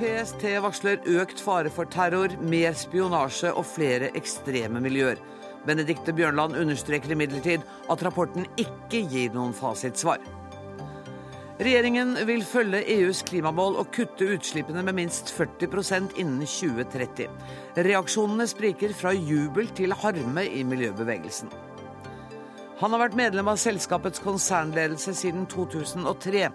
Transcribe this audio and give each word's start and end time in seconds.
PST 0.00 0.46
varsler 0.64 1.02
økt 1.20 1.42
fare 1.44 1.68
for 1.68 1.84
terror, 1.92 2.32
mer 2.40 2.72
spionasje 2.72 3.50
og 3.52 3.66
flere 3.68 4.08
ekstreme 4.16 4.80
miljøer. 4.80 5.20
Benedicte 5.68 6.14
Bjørnland 6.16 6.56
understreker 6.56 7.12
imidlertid 7.12 7.66
at 7.92 8.04
rapporten 8.06 8.46
ikke 8.56 9.02
gir 9.12 9.34
noen 9.34 9.52
fasitsvar. 9.52 10.24
Regjeringen 11.60 12.14
vil 12.24 12.40
følge 12.48 12.80
EUs 12.94 13.20
klimamål 13.28 13.76
og 13.82 13.90
kutte 13.92 14.24
utslippene 14.38 14.80
med 14.86 14.96
minst 14.96 15.34
40% 15.36 16.16
innen 16.16 16.48
2030. 16.48 17.28
Reaksjonene 17.84 18.48
spriker 18.48 18.96
fra 18.96 19.12
jubel 19.12 19.68
til 19.76 19.92
harme 19.92 20.46
i 20.48 20.64
miljøbevegelsen. 20.64 21.52
Han 22.80 22.96
har 22.96 23.02
vært 23.02 23.20
medlem 23.20 23.52
av 23.52 23.60
selskapets 23.60 24.24
konsernledelse 24.24 25.12
siden 25.12 25.44
2003. 25.52 26.46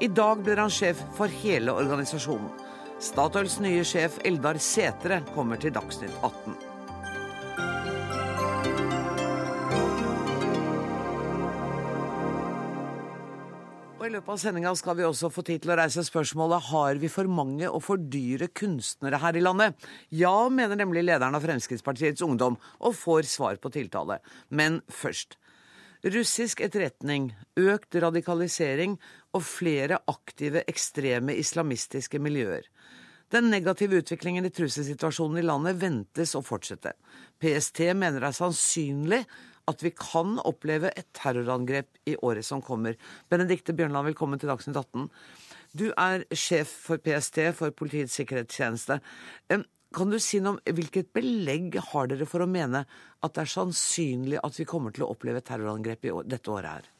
I 0.00 0.08
dag 0.08 0.40
blir 0.40 0.64
han 0.64 0.72
sjef 0.72 1.04
for 1.18 1.28
hele 1.44 1.76
organisasjonen. 1.76 2.48
Statoils 3.04 3.58
nye 3.60 3.82
sjef 3.84 4.14
Eldar 4.24 4.56
Setre 4.64 5.18
kommer 5.34 5.58
til 5.60 5.74
Dagsnytt 5.74 6.14
18. 6.24 6.54
Og 13.98 14.06
I 14.06 14.12
løpet 14.14 14.32
av 14.32 14.40
sendinga 14.40 14.72
skal 14.80 14.96
vi 14.96 15.04
også 15.04 15.28
få 15.34 15.44
tid 15.44 15.66
til 15.66 15.74
å 15.74 15.76
reise 15.82 16.00
spørsmålet 16.08 16.70
har 16.70 17.02
vi 17.02 17.12
for 17.12 17.28
mange 17.28 17.68
og 17.68 17.84
for 17.84 18.00
dyre 18.00 18.48
kunstnere 18.56 19.20
her 19.20 19.36
i 19.36 19.44
landet. 19.44 19.76
Ja, 20.08 20.48
mener 20.48 20.80
nemlig 20.80 21.04
lederen 21.04 21.36
av 21.36 21.44
Fremskrittspartiets 21.44 22.24
Ungdom, 22.24 22.56
og 22.80 22.96
får 22.96 23.28
svar 23.28 23.60
på 23.60 23.72
tiltale. 23.74 24.22
Men 24.48 24.80
først. 24.88 25.36
Russisk 26.04 26.64
etterretning, 26.64 27.30
økt 27.56 28.00
radikalisering 28.00 28.96
og 29.36 29.44
flere 29.44 30.00
aktive 30.08 30.64
ekstreme 30.68 31.36
islamistiske 31.40 32.20
miljøer. 32.20 32.64
Den 33.34 33.48
negative 33.50 33.96
utviklingen 33.98 34.46
i 34.46 34.50
trusselsituasjonen 34.54 35.40
i 35.40 35.42
landet 35.42 35.80
ventes 35.80 36.36
å 36.38 36.42
fortsette. 36.44 36.92
PST 37.42 37.80
mener 37.98 38.22
det 38.22 38.28
er 38.28 38.36
sannsynlig 38.36 39.18
at 39.66 39.82
vi 39.82 39.90
kan 39.98 40.36
oppleve 40.46 40.92
et 40.94 41.08
terrorangrep 41.18 41.98
i 42.06 42.14
året 42.22 42.46
som 42.46 42.62
kommer. 42.62 42.94
Benedikte 43.32 43.74
Bjørnland, 43.74 44.06
velkommen 44.12 44.38
til 44.38 44.52
Dagsnytt 44.52 44.78
18. 44.78 45.10
Du 45.74 45.88
er 45.90 46.22
sjef 46.30 46.78
for 46.86 47.02
PST, 47.02 47.42
for 47.58 47.74
Politiets 47.74 48.14
sikkerhetstjeneste. 48.20 49.00
Kan 49.50 50.14
du 50.14 50.20
si 50.22 50.38
noe 50.38 50.60
om 50.60 50.78
hvilket 50.78 51.10
belegg 51.16 51.80
har 51.90 52.14
dere 52.14 52.30
for 52.30 52.44
å 52.44 52.50
mene 52.50 52.86
at 52.86 53.34
det 53.34 53.48
er 53.48 53.54
sannsynlig 53.58 54.44
at 54.46 54.62
vi 54.62 54.68
kommer 54.68 54.94
til 54.94 55.08
å 55.08 55.14
oppleve 55.16 55.42
et 55.42 55.50
terrorangrep 55.50 56.06
i 56.06 56.18
dette 56.30 56.54
året 56.54 56.70
her? 56.70 56.92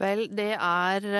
Vel, 0.00 0.30
det 0.32 0.54
er 0.56 1.10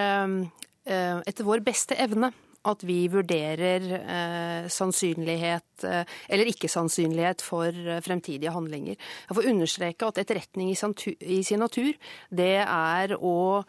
etter 0.88 1.44
vår 1.44 1.60
beste 1.66 2.00
evne 2.00 2.32
at 2.68 2.82
vi 2.84 3.06
vurderer 3.08 3.86
eh, 3.96 4.68
sannsynlighet 4.68 5.84
eh, 5.88 6.16
eller 6.28 6.50
ikke-sannsynlighet 6.50 7.40
for 7.44 7.72
eh, 7.72 8.00
fremtidige 8.04 8.52
handlinger. 8.52 8.98
Jeg 9.28 9.38
får 9.38 9.48
understreke 9.52 10.08
at 10.10 10.20
etterretning 10.20 10.72
i, 10.72 10.76
i 11.38 11.40
sin 11.46 11.62
natur, 11.64 11.94
det 12.28 12.58
er 12.60 13.16
å 13.16 13.62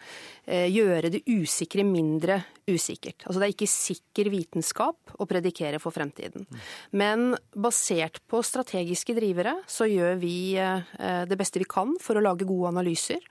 eh, 0.46 0.68
gjøre 0.72 1.14
det 1.14 1.24
usikre 1.30 1.86
mindre 1.88 2.42
usikkert. 2.68 3.24
Altså 3.26 3.40
det 3.40 3.48
er 3.48 3.56
ikke 3.56 3.72
sikker 3.72 4.32
vitenskap 4.32 5.16
å 5.20 5.28
predikere 5.30 5.80
for 5.82 5.96
fremtiden. 5.96 6.46
Men 6.92 7.32
basert 7.56 8.20
på 8.32 8.44
strategiske 8.46 9.16
drivere 9.18 9.58
så 9.72 9.88
gjør 9.88 10.20
vi 10.22 10.36
eh, 10.60 10.84
det 11.32 11.40
beste 11.40 11.64
vi 11.64 11.70
kan 11.70 11.96
for 12.04 12.20
å 12.20 12.26
lage 12.28 12.48
gode 12.50 12.74
analyser. 12.76 13.24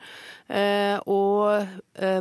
Eh, 0.48 0.96
og 1.04 1.68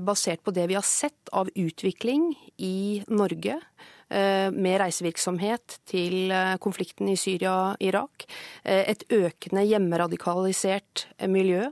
basert 0.03 0.43
på 0.43 0.51
det 0.53 0.65
vi 0.69 0.75
har 0.75 0.85
sett 0.85 1.31
av 1.35 1.47
utvikling 1.57 2.33
i 2.61 3.01
Norge 3.07 3.28
med 4.09 4.79
reisevirksomhet 4.81 5.75
til 5.85 6.31
konflikten 6.57 7.11
i 7.11 7.17
Syria 7.19 7.51
og 7.53 7.83
Irak. 7.85 8.23
Et 8.65 9.03
økende 9.13 9.61
hjemmeradikalisert 9.69 11.03
miljø, 11.29 11.67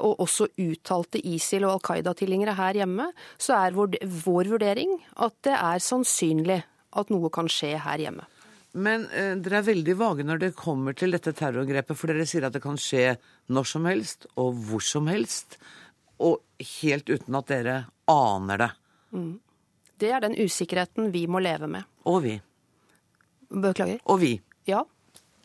og 0.00 0.22
også 0.24 0.48
uttalte 0.64 1.20
ISIL- 1.20 1.66
og 1.68 1.74
Al 1.74 1.84
Qaida-tilhengere 1.90 2.56
her 2.56 2.80
hjemme, 2.80 3.10
så 3.36 3.58
er 3.58 3.76
vår 3.76 4.48
vurdering 4.54 4.96
at 5.20 5.36
det 5.44 5.58
er 5.58 5.84
sannsynlig 5.84 6.62
at 6.96 7.12
noe 7.12 7.28
kan 7.28 7.52
skje 7.52 7.76
her 7.84 8.00
hjemme. 8.06 8.24
Men 8.76 9.06
eh, 9.16 9.34
dere 9.40 9.60
er 9.60 9.68
veldig 9.70 9.96
vage 9.98 10.26
når 10.26 10.42
det 10.42 10.54
kommer 10.58 10.96
til 10.96 11.14
dette 11.14 11.32
terrorangrepet, 11.36 11.96
for 11.96 12.12
dere 12.12 12.26
sier 12.28 12.46
at 12.48 12.56
det 12.56 12.62
kan 12.64 12.78
skje 12.80 13.16
når 13.54 13.68
som 13.70 13.88
helst 13.88 14.28
og 14.36 14.56
hvor 14.68 14.84
som 14.84 15.08
helst, 15.10 15.58
og 16.18 16.42
helt 16.82 17.08
uten 17.08 17.38
at 17.38 17.50
dere 17.50 17.76
aner 18.10 18.64
det. 18.64 18.70
Mm. 19.14 19.34
Det 19.98 20.12
er 20.14 20.22
den 20.22 20.36
usikkerheten 20.38 21.10
vi 21.14 21.26
må 21.30 21.42
leve 21.42 21.68
med. 21.70 21.88
Og 22.08 22.22
vi. 22.24 22.36
Beklager. 23.48 23.98
Og 24.06 24.20
vi. 24.22 24.36
Ja. 24.68 24.84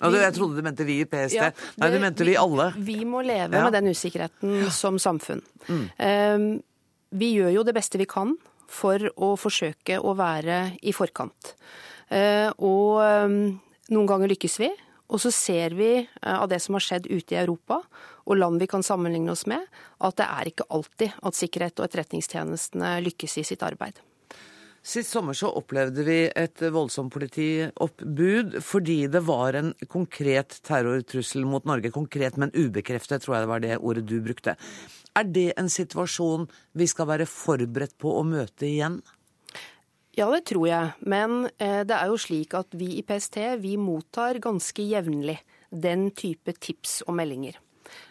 Vi, 0.03 0.19
jeg 0.19 0.35
trodde 0.35 0.59
du 0.59 0.65
mente 0.65 0.85
vi 0.87 0.99
i 1.01 1.07
PST. 1.07 1.37
Ja, 1.37 1.49
det, 1.53 1.79
Nei, 1.79 1.89
du 1.93 1.99
mente 2.03 2.27
vi 2.27 2.35
alle. 2.39 2.71
Vi 2.75 2.99
må 3.07 3.23
leve 3.23 3.59
ja. 3.59 3.63
med 3.63 3.75
den 3.77 3.91
usikkerheten 3.93 4.67
som 4.73 4.99
samfunn. 4.99 5.43
Mm. 5.69 5.83
Um, 5.97 6.47
vi 7.13 7.33
gjør 7.37 7.53
jo 7.59 7.65
det 7.67 7.75
beste 7.77 8.01
vi 8.01 8.09
kan 8.09 8.35
for 8.73 9.05
å 9.15 9.33
forsøke 9.39 9.99
å 10.01 10.15
være 10.17 10.59
i 10.83 10.93
forkant. 10.95 11.53
Uh, 12.11 12.49
og 12.57 12.99
um, 12.99 13.37
noen 13.93 14.09
ganger 14.09 14.33
lykkes 14.33 14.59
vi, 14.59 14.71
og 15.13 15.21
så 15.21 15.31
ser 15.33 15.77
vi 15.77 15.91
uh, 16.03 16.39
av 16.41 16.49
det 16.51 16.59
som 16.63 16.75
har 16.75 16.83
skjedd 16.83 17.07
ute 17.07 17.37
i 17.37 17.39
Europa, 17.39 17.79
og 18.23 18.39
land 18.39 18.59
vi 18.59 18.67
kan 18.71 18.83
sammenligne 18.83 19.31
oss 19.31 19.45
med, 19.51 19.63
at 20.03 20.17
det 20.19 20.27
er 20.27 20.49
ikke 20.51 20.67
alltid 20.73 21.15
at 21.21 21.37
sikkerhet 21.37 21.79
og 21.79 21.87
etterretningstjenestene 21.87 22.97
lykkes 23.07 23.39
i 23.39 23.45
sitt 23.53 23.63
arbeid. 23.63 24.01
Sist 24.83 25.13
sommer 25.15 25.35
så 25.37 25.47
opplevde 25.55 26.03
vi 26.03 26.17
et 26.27 26.59
voldsomt 26.75 27.13
politioppbud 27.13 28.57
fordi 28.67 28.97
det 29.07 29.21
var 29.23 29.55
en 29.55 29.71
konkret 29.87 30.57
terrortrussel 30.67 31.45
mot 31.47 31.63
Norge. 31.63 31.93
Konkret, 31.95 32.35
men 32.35 32.51
ubekreftet, 32.51 33.23
tror 33.23 33.37
jeg 33.37 33.45
det 33.45 33.51
var 33.53 33.63
det 33.63 33.79
ordet 33.79 34.03
du 34.09 34.17
brukte. 34.25 34.57
Er 35.15 35.29
det 35.31 35.53
en 35.55 35.71
situasjon 35.71 36.49
vi 36.75 36.89
skal 36.91 37.07
være 37.13 37.29
forberedt 37.31 37.95
på 38.01 38.11
å 38.11 38.27
møte 38.27 38.67
igjen? 38.67 38.99
Ja, 40.19 40.27
det 40.35 40.43
tror 40.51 40.67
jeg. 40.67 40.93
Men 41.07 41.47
eh, 41.55 41.81
det 41.87 41.95
er 41.95 42.11
jo 42.11 42.19
slik 42.19 42.51
at 42.59 42.75
vi 42.75 42.97
i 42.99 43.07
PST 43.07 43.39
vi 43.63 43.77
mottar 43.79 44.43
ganske 44.43 44.83
jevnlig 44.83 45.39
den 45.71 46.09
type 46.11 46.59
tips 46.59 47.05
og 47.07 47.15
meldinger. 47.23 47.62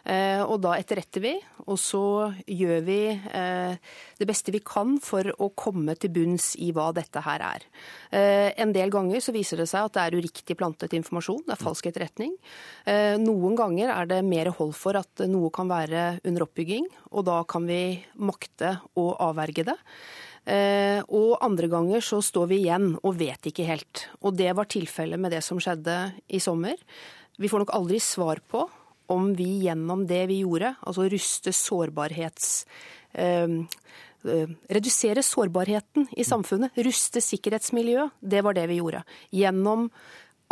Eh, 0.03 0.41
og 0.43 0.59
da 0.65 0.75
etterretter 0.81 1.23
vi, 1.23 1.33
og 1.71 1.77
så 1.79 2.33
gjør 2.51 2.81
vi 2.87 2.99
eh, 3.13 3.75
det 4.19 4.27
beste 4.27 4.55
vi 4.55 4.59
kan 4.67 4.97
for 5.03 5.29
å 5.39 5.53
komme 5.55 5.95
til 5.95 6.11
bunns 6.15 6.53
i 6.59 6.73
hva 6.75 6.89
dette 6.97 7.23
her 7.23 7.45
er. 7.47 7.67
Eh, 8.11 8.49
en 8.63 8.75
del 8.75 8.91
ganger 8.93 9.23
så 9.23 9.35
viser 9.35 9.63
det 9.63 9.69
seg 9.71 9.87
at 9.87 9.95
det 9.95 10.07
er 10.07 10.19
uriktig 10.19 10.59
plantet 10.59 10.97
informasjon, 10.99 11.45
det 11.47 11.55
er 11.55 11.63
falsk 11.63 11.87
etterretning. 11.91 12.35
Noen 13.23 13.55
ganger 13.59 13.93
er 13.93 14.09
det 14.11 14.19
mer 14.27 14.51
hold 14.57 14.73
for 14.77 14.97
at 14.99 15.23
noe 15.31 15.51
kan 15.55 15.71
være 15.71 16.19
under 16.27 16.45
oppbygging, 16.45 16.89
og 17.13 17.27
da 17.29 17.39
kan 17.49 17.67
vi 17.69 18.01
makte 18.19 18.75
å 18.99 19.13
avverge 19.23 19.65
det. 19.69 19.77
og 21.09 21.39
andre 21.45 21.69
ganger 21.71 22.01
så 22.03 22.19
står 22.23 22.49
vi 22.51 22.61
igjen 22.65 22.97
og 23.03 23.19
vet 23.21 23.47
ikke 23.47 23.69
helt. 23.69 24.07
Og 24.23 24.35
det 24.35 24.51
var 24.57 24.67
tilfellet 24.67 25.21
med 25.21 25.33
det 25.33 25.43
som 25.47 25.61
skjedde 25.63 26.15
i 26.29 26.41
sommer. 26.43 26.77
Vi 27.39 27.49
får 27.49 27.63
nok 27.63 27.75
aldri 27.77 28.01
svar 28.03 28.43
på 28.51 28.67
om 29.13 29.31
vi 29.39 29.63
gjennom 29.67 30.07
det 30.09 30.25
vi 30.33 30.43
gjorde, 30.43 30.75
altså 30.81 31.09
ruste 31.13 31.55
sårbarhets... 31.57 32.65
Eh, 33.13 33.61
redusere 34.23 35.19
sårbarheten 35.27 36.05
i 36.15 36.23
samfunnet, 36.23 36.77
ruste 36.87 37.19
sikkerhetsmiljøet, 37.19 38.13
det 38.21 38.43
var 38.47 38.55
det 38.55 38.69
vi 38.71 38.77
gjorde. 38.79 39.01
Gjennom 39.35 39.89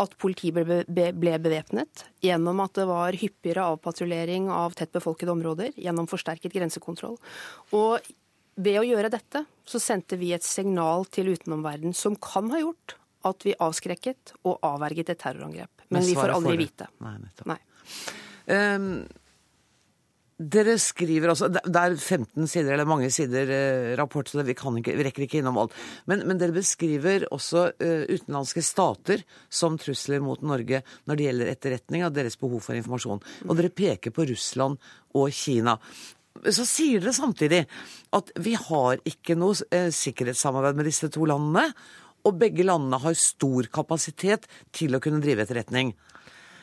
at 0.00 0.14
politiet 0.18 0.56
ble 0.88 1.34
bevæpnet, 1.42 2.06
gjennom 2.24 2.62
at 2.64 2.78
det 2.78 2.86
var 2.88 3.16
hyppigere 3.20 3.66
avpatruljering 3.74 4.48
av 4.52 4.74
tett 4.78 4.92
befolkede 4.94 5.34
områder, 5.34 5.74
gjennom 5.76 6.08
forsterket 6.10 6.54
grensekontroll. 6.56 7.18
Og 7.76 8.08
ved 8.60 8.80
å 8.80 8.86
gjøre 8.86 9.12
dette, 9.12 9.44
så 9.68 9.80
sendte 9.82 10.18
vi 10.20 10.32
et 10.34 10.46
signal 10.46 11.06
til 11.12 11.30
utenomverdenen 11.34 11.96
som 11.96 12.16
kan 12.16 12.50
ha 12.54 12.62
gjort 12.62 12.96
at 13.28 13.44
vi 13.44 13.52
avskrekket 13.60 14.34
og 14.48 14.64
avverget 14.64 15.12
et 15.12 15.20
terrorangrep. 15.20 15.84
Men, 15.88 16.00
Men 16.00 16.08
vi 16.08 16.16
får 16.16 16.32
aldri 16.38 16.56
vite. 16.60 16.88
Nei, 17.04 17.18
nettopp. 17.20 17.52
Nei. 17.52 17.60
Um, 18.46 19.04
dere 20.40 20.78
skriver 20.80 21.34
altså 21.34 21.50
Det 21.52 21.60
er 21.68 21.94
15 21.96 22.48
sider, 22.48 22.72
eller 22.72 22.88
mange 22.88 23.10
sider 23.12 23.50
eh, 23.52 23.90
rapport, 23.98 24.28
så 24.28 24.40
vi, 24.40 24.54
ikke, 24.54 24.94
vi, 24.96 25.04
rekker 25.04 25.26
ikke 25.26 25.40
innom 25.42 25.58
alt. 25.60 25.74
Men, 26.08 26.24
men 26.28 26.40
dere 26.40 26.56
beskriver 26.56 27.26
også 27.28 27.66
uh, 27.74 28.06
utenlandske 28.08 28.64
stater 28.64 29.24
som 29.52 29.76
trusler 29.80 30.22
mot 30.24 30.40
Norge 30.40 30.80
når 31.04 31.18
det 31.18 31.26
gjelder 31.26 31.52
etterretning 31.52 32.06
av 32.06 32.14
deres 32.16 32.40
behov 32.40 32.64
for 32.64 32.78
informasjon. 32.78 33.20
Og 33.48 33.58
dere 33.58 33.72
peker 33.74 34.14
på 34.16 34.24
Russland 34.30 34.80
og 35.12 35.28
Kina. 35.36 35.76
Så 36.48 36.64
sier 36.64 37.02
dere 37.02 37.12
samtidig 37.12 37.64
at 38.16 38.32
vi 38.40 38.56
har 38.56 39.02
ikke 39.04 39.36
noe 39.36 39.58
uh, 39.60 39.90
sikkerhetssamarbeid 39.92 40.80
med 40.80 40.88
disse 40.88 41.12
to 41.12 41.28
landene. 41.28 41.68
Og 42.24 42.36
begge 42.40 42.64
landene 42.64 43.00
har 43.00 43.16
stor 43.16 43.68
kapasitet 43.72 44.48
til 44.76 44.96
å 44.96 45.04
kunne 45.04 45.20
drive 45.24 45.44
etterretning. 45.44 45.92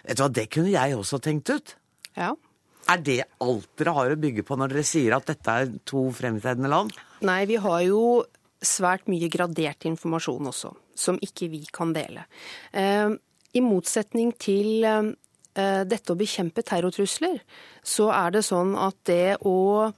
Vet 0.07 0.17
du 0.17 0.23
hva, 0.23 0.31
det 0.31 0.47
kunne 0.53 0.71
jeg 0.71 0.95
også 0.95 1.19
tenkt 1.23 1.51
ut. 1.51 1.75
Ja. 2.17 2.31
Er 2.87 3.03
det 3.03 3.19
alt 3.43 3.67
dere 3.79 3.93
har 3.97 4.13
å 4.13 4.19
bygge 4.19 4.45
på 4.47 4.55
når 4.55 4.71
dere 4.71 4.87
sier 4.87 5.17
at 5.17 5.27
dette 5.27 5.55
er 5.59 5.71
to 5.87 6.05
fremtredende 6.15 6.71
land? 6.71 6.95
Nei, 7.27 7.41
vi 7.49 7.59
har 7.59 7.81
jo 7.83 8.23
svært 8.63 9.09
mye 9.11 9.27
gradert 9.29 9.85
informasjon 9.85 10.49
også, 10.49 10.71
som 10.97 11.19
ikke 11.21 11.49
vi 11.51 11.65
kan 11.73 11.91
dele. 11.93 12.23
Eh, 12.71 13.11
I 13.53 13.63
motsetning 13.65 14.31
til 14.39 14.87
eh, 14.87 15.11
dette 15.83 16.13
å 16.13 16.17
bekjempe 16.17 16.63
terrortrusler, 16.65 17.41
så 17.83 18.09
er 18.15 18.37
det 18.37 18.45
sånn 18.47 18.73
at 18.79 18.97
det 19.09 19.37
å 19.45 19.91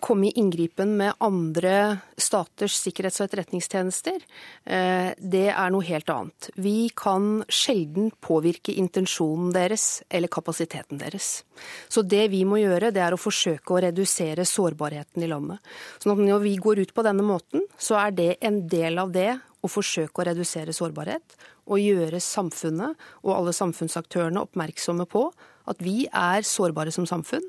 komme 0.00 0.26
i 0.28 0.34
inngripen 0.40 0.96
med 0.98 1.14
andre 1.22 1.98
staters 2.16 2.74
sikkerhets- 2.80 3.20
og 3.20 3.28
etterretningstjenester, 3.28 4.18
eh, 4.66 5.14
det 5.18 5.46
er 5.52 5.70
noe 5.70 5.84
helt 5.86 6.10
annet. 6.10 6.50
Vi 6.56 6.90
kan 6.96 7.44
sjelden 7.48 8.10
påvirke 8.20 8.74
intensjonen 8.74 9.52
deres 9.54 10.02
eller 10.10 10.28
kapasiteten 10.28 10.98
deres. 10.98 11.44
Så 11.88 12.02
det 12.02 12.28
vi 12.30 12.44
må 12.44 12.58
gjøre, 12.58 12.92
det 12.92 13.02
er 13.02 13.14
å 13.14 13.20
forsøke 13.20 13.76
å 13.76 13.82
redusere 13.86 14.44
sårbarheten 14.44 15.22
i 15.22 15.30
landet. 15.30 15.58
Så 15.98 16.10
når 16.14 16.42
vi 16.42 16.56
går 16.56 16.80
ut 16.80 16.94
på 16.94 17.04
denne 17.06 17.22
måten, 17.22 17.62
så 17.78 17.98
er 18.06 18.10
det 18.10 18.36
en 18.42 18.66
del 18.68 18.98
av 18.98 19.12
det 19.12 19.38
å 19.64 19.70
forsøke 19.70 20.20
å 20.20 20.28
redusere 20.28 20.74
sårbarhet 20.76 21.36
og 21.64 21.80
gjøre 21.80 22.20
samfunnet 22.20 22.96
og 23.22 23.32
alle 23.36 23.54
samfunnsaktørene 23.56 24.42
oppmerksomme 24.44 25.06
på 25.08 25.30
at 25.70 25.82
vi 25.84 26.04
er 26.08 26.46
sårbare 26.46 26.92
som 26.94 27.06
samfunn. 27.08 27.44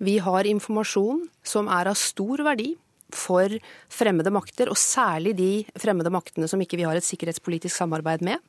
Vi 0.00 0.18
har 0.24 0.48
informasjon 0.48 1.26
som 1.46 1.70
er 1.72 1.90
av 1.90 1.98
stor 2.00 2.44
verdi 2.46 2.74
for 3.14 3.52
fremmede 3.92 4.30
makter, 4.32 4.68
og 4.68 4.76
særlig 4.76 5.34
de 5.38 5.50
fremmede 5.80 6.12
maktene 6.12 6.48
som 6.50 6.60
ikke 6.60 6.78
vi 6.80 6.86
har 6.86 6.98
et 6.98 7.06
sikkerhetspolitisk 7.06 7.72
samarbeid 7.72 8.24
med. 8.26 8.42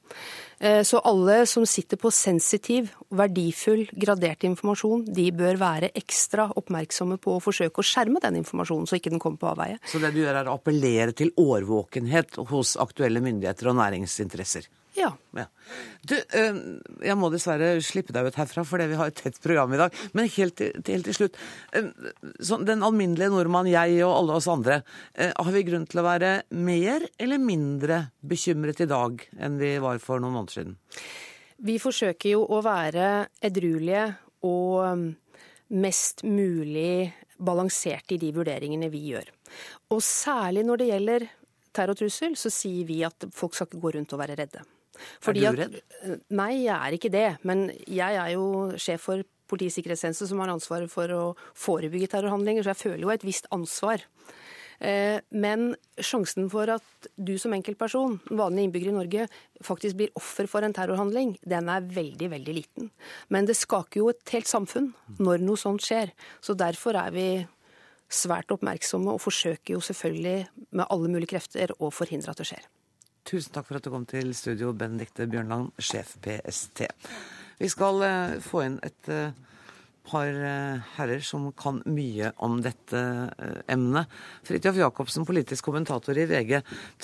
Eh, 0.60 0.82
så 0.84 1.00
alle 1.08 1.46
som 1.48 1.66
sitter 1.70 2.00
på 2.00 2.12
sensitiv, 2.12 2.92
verdifull, 3.16 3.86
gradert 3.96 4.44
informasjon, 4.48 5.06
de 5.08 5.30
bør 5.36 5.60
være 5.62 5.94
ekstra 6.00 6.50
oppmerksomme 6.60 7.20
på 7.22 7.38
å 7.38 7.44
forsøke 7.44 7.80
å 7.80 7.88
skjerme 7.88 8.22
den 8.24 8.42
informasjonen, 8.42 8.90
så 8.90 9.00
ikke 9.00 9.14
den 9.14 9.24
kommer 9.24 9.40
på 9.40 9.52
avveie. 9.54 9.80
Så 9.88 10.04
det 10.04 10.12
du 10.16 10.22
gjør 10.24 10.42
er 10.42 10.52
å 10.52 10.58
appellere 10.60 11.16
til 11.16 11.32
årvåkenhet 11.40 12.42
hos 12.52 12.76
aktuelle 12.84 13.24
myndigheter 13.24 13.72
og 13.72 13.80
næringsinteresser? 13.80 14.68
Ja. 15.00 15.10
ja. 15.38 15.46
Du, 16.04 16.16
eh, 16.18 16.58
jeg 17.06 17.18
må 17.20 17.30
dessverre 17.32 17.72
slippe 17.86 18.14
deg 18.16 18.28
ut 18.28 18.40
herfra 18.40 18.66
fordi 18.68 18.90
vi 18.92 18.98
har 19.00 19.12
et 19.12 19.20
tett 19.20 19.40
program 19.44 19.74
i 19.76 19.80
dag. 19.80 19.96
Men 20.18 20.28
helt 20.34 20.58
til, 20.60 20.74
helt 20.90 21.08
til 21.08 21.16
slutt. 21.16 21.40
Eh, 21.76 21.88
den 22.68 22.84
alminnelige 22.86 23.32
nordmann, 23.32 23.70
jeg 23.72 24.02
og 24.04 24.16
alle 24.18 24.38
oss 24.40 24.50
andre, 24.52 24.82
eh, 25.16 25.32
har 25.32 25.56
vi 25.56 25.64
grunn 25.68 25.88
til 25.90 26.02
å 26.02 26.08
være 26.08 26.34
mer 26.58 27.08
eller 27.20 27.42
mindre 27.44 28.02
bekymret 28.20 28.84
i 28.84 28.90
dag 28.90 29.24
enn 29.40 29.60
vi 29.62 29.78
var 29.84 30.02
for 30.04 30.20
noen 30.20 30.36
måneder 30.40 30.60
siden? 30.60 30.78
Vi 31.60 31.80
forsøker 31.80 32.36
jo 32.36 32.44
å 32.48 32.62
være 32.64 33.28
edruelige 33.44 34.06
og 34.48 35.10
mest 35.76 36.24
mulig 36.24 37.12
balanserte 37.40 38.16
i 38.16 38.22
de 38.22 38.32
vurderingene 38.36 38.90
vi 38.92 39.10
gjør. 39.14 39.28
Og 39.96 40.02
særlig 40.04 40.64
når 40.68 40.82
det 40.82 40.90
gjelder 40.90 41.28
terrortrussel, 41.76 42.36
så 42.40 42.52
sier 42.54 42.88
vi 42.88 43.02
at 43.08 43.30
folk 43.36 43.56
skal 43.56 43.70
ikke 43.70 43.84
gå 43.84 43.96
rundt 43.96 44.16
og 44.16 44.22
være 44.24 44.38
redde. 44.40 44.64
Fordi 45.24 45.44
er 45.46 45.58
du 45.58 45.64
redd? 45.64 45.80
At, 45.80 46.24
nei, 46.30 46.52
jeg 46.66 46.76
er 46.76 46.98
ikke 46.98 47.14
det. 47.14 47.28
Men 47.48 47.68
jeg 47.86 48.22
er 48.22 48.34
jo 48.36 48.48
sjef 48.80 49.08
for 49.10 49.26
Politiets 49.50 49.80
sikkerhetstjeneste 49.80 50.28
som 50.30 50.44
har 50.44 50.52
ansvaret 50.54 50.92
for 50.92 51.10
å 51.10 51.22
forebygge 51.58 52.12
terrorhandlinger, 52.12 52.62
så 52.62 52.76
jeg 52.76 52.82
føler 52.84 53.02
jo 53.02 53.14
et 53.16 53.24
visst 53.26 53.48
ansvar. 53.56 54.04
Eh, 54.80 55.20
men 55.36 55.74
sjansen 56.00 56.48
for 56.52 56.72
at 56.72 57.10
du 57.18 57.34
som 57.42 57.54
enkeltperson, 57.56 58.20
en 58.30 58.40
vanlig 58.40 58.68
innbygger 58.68 58.92
i 58.92 58.96
Norge, 58.96 59.28
faktisk 59.66 59.98
blir 60.00 60.14
offer 60.20 60.48
for 60.48 60.64
en 60.64 60.76
terrorhandling, 60.76 61.34
den 61.44 61.72
er 61.72 61.88
veldig, 61.98 62.32
veldig 62.36 62.56
liten. 62.56 62.92
Men 63.28 63.50
det 63.50 63.58
skaker 63.60 64.04
jo 64.04 64.12
et 64.14 64.36
helt 64.36 64.50
samfunn 64.50 64.94
når 65.20 65.44
noe 65.44 65.60
sånt 65.60 65.84
skjer. 65.84 66.14
Så 66.46 66.56
derfor 66.58 67.00
er 67.02 67.16
vi 67.16 67.30
svært 68.10 68.54
oppmerksomme 68.54 69.14
og 69.14 69.22
forsøker 69.22 69.76
jo 69.76 69.84
selvfølgelig 69.86 70.38
med 70.72 70.88
alle 70.88 71.12
mulige 71.12 71.36
krefter 71.36 71.76
å 71.78 71.92
forhindre 71.94 72.34
at 72.34 72.42
det 72.42 72.48
skjer. 72.54 72.70
Tusen 73.30 73.54
takk 73.54 73.68
for 73.68 73.78
at 73.78 73.86
du 73.86 73.92
kom 73.94 74.08
til 74.10 74.32
studio, 74.34 74.72
Benedicte 74.74 75.28
Bjørnland, 75.30 75.70
sjef 75.78 76.16
PST. 76.24 76.88
Vi 77.60 77.68
skal 77.70 78.02
uh, 78.02 78.40
få 78.42 78.64
inn 78.66 78.80
et 78.82 79.10
uh, 79.14 79.36
par 80.10 80.32
uh, 80.34 80.88
herrer 80.96 81.22
som 81.22 81.44
kan 81.54 81.78
mye 81.86 82.32
om 82.42 82.58
dette 82.66 83.04
emnet. 83.70 84.10
Fridtjof 84.50 84.80
Jacobsen, 84.82 85.28
politisk 85.30 85.70
kommentator 85.70 86.18
i 86.18 86.26
VG. 86.32 86.56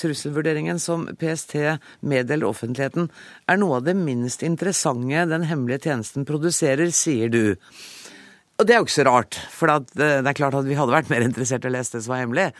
Trusselvurderingen 0.01 0.81
som 0.81 1.05
PST 1.13 1.59
meddeler 2.01 2.49
offentligheten, 2.49 3.11
er 3.45 3.61
noe 3.61 3.77
av 3.77 3.85
det 3.85 3.93
minst 3.99 4.41
interessante 4.47 5.27
den 5.29 5.45
hemmelige 5.45 5.91
tjenesten 5.91 6.25
produserer, 6.25 6.89
sier 6.89 7.29
du. 7.29 7.53
Og 8.55 8.65
det 8.65 8.73
er 8.73 8.81
jo 8.81 8.87
ikke 8.87 8.97
så 8.97 9.09
rart, 9.11 9.37
for 9.53 9.69
det 9.93 10.09
er 10.25 10.37
klart 10.41 10.57
at 10.57 10.65
vi 10.65 10.77
hadde 10.79 10.95
vært 10.95 11.13
mer 11.13 11.21
interessert 11.21 11.67
i 11.67 11.69
å 11.69 11.77
lese 11.77 11.99
det 11.99 12.05
som 12.07 12.15
var 12.15 12.25
hemmelig. 12.25 12.51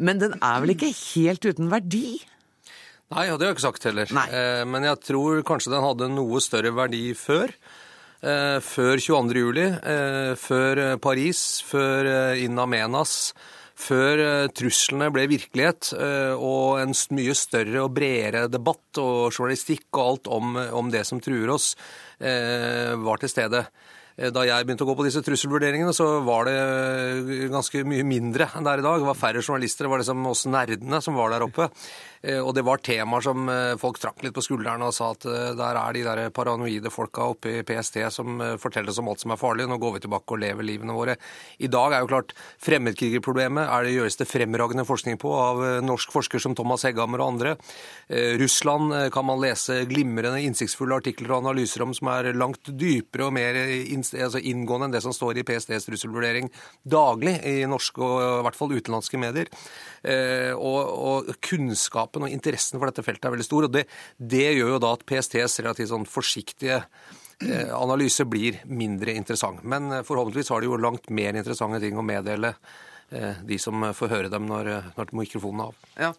Men 0.00 0.22
den 0.22 0.40
er 0.40 0.60
vel 0.62 0.78
ikke 0.78 0.94
helt 0.94 1.44
uten 1.44 1.68
verdi? 1.68 2.20
Nei, 3.10 3.24
det 3.26 3.42
har 3.42 3.48
jeg 3.48 3.56
ikke 3.56 3.64
sagt 3.64 3.86
heller. 3.88 4.10
Eh, 4.30 4.64
men 4.70 4.84
jeg 4.86 5.02
tror 5.02 5.40
kanskje 5.46 5.72
den 5.72 5.82
hadde 5.82 6.10
noe 6.12 6.38
større 6.44 6.70
verdi 6.76 7.08
før. 7.18 7.50
Eh, 8.22 8.58
før 8.62 9.02
22. 9.02 9.40
juli, 9.40 9.64
eh, 9.66 10.34
før 10.38 10.96
Paris, 11.02 11.40
før 11.66 12.36
In 12.38 12.58
Amenas. 12.58 13.32
Før 13.80 14.20
truslene 14.52 15.06
ble 15.08 15.22
virkelighet, 15.24 15.94
og 16.36 16.82
en 16.82 16.90
mye 17.16 17.32
større 17.32 17.80
og 17.80 17.94
bredere 17.96 18.42
debatt 18.52 18.98
og 19.00 19.32
journalistikk 19.32 19.86
og 19.94 20.02
alt 20.04 20.28
om, 20.28 20.58
om 20.76 20.90
det 20.92 21.06
som 21.08 21.16
truer 21.16 21.48
oss, 21.48 21.70
var 22.20 23.22
til 23.22 23.32
stede. 23.32 23.62
Da 24.20 24.44
jeg 24.44 24.66
begynte 24.68 24.84
å 24.84 24.90
gå 24.90 24.98
på 24.98 25.06
disse 25.06 25.22
trusselvurderingene, 25.24 25.96
så 25.96 26.20
var 26.26 26.44
det 26.50 27.48
ganske 27.48 27.80
mye 27.88 28.04
mindre 28.04 28.50
enn 28.52 28.68
det 28.68 28.74
er 28.74 28.82
i 28.82 28.84
dag. 28.84 29.00
Det 29.00 29.08
var 29.08 29.22
færre 29.22 29.40
journalister, 29.40 29.88
det 29.88 29.94
var 29.94 30.04
liksom 30.04 30.28
oss 30.28 30.44
nerdene 30.44 31.00
som 31.00 31.16
var 31.16 31.32
der 31.32 31.48
oppe. 31.48 31.70
Eh, 32.22 32.36
og 32.36 32.52
det 32.52 32.64
var 32.68 32.82
temaer 32.84 33.24
som 33.24 33.48
eh, 33.48 33.74
folk 33.80 33.96
trakk 34.00 34.20
litt 34.24 34.34
på 34.36 34.42
skuldrene 34.44 34.90
og 34.90 34.92
sa 34.92 35.10
at 35.14 35.24
eh, 35.24 35.52
der 35.56 35.78
er 35.80 35.96
de 35.96 36.02
der 36.04 36.32
paranoide 36.36 36.92
folka 36.92 37.30
oppe 37.32 37.54
i 37.54 37.62
PST 37.64 37.96
som 38.12 38.42
forteller 38.60 38.92
oss 38.92 39.00
om 39.00 39.08
alt 39.08 39.22
som 39.24 39.32
er 39.32 39.40
farlig. 39.40 39.68
Nå 39.70 39.78
går 39.80 39.96
vi 39.96 40.02
tilbake 40.04 40.36
og 40.36 40.42
lever 40.42 40.66
livene 40.66 40.96
våre. 40.96 41.16
I 41.64 41.70
dag 41.72 41.94
er 41.96 42.04
jo 42.04 42.10
klart 42.10 42.34
fremmedkrigerproblemet 42.60 43.64
er 43.64 43.86
det 43.86 43.94
gjøres 43.94 44.20
det 44.20 44.28
fremragende 44.28 44.84
forskning 44.88 45.16
på 45.20 45.32
av 45.32 45.62
norsk 45.84 46.12
forsker 46.12 46.42
som 46.42 46.56
Thomas 46.58 46.84
Hegghammer 46.84 47.22
og 47.22 47.34
andre. 47.34 47.54
Russland 48.40 48.92
kan 49.14 49.26
man 49.26 49.40
lese 49.42 49.84
glimrende, 49.88 50.40
innsiktsfulle 50.44 50.98
artikler 51.00 51.34
og 51.34 51.44
analyser 51.44 51.84
om 51.84 51.94
som 51.96 52.10
er 52.12 52.30
langt 52.36 52.68
dypere 52.68 53.28
og 53.28 53.34
mer 53.36 53.58
altså 53.60 54.40
inngående 54.40 54.88
enn 54.88 54.96
det 54.96 55.02
som 55.04 55.14
står 55.14 55.40
i 55.40 55.44
PSTs 55.46 55.86
trusselvurdering 55.88 56.50
daglig 56.82 57.36
i 57.46 57.56
norske 57.70 58.02
og 58.04 58.18
i 58.40 58.44
hvert 58.46 58.58
fall 58.58 58.74
utenlandske 58.74 59.20
medier. 59.20 59.52
Og, 60.56 60.80
og 60.80 61.32
kunnskap 61.44 62.09
kunnskapen 62.10 62.26
og 62.26 62.34
interessen 62.34 62.78
for 62.78 62.90
dette 62.90 63.04
feltet 63.04 63.24
er 63.24 63.34
veldig 63.34 63.46
stor. 63.46 63.64
og 63.66 63.72
Det, 63.72 63.86
det 64.18 64.54
gjør 64.56 64.74
jo 64.74 64.82
da 64.82 64.92
at 64.94 65.06
PSTs 65.06 65.60
relativt 65.62 65.90
sånn 65.90 66.06
forsiktige 66.06 66.82
eh, 67.40 67.70
analyse 67.74 68.24
blir 68.26 68.60
mindre 68.66 69.14
interessant. 69.14 69.62
Men 69.62 69.92
eh, 69.92 70.04
forhåpentligvis 70.04 70.50
har 70.50 70.60
de 70.60 70.70
jo 70.70 70.80
langt 70.80 71.10
mer 71.10 71.34
interessante 71.34 71.80
ting 71.80 71.96
å 71.98 72.02
meddele 72.04 72.54
de 73.10 73.58
som 73.58 73.82
får 73.96 74.12
høre 74.12 74.30
dem 74.30 74.46
når, 74.46 74.68
når 74.96 75.12
mikrofonen 75.18 75.64
er 75.64 75.70
av. 75.70 75.86
Ja, 76.00 76.10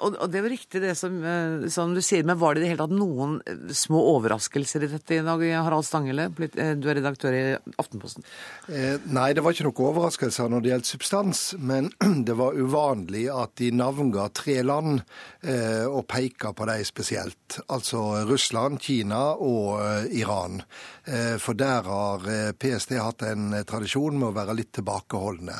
og, 0.00 0.16
og, 0.16 0.26
det 0.30 0.40
er 0.40 0.46
jo 0.46 0.52
riktig 0.54 0.80
det 0.82 0.94
som, 0.98 1.18
eh, 1.22 1.66
som, 1.72 1.92
du 1.94 2.00
sier, 2.04 2.24
men 2.26 2.38
var 2.40 2.56
det 2.56 2.62
i 2.62 2.64
det 2.64 2.70
hele 2.72 2.82
tatt 2.82 2.94
noen 2.96 3.36
små 3.76 4.00
overraskelser 4.16 4.86
i 4.86 4.90
dette 4.94 5.18
i 5.18 5.24
dag, 5.26 5.44
Harald 5.60 5.86
Stangele? 5.86 6.30
Du 6.30 6.88
er 6.88 6.98
redaktør 6.98 7.36
i 7.36 7.44
Aftenposten. 7.80 8.24
nei, 9.12 9.30
det 9.36 9.44
var 9.44 9.54
ikke 9.54 9.68
noen 9.68 9.90
overraskelser 9.90 10.50
når 10.50 10.64
det 10.64 10.72
gjelder 10.72 10.90
substans, 10.94 11.42
men 11.58 11.92
det 12.28 12.36
var 12.38 12.58
uvanlig 12.58 13.26
at 13.34 13.54
de 13.60 13.70
navnga 13.76 14.30
tre 14.34 14.60
land 14.64 15.02
og 15.40 16.02
peka 16.10 16.52
på 16.56 16.66
dem 16.68 16.84
spesielt. 16.84 17.60
Altså 17.72 18.26
Russland, 18.28 18.80
Kina 18.84 19.20
og 19.40 20.10
Iran. 20.12 20.60
For 21.40 21.56
der 21.56 21.88
har 21.88 22.26
PST 22.60 22.92
hatt 23.00 23.24
en 23.24 23.54
tradisjon 23.66 24.18
med 24.20 24.28
å 24.30 24.36
være 24.36 24.58
litt 24.58 24.74
tilbakeholdne. 24.76 25.56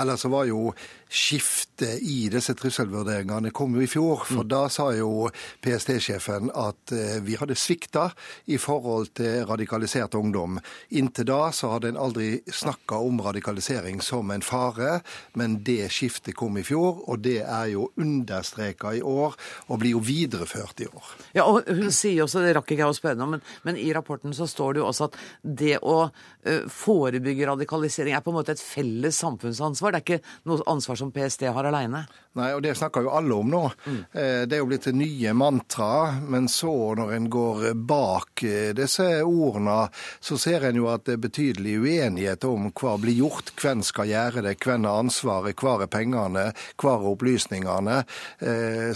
Ellers 0.00 0.17
så 0.18 0.28
var 0.28 0.44
jo 0.44 0.72
skiftet 1.08 2.02
i 2.02 2.28
disse 2.32 2.54
trusselvurderingene 2.58 3.50
kom 3.54 3.76
jo 3.76 3.84
i 3.84 3.88
fjor. 3.90 4.24
For 4.28 4.44
mm. 4.44 4.48
da 4.50 4.62
sa 4.72 4.88
jo 4.96 5.28
PST-sjefen 5.64 6.52
at 6.52 6.92
eh, 6.94 7.18
vi 7.24 7.38
hadde 7.40 7.56
svikta 7.58 8.08
i 8.52 8.58
forhold 8.60 9.12
til 9.18 9.46
radikalisert 9.48 10.16
ungdom. 10.18 10.58
Inntil 10.98 11.28
da 11.30 11.40
så 11.54 11.72
hadde 11.74 11.92
en 11.92 12.00
aldri 12.00 12.38
snakka 12.52 13.00
om 13.04 13.22
radikalisering 13.24 14.02
som 14.04 14.30
en 14.34 14.44
fare, 14.44 15.00
men 15.38 15.58
det 15.66 15.88
skiftet 15.94 16.36
kom 16.38 16.58
i 16.60 16.66
fjor, 16.66 17.02
og 17.08 17.22
det 17.24 17.40
er 17.44 17.72
jo 17.72 17.88
understreka 17.98 18.94
i 18.98 19.02
år, 19.02 19.36
og 19.68 19.80
blir 19.80 19.96
jo 19.96 20.02
videreført 20.04 20.84
i 20.84 20.88
år. 20.90 21.12
Ja, 21.36 21.46
og 21.48 21.68
hun 21.68 21.92
sier 21.94 22.24
også, 22.24 22.42
det 22.44 22.54
rakk 22.56 22.72
ikke 22.72 22.84
jeg 22.84 22.92
å 22.92 22.96
spørre 22.96 23.24
om, 23.24 23.36
men, 23.36 23.44
men, 23.64 23.78
i 23.78 23.92
rapporten 23.94 24.34
så 24.36 24.48
står 24.48 24.76
det 24.76 24.82
jo 24.82 24.88
også 24.90 25.08
at 25.08 25.18
det 25.42 25.76
å 25.80 25.98
uh, 26.08 26.68
forebygge 26.72 27.46
radikalisering 27.48 28.16
er 28.16 28.24
på 28.24 28.32
en 28.32 28.38
måte 28.40 28.54
et 28.56 28.62
felles 28.62 29.20
samfunnsansvar. 29.22 29.94
Det 29.94 30.00
er 30.00 30.06
ikke 30.06 30.50
noe 30.50 30.66
ansvar 30.68 30.97
som 30.98 31.12
PST 31.14 31.48
har 31.54 31.68
aleine. 31.68 32.06
Nei, 32.38 32.52
og 32.54 32.62
det 32.62 32.76
snakker 32.78 33.02
jo 33.02 33.12
alle 33.18 33.34
om 33.34 33.48
nå. 33.50 33.62
Mm. 33.88 34.00
Det 34.12 34.54
er 34.54 34.60
jo 34.60 34.68
blitt 34.68 34.86
nye 34.94 35.32
mantraet. 35.34 36.20
Men 36.30 36.46
så, 36.50 36.72
når 36.98 37.14
en 37.16 37.28
går 37.32 37.64
bak 37.88 38.44
eh, 38.46 38.70
disse 38.76 39.06
ordene, 39.26 39.88
så 40.20 40.38
ser 40.38 40.68
en 40.68 40.78
jo 40.78 40.88
at 40.92 41.06
det 41.08 41.16
er 41.16 41.24
betydelig 41.24 41.78
uenighet 41.82 42.46
om 42.46 42.68
hva 42.78 42.94
blir 43.00 43.16
gjort, 43.18 43.52
hvem 43.58 43.82
skal 43.86 44.10
gjøre 44.12 44.44
det, 44.46 44.54
hvem 44.62 44.86
har 44.86 45.00
ansvaret, 45.02 45.56
hvor 45.58 45.82
er 45.82 45.90
pengene, 45.90 46.44
hvor 46.78 46.94
er 46.94 47.08
opplysningene. 47.12 47.98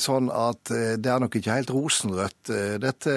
Sånn 0.02 0.28
at 0.32 0.70
det 0.70 1.10
er 1.10 1.22
nok 1.22 1.36
ikke 1.38 1.56
helt 1.56 1.72
rosenrødt, 1.72 2.50
dette, 2.82 3.14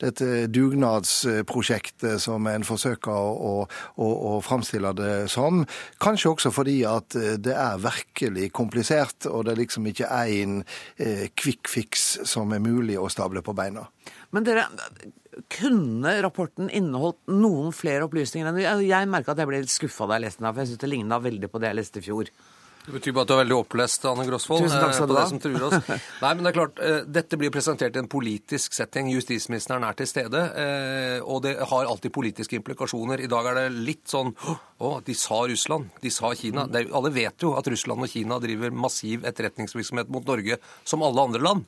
dette 0.00 0.28
dugnadsprosjektet 0.52 2.22
som 2.22 2.46
en 2.50 2.66
forsøker 2.66 3.12
å, 3.12 3.54
å, 3.66 4.10
å 4.30 4.32
framstille 4.44 4.92
det 4.98 5.14
som. 5.32 5.64
Kanskje 6.02 6.34
også 6.34 6.54
fordi 6.54 6.78
at 6.88 7.16
det 7.16 7.54
er 7.54 7.82
virkelig 8.24 8.52
komplisert. 8.52 9.26
og 9.26 9.44
det 9.44 9.52
er 9.52 9.60
liksom 9.60 9.86
ikke 9.86 10.08
én 10.08 10.64
eh, 10.96 11.28
quick 11.36 11.68
fix 11.68 12.18
som 12.24 12.52
er 12.52 12.60
mulig 12.60 12.98
å 12.98 13.08
stable 13.08 13.42
på 13.42 13.54
beina. 13.54 13.86
Men 14.30 14.44
dere, 14.44 14.66
kunne 15.48 16.22
rapporten 16.22 16.70
inneholdt 16.70 17.18
noen 17.28 17.72
flere 17.72 18.04
opplysninger 18.04 18.82
jeg 18.82 19.08
merka 19.08 19.32
at 19.32 19.38
jeg 19.38 19.48
ble 19.48 19.60
litt 19.62 19.70
skuffa 19.70 20.06
da 20.06 20.18
jeg 20.18 20.26
leste 20.26 20.42
den, 20.42 20.52
for 20.52 20.62
jeg 20.62 20.68
syns 20.68 20.82
det 20.82 20.90
ligna 20.90 21.18
veldig 21.18 21.50
på 21.50 21.60
det 21.60 21.70
jeg 21.70 21.78
leste 21.78 22.00
i 22.00 22.06
fjor. 22.06 22.30
Det 22.84 22.92
betyr 22.92 23.14
bare 23.16 23.24
at 23.24 23.30
du 23.30 23.32
er 23.32 23.40
veldig 23.40 23.56
opplest, 23.56 24.02
Anne 24.04 24.26
Grosvold. 24.28 24.66
Tusen 24.66 24.82
takk 24.82 24.92
skal 24.92 25.06
eh, 25.06 25.12
du 25.14 25.16
ha. 25.16 25.24
Som 25.30 25.38
truer 25.40 25.62
oss. 25.70 25.88
Nei, 26.24 26.32
men 26.36 26.44
det 26.44 26.50
er 26.50 26.56
klart, 26.58 26.82
eh, 26.84 26.98
Dette 27.16 27.38
blir 27.40 27.52
presentert 27.54 27.96
i 27.96 28.02
en 28.02 28.10
politisk 28.12 28.76
setting. 28.76 29.08
Justisministeren 29.14 29.86
er 29.88 29.96
til 29.96 30.10
stede. 30.10 30.42
eh, 30.60 31.18
Og 31.24 31.40
det 31.46 31.54
har 31.70 31.88
alltid 31.88 32.12
politiske 32.12 32.58
implikasjoner. 32.60 33.24
I 33.24 33.30
dag 33.32 33.48
er 33.48 33.62
det 33.62 33.66
litt 33.88 34.04
sånn 34.12 34.34
Å, 34.44 34.98
de 35.06 35.16
sa 35.16 35.40
Russland. 35.48 35.88
De 36.04 36.12
sa 36.12 36.34
Kina. 36.36 36.68
Er, 36.76 36.90
alle 36.92 37.14
vet 37.14 37.46
jo 37.46 37.54
at 37.56 37.72
Russland 37.72 38.04
og 38.04 38.12
Kina 38.12 38.36
driver 38.42 38.74
massiv 38.76 39.24
etterretningsvirksomhet 39.24 40.12
mot 40.12 40.28
Norge, 40.28 40.60
som 40.84 41.02
alle 41.06 41.24
andre 41.24 41.40
land. 41.40 41.64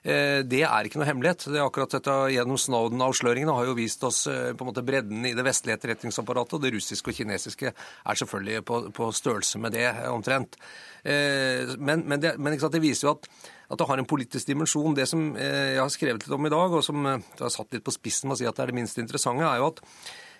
Eh, 0.00 0.40
det 0.48 0.62
er 0.64 0.86
ikke 0.86 1.00
noe 1.00 1.08
hemmelighet. 1.08 1.44
Det 1.52 1.58
er 1.58 1.66
akkurat 1.66 1.92
dette 1.92 2.14
Gjennom 2.32 2.56
Snowden-avsløringene 2.60 3.52
har 3.52 3.68
jo 3.68 3.76
vist 3.76 4.04
oss 4.08 4.22
eh, 4.30 4.52
på 4.56 4.64
en 4.64 4.70
måte 4.70 4.84
bredden 4.86 5.26
i 5.28 5.34
det 5.36 5.44
vestlige 5.44 5.76
etterretningsapparatet. 5.76 6.56
og 6.56 6.64
Det 6.64 6.72
russiske 6.76 7.12
og 7.12 7.18
kinesiske 7.18 7.72
er 7.72 8.20
selvfølgelig 8.22 8.64
på, 8.68 8.82
på 8.96 9.10
størrelse 9.16 9.60
med 9.60 9.76
det, 9.76 9.88
eh, 9.90 10.08
omtrent. 10.12 10.56
Men, 11.00 12.02
men, 12.04 12.20
det, 12.20 12.34
men 12.36 12.52
det, 12.52 12.80
viser 12.82 13.06
jo 13.06 13.14
at, 13.14 13.28
at, 13.70 13.78
det 13.80 13.86
har 13.88 14.00
en 14.00 14.08
politisk 14.08 14.50
dimensjon. 14.50 14.92
Det 14.96 15.06
som 15.08 15.30
jeg 15.32 15.78
har 15.80 15.88
skrevet 15.88 16.26
litt 16.26 16.34
om 16.36 16.44
i 16.44 16.52
dag, 16.52 16.74
og 16.76 16.84
som 16.84 17.06
jeg 17.08 17.22
har 17.38 17.52
satt 17.54 17.72
litt 17.72 17.86
på 17.86 17.94
spissen 17.94 18.28
med 18.28 18.36
å 18.36 18.40
si 18.42 18.48
at 18.48 18.58
det 18.58 18.66
er 18.66 18.72
det 18.72 18.76
minst 18.76 19.00
interessante, 19.00 19.48
er 19.48 19.62
jo 19.62 19.70
at 19.70 19.80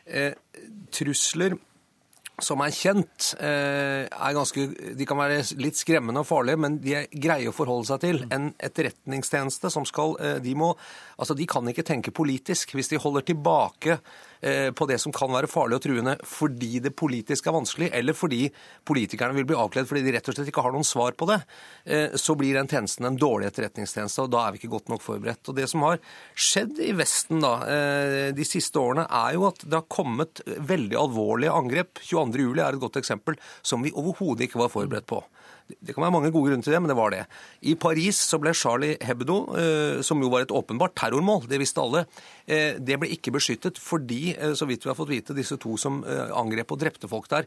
eh, 0.04 0.34
trusler 0.92 1.56
som 2.44 2.62
er 2.64 2.74
kjent, 2.74 3.32
er 3.40 4.36
ganske, 4.36 4.66
de 4.98 5.06
kan 5.08 5.20
være 5.20 5.42
litt 5.60 5.78
skremmende 5.78 6.22
og 6.22 6.28
farlige, 6.28 6.60
men 6.60 6.78
de 6.82 6.96
er 6.98 7.08
greie 7.12 7.50
å 7.50 7.54
forholde 7.54 7.88
seg 7.90 8.02
til. 8.04 8.22
En 8.32 8.50
etterretningstjeneste 8.58 9.70
som 9.72 9.86
skal 9.88 10.16
De 10.42 10.54
må 10.58 10.72
Altså, 11.20 11.34
de 11.36 11.44
kan 11.48 11.66
ikke 11.68 11.84
tenke 11.84 12.14
politisk. 12.16 12.72
Hvis 12.76 12.88
de 12.88 13.00
holder 13.00 13.26
tilbake 13.28 13.98
på 14.40 14.86
det 14.88 14.96
som 15.02 15.12
kan 15.12 15.28
være 15.32 15.50
farlig 15.50 15.76
og 15.76 15.82
truende 15.84 16.14
fordi 16.26 16.80
det 16.80 16.94
politiske 16.96 17.50
er 17.50 17.56
vanskelig, 17.58 17.90
eller 17.96 18.16
fordi 18.16 18.46
politikerne 18.88 19.36
vil 19.36 19.46
bli 19.50 19.58
avkledd 19.60 19.88
fordi 19.90 20.02
de 20.06 20.14
rett 20.16 20.30
og 20.30 20.36
slett 20.36 20.48
ikke 20.48 20.64
har 20.64 20.72
noen 20.72 20.86
svar 20.86 21.12
på 21.18 21.28
det, 21.28 21.38
så 22.16 22.36
blir 22.40 22.56
den 22.56 22.70
tjenesten 22.70 23.08
en 23.08 23.18
dårlig 23.20 23.50
etterretningstjeneste, 23.50 24.24
og 24.24 24.32
da 24.32 24.46
er 24.46 24.54
vi 24.54 24.62
ikke 24.62 24.72
godt 24.72 24.88
nok 24.92 25.04
forberedt. 25.04 25.44
Og 25.52 25.58
Det 25.58 25.68
som 25.68 25.84
har 25.84 26.00
skjedd 26.32 26.80
i 26.80 26.94
Vesten 26.96 27.44
da, 27.44 27.52
de 28.32 28.46
siste 28.48 28.80
årene, 28.80 29.04
er 29.04 29.36
jo 29.36 29.44
at 29.50 29.60
det 29.66 29.76
har 29.76 29.90
kommet 29.92 30.40
veldig 30.46 30.96
alvorlige 31.00 31.52
angrep. 31.60 32.00
22. 32.00 32.46
juli 32.48 32.64
er 32.64 32.72
et 32.76 32.82
godt 32.82 33.00
eksempel, 33.02 33.36
som 33.60 33.84
vi 33.84 33.92
overhodet 33.92 34.48
ikke 34.48 34.62
var 34.62 34.72
forberedt 34.72 35.08
på. 35.10 35.20
Det 35.78 35.94
kan 35.94 36.02
være 36.02 36.14
mange 36.16 36.32
gode 36.34 36.50
grunner 36.50 36.66
til 36.66 36.74
det, 36.74 36.80
men 36.82 36.90
det 36.90 36.98
var 36.98 37.14
det. 37.14 37.22
I 37.70 37.76
Paris 37.78 38.18
så 38.26 38.40
ble 38.42 38.52
Charlie 38.56 38.98
Hebdo, 39.04 39.36
som 40.06 40.20
jo 40.22 40.30
var 40.32 40.44
et 40.44 40.54
åpenbart 40.54 40.96
terrormål, 40.98 41.46
det 41.50 41.60
visste 41.62 41.82
alle, 41.82 42.04
det 42.46 42.96
ble 42.98 43.10
ikke 43.14 43.32
beskyttet 43.36 43.78
fordi, 43.78 44.34
så 44.58 44.66
vidt 44.66 44.82
vi 44.84 44.90
har 44.90 44.98
fått 44.98 45.12
vite, 45.12 45.36
disse 45.36 45.58
to 45.60 45.76
som 45.80 46.00
angrep 46.02 46.72
og 46.74 46.80
drepte 46.80 47.10
folk 47.10 47.28
der, 47.30 47.46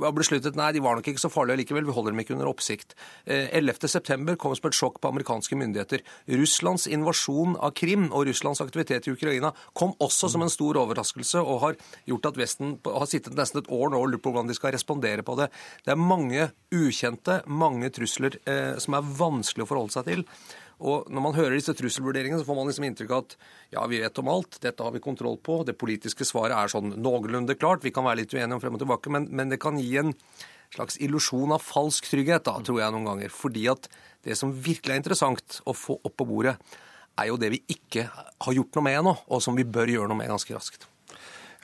var 0.00 0.14
besluttet 0.16 0.58
nei, 0.58 0.72
de 0.74 0.82
var 0.82 0.98
nok 0.98 1.10
ikke 1.12 1.22
så 1.22 1.30
farlige 1.32 1.62
likevel, 1.62 1.86
vi 1.86 1.94
holder 1.94 2.14
dem 2.14 2.22
ikke 2.24 2.34
under 2.36 2.50
oppsikt. 2.50 2.96
11.9 3.28 4.36
kom 4.40 4.56
som 4.56 4.70
et 4.70 4.78
sjokk 4.78 4.98
på 5.02 5.12
amerikanske 5.12 5.58
myndigheter. 5.60 6.02
Russlands 6.40 6.88
invasjon 6.90 7.56
av 7.60 7.74
Krim 7.78 8.08
og 8.08 8.26
Russlands 8.28 8.62
aktivitet 8.64 9.06
i 9.06 9.14
Ukraina 9.14 9.52
kom 9.76 9.92
også 10.00 10.32
som 10.32 10.42
en 10.44 10.52
stor 10.52 10.80
overraskelse 10.80 11.38
og 11.44 11.62
har 11.66 11.78
gjort 12.08 12.30
at 12.32 12.40
Vesten 12.40 12.76
har 12.86 13.08
sittet 13.10 13.36
nesten 13.38 13.60
et 13.62 13.70
år 13.70 13.92
nå 13.92 14.00
og 14.00 14.08
lurt 14.14 14.24
på 14.24 14.32
hvordan 14.32 14.48
de 14.50 14.56
skal 14.56 14.72
respondere 14.74 15.22
på 15.26 15.36
det. 15.38 15.50
Det 15.84 15.92
er 15.92 16.00
mange 16.00 16.48
ukjente, 16.72 17.42
mange 17.44 17.59
trusler 17.94 18.36
eh, 18.44 18.76
som 18.80 18.96
er 18.96 19.14
vanskelig 19.18 19.64
å 19.66 19.70
forholde 19.70 19.94
seg 19.94 20.08
til. 20.08 20.24
Og 20.80 21.10
Når 21.12 21.22
man 21.22 21.36
hører 21.36 21.58
disse 21.58 21.74
trusselvurderingene, 21.76 22.40
så 22.40 22.48
får 22.48 22.56
man 22.56 22.70
liksom 22.70 22.86
inntrykk 22.88 23.10
av 23.12 23.24
at 23.26 23.34
ja, 23.74 23.82
vi 23.90 24.00
vet 24.00 24.20
om 24.22 24.30
alt, 24.32 24.56
dette 24.62 24.82
har 24.82 24.94
vi 24.94 25.02
kontroll 25.04 25.36
på. 25.36 25.60
Det 25.68 25.76
politiske 25.76 26.24
svaret 26.24 26.56
er 26.56 26.72
sånn 26.72 26.94
noenlunde 26.96 27.56
klart. 27.60 27.84
Vi 27.84 27.92
kan 27.92 28.06
være 28.06 28.22
litt 28.22 28.32
uenige 28.32 28.56
om 28.56 28.62
frem 28.62 28.78
og 28.78 28.80
tilbake, 28.80 29.12
men, 29.12 29.28
men 29.28 29.52
det 29.52 29.60
kan 29.60 29.76
gi 29.80 29.90
en 30.00 30.14
slags 30.72 30.96
illusjon 31.02 31.52
av 31.52 31.60
falsk 31.60 32.08
trygghet, 32.08 32.46
da, 32.48 32.56
tror 32.64 32.80
jeg 32.80 32.94
noen 32.94 33.10
ganger. 33.10 33.34
Fordi 33.34 33.66
at 33.72 33.90
det 34.24 34.38
som 34.40 34.54
virkelig 34.54 34.94
er 34.94 35.02
interessant 35.02 35.60
å 35.68 35.76
få 35.76 35.98
opp 36.00 36.16
på 36.16 36.28
bordet, 36.30 36.56
er 37.20 37.28
jo 37.28 37.36
det 37.40 37.50
vi 37.52 37.60
ikke 37.74 38.06
har 38.08 38.56
gjort 38.56 38.78
noe 38.78 38.86
med 38.86 39.00
ennå, 39.02 39.14
og 39.28 39.44
som 39.44 39.58
vi 39.58 39.68
bør 39.68 39.92
gjøre 39.92 40.08
noe 40.08 40.22
med 40.22 40.32
ganske 40.32 40.56
raskt. 40.56 40.88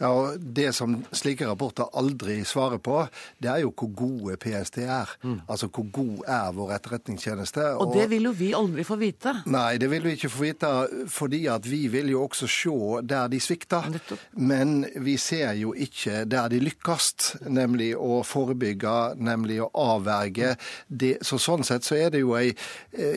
Ja, 0.01 0.11
og 0.13 0.41
Det 0.57 0.73
som 0.77 0.99
slike 1.13 1.47
rapporter 1.49 1.89
aldri 1.97 2.43
svarer 2.45 2.81
på, 2.83 3.07
det 3.43 3.51
er 3.51 3.63
jo 3.65 3.73
hvor 3.77 3.93
gode 3.97 4.37
PST 4.41 4.79
er. 4.85 5.11
Mm. 5.23 5.41
Altså 5.49 5.69
hvor 5.73 5.87
god 5.93 6.25
er 6.27 6.53
vår 6.57 6.75
etterretningstjeneste. 6.77 7.65
Og, 7.77 7.87
og 7.87 7.97
det 7.97 8.07
vil 8.11 8.29
jo 8.29 8.35
vi 8.37 8.53
aldri 8.57 8.85
få 8.87 8.99
vite. 9.01 9.35
Nei, 9.47 9.77
det 9.81 9.91
vil 9.91 10.05
vi 10.05 10.17
ikke 10.17 10.33
få 10.33 10.43
vite, 10.45 10.73
fordi 11.13 11.47
at 11.53 11.69
vi 11.69 11.87
vil 11.93 12.11
jo 12.13 12.25
også 12.27 12.49
se 12.51 12.77
der 13.07 13.29
de 13.33 13.41
svikter. 13.41 13.89
Men 14.33 14.85
vi 15.03 15.17
ser 15.21 15.53
jo 15.61 15.73
ikke 15.75 16.25
der 16.29 16.51
de 16.53 16.61
lykkes, 16.61 17.07
nemlig 17.49 17.93
å 17.97 18.21
forebygge, 18.27 18.97
nemlig 19.23 19.61
å 19.63 19.71
avverge. 19.97 20.55
Det, 20.89 21.17
så 21.27 21.39
sånn 21.41 21.65
sett 21.67 21.87
så 21.87 21.97
er 21.99 22.13
det 22.15 22.23
jo 22.23 22.35
ei, 22.39 22.51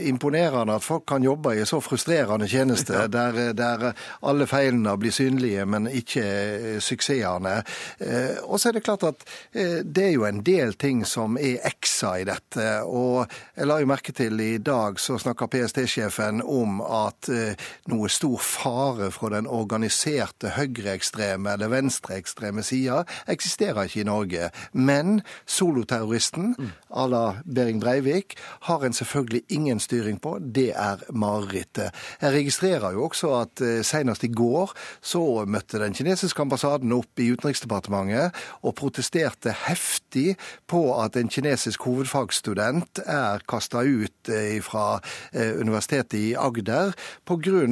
imponerende 0.09 0.77
at 0.77 0.86
folk 0.86 1.07
kan 1.09 1.24
jobbe 1.25 1.55
i 1.57 1.65
så 1.67 1.79
frustrerende 1.83 2.48
tjeneste, 2.50 3.05
ja. 3.05 3.07
der, 3.12 3.53
der 3.57 3.89
alle 4.21 4.48
feilene 4.50 4.95
blir 5.00 5.13
synlige, 5.15 5.65
men 5.69 5.89
ikke 5.89 6.25
suksessene. 6.83 7.55
Og 8.45 8.59
så 8.59 8.69
er 8.69 8.77
det 8.77 8.83
klart 8.85 9.03
at 9.07 9.25
det 9.83 10.05
er 10.05 10.13
jo 10.13 10.25
en 10.27 10.41
del 10.45 10.73
ting 10.79 11.01
som 11.07 11.38
er 11.39 11.63
eksa 11.67 12.15
i 12.21 12.27
dette. 12.27 12.67
Og 12.85 13.25
jeg 13.55 13.67
la 13.69 13.79
jo 13.81 13.89
merke 13.89 14.13
til 14.15 14.39
i 14.43 14.57
dag 14.61 14.99
så 15.01 15.17
snakker 15.21 15.49
PST-sjefen 15.51 16.43
om 16.45 16.81
at 16.85 17.29
noe 17.89 18.09
stor 18.11 18.38
fare 18.43 19.09
fra 19.15 19.31
den 19.33 19.47
organiserte 19.49 20.53
høyreekstreme 20.57 21.55
eller 21.55 21.71
venstreekstreme 21.73 22.63
sida 22.65 23.03
eksisterer 23.29 23.88
ikke 23.88 24.03
i 24.03 24.07
Norge. 24.09 24.49
Men 24.73 25.21
soloterroristen 25.49 26.55
à 26.89 27.07
la 27.09 27.23
Behring 27.45 27.79
Breivik 27.81 28.38
har 28.67 28.85
en 28.85 28.93
selvfølgelig 28.93 29.43
ingen 29.49 29.79
styring 29.79 30.19
på. 30.21 30.38
Det 30.39 30.71
er 30.75 31.03
marerittet. 31.09 31.91
Jeg 32.21 32.33
registrerer 32.33 32.91
jo 32.93 33.05
også 33.07 33.33
at 33.41 33.63
senest 33.85 34.23
i 34.23 34.31
går 34.33 34.73
så 35.01 35.45
møtte 35.47 35.79
den 35.79 35.93
kinesiske 35.93 36.41
ambassaden 36.41 36.58
opp 36.65 37.21
i 37.21 37.29
Utenriksdepartementet 37.33 38.35
og 38.65 38.75
protesterte 38.79 39.53
heftig 39.65 40.35
på 40.69 40.81
at 40.99 41.17
en 41.19 41.31
kinesisk 41.31 41.85
hovedfagsstudent 41.87 43.01
er 43.05 43.43
kasta 43.49 43.83
ut 43.85 44.31
fra 44.65 44.85
Universitetet 45.33 46.17
i 46.19 46.35
Agder 46.37 46.93
pga. 47.25 47.65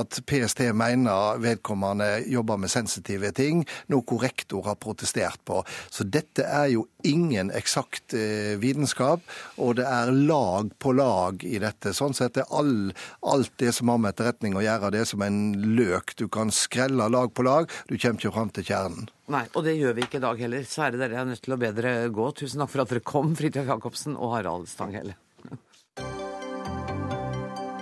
at 0.00 0.20
PST 0.26 0.60
mener 0.74 1.38
vedkommende 1.42 2.22
jobber 2.26 2.56
med 2.56 2.70
sensitive 2.70 3.32
ting, 3.32 3.64
noe 3.88 4.20
rektor 4.22 4.64
har 4.66 4.78
protestert 4.80 5.40
på. 5.44 5.62
Så 5.90 6.04
dette 6.04 6.44
er 6.44 6.70
jo 6.74 6.86
ingen 7.06 7.50
eksakt 7.54 8.14
vitenskap, 8.60 9.22
og 9.56 9.76
det 9.78 9.86
er 9.86 10.12
lag 10.12 10.70
på 10.82 10.92
lag 10.96 11.44
i 11.44 11.58
dette. 11.62 11.94
Sånn 11.96 12.14
sett 12.16 12.38
er 12.40 12.48
all, 12.50 12.92
alt 13.22 13.52
det 13.62 13.72
som 13.76 13.92
har 13.92 14.00
med 14.02 14.14
etterretning 14.14 14.56
å 14.56 14.64
gjøre, 14.64 14.92
det 14.94 15.04
er 15.04 15.10
som 15.10 15.22
en 15.26 15.40
løk. 15.76 16.14
Du 16.18 16.26
kan 16.32 16.52
skrelle 16.54 17.08
lag 17.12 17.32
på 17.34 17.46
lag. 17.46 17.70
Du 17.90 17.96
kommer 18.06 18.22
ikke 18.22 18.34
fram 18.34 18.50
til 18.54 18.66
kjernen. 18.70 19.08
Nei, 19.34 19.44
og 19.52 19.66
det 19.66 19.76
gjør 19.76 19.96
vi 19.96 20.06
ikke 20.06 20.20
i 20.20 20.24
dag 20.24 20.42
heller. 20.46 20.66
Så 20.68 20.86
er 20.86 20.94
det 20.94 21.02
dere 21.02 21.20
er 21.22 21.28
nødt 21.28 21.42
til 21.44 21.56
å 21.56 21.60
bedre 21.60 21.94
gå. 22.14 22.26
Tusen 22.38 22.62
takk 22.62 22.72
for 22.72 22.84
at 22.84 22.92
dere 22.94 23.04
kom, 23.12 23.34
Fridtjof 23.38 23.70
Jacobsen 23.74 24.16
og 24.16 24.36
Harald 24.36 24.70
Stanghelle. 24.70 25.18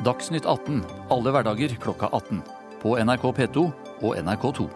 Dagsnytt 0.04 0.44
18 0.44 0.82
alle 1.14 1.32
hverdager 1.32 1.76
klokka 1.80 2.10
18. 2.12 2.42
På 2.82 2.98
NRK 3.00 3.30
P2 3.38 3.68
og 4.04 4.18
NRK2. 4.20 4.68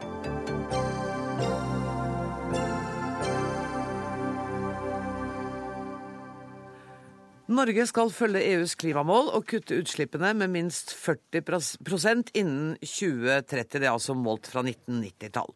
Norge 7.49 7.87
skal 7.89 8.11
følge 8.13 8.43
EUs 8.45 8.75
klimamål 8.77 9.31
og 9.33 9.47
kutte 9.49 9.79
utslippene 9.81 10.35
med 10.37 10.51
minst 10.53 10.91
40% 10.93 12.35
innen 12.37 12.75
2030. 12.83 13.79
Det 13.79 13.87
er 13.87 13.95
altså 13.95 14.13
målt 14.13 14.51
fra 14.53 14.61
1990-tall. 14.61 15.55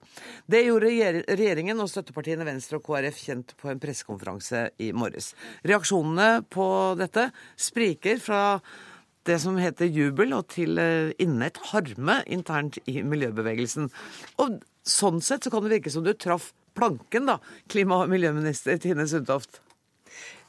Det 0.48 0.62
gjorde 0.64 0.92
regjeringen 1.28 1.82
og 1.84 1.90
støttepartiene 1.92 2.46
Venstre 2.48 2.78
og 2.78 2.86
KrF 2.86 3.18
kjent 3.20 3.52
på 3.60 3.68
en 3.68 3.82
pressekonferanse 3.82 4.62
i 4.80 4.88
morges. 4.96 5.34
Reaksjonene 5.68 6.46
på 6.48 6.66
dette 6.96 7.26
spriker 7.60 8.22
fra 8.24 8.40
det 9.28 9.36
som 9.44 9.60
heter 9.60 9.92
jubel, 9.92 10.32
og 10.32 10.48
til 10.54 10.80
eh, 10.80 11.12
inne 11.22 11.50
et 11.50 11.60
harme 11.74 12.22
internt 12.24 12.80
i 12.88 13.02
miljøbevegelsen. 13.04 13.90
Og 14.40 14.56
sånn 14.88 15.20
sett 15.20 15.44
så 15.44 15.52
kan 15.52 15.68
det 15.68 15.76
virke 15.76 15.92
som 15.92 16.08
du 16.08 16.14
traff 16.16 16.54
planken, 16.72 17.28
da, 17.28 17.36
klima- 17.68 18.00
og 18.00 18.10
miljøminister 18.10 18.80
Tine 18.80 19.04
Sundtoft. 19.06 19.60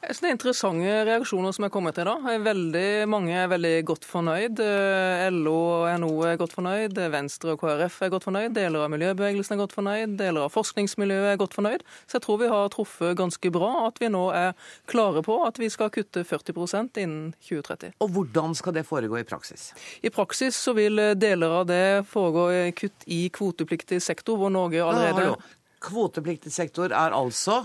Jeg 0.04 0.16
synes 0.18 0.20
Det 0.20 0.28
er 0.28 0.34
interessante 0.34 0.94
reaksjoner 1.08 1.52
som 1.56 1.64
er 1.64 1.70
kommet 1.72 1.96
til 1.96 2.04
da. 2.04 2.14
Veldig 2.44 2.88
mange 3.08 3.32
er 3.40 3.46
veldig 3.48 3.72
godt 3.88 4.04
fornøyd. 4.04 4.60
Eh, 4.60 5.22
LO 5.32 5.54
og 5.54 6.00
NO 6.02 6.10
er 6.28 6.36
godt 6.36 6.52
fornøyd, 6.52 6.98
Venstre 7.12 7.54
og 7.54 7.62
KrF 7.62 7.96
er 8.04 8.10
godt 8.12 8.26
fornøyd, 8.26 8.52
deler 8.52 8.84
av 8.84 8.92
miljøbevegelsen 8.92 9.56
er 9.56 9.62
godt 9.62 9.72
fornøyd, 9.72 10.16
deler 10.18 10.44
av 10.44 10.52
forskningsmiljøet 10.52 11.30
er 11.30 11.38
godt 11.40 11.56
fornøyd. 11.56 11.86
Så 12.04 12.18
jeg 12.18 12.24
tror 12.26 12.40
vi 12.42 12.50
har 12.52 12.68
truffet 12.74 13.16
ganske 13.16 13.52
bra 13.54 13.70
at 13.86 14.02
vi 14.02 14.10
nå 14.12 14.26
er 14.36 14.52
klare 14.90 15.24
på 15.24 15.38
at 15.46 15.60
vi 15.62 15.70
skal 15.72 15.92
kutte 15.94 16.26
40% 16.28 17.00
innen 17.00 17.32
2030. 17.40 17.96
Og 18.04 18.12
hvordan 18.18 18.58
skal 18.60 18.76
det 18.76 18.84
foregå 18.90 19.22
i 19.22 19.24
praksis? 19.28 19.70
I 20.04 20.12
praksis 20.12 20.58
så 20.58 20.76
vil 20.76 21.00
deler 21.16 21.60
av 21.62 21.64
det 21.70 22.04
foregå 22.12 22.50
kutt 22.76 23.08
i 23.08 23.22
kvotepliktig 23.32 24.02
sektor, 24.04 24.36
hvor 24.36 24.52
Norge 24.52 24.84
allerede 24.84 25.30
ja, 25.32 25.40
Kvotepliktig 25.84 26.52
sektor 26.52 26.92
er 26.92 27.12
altså 27.12 27.64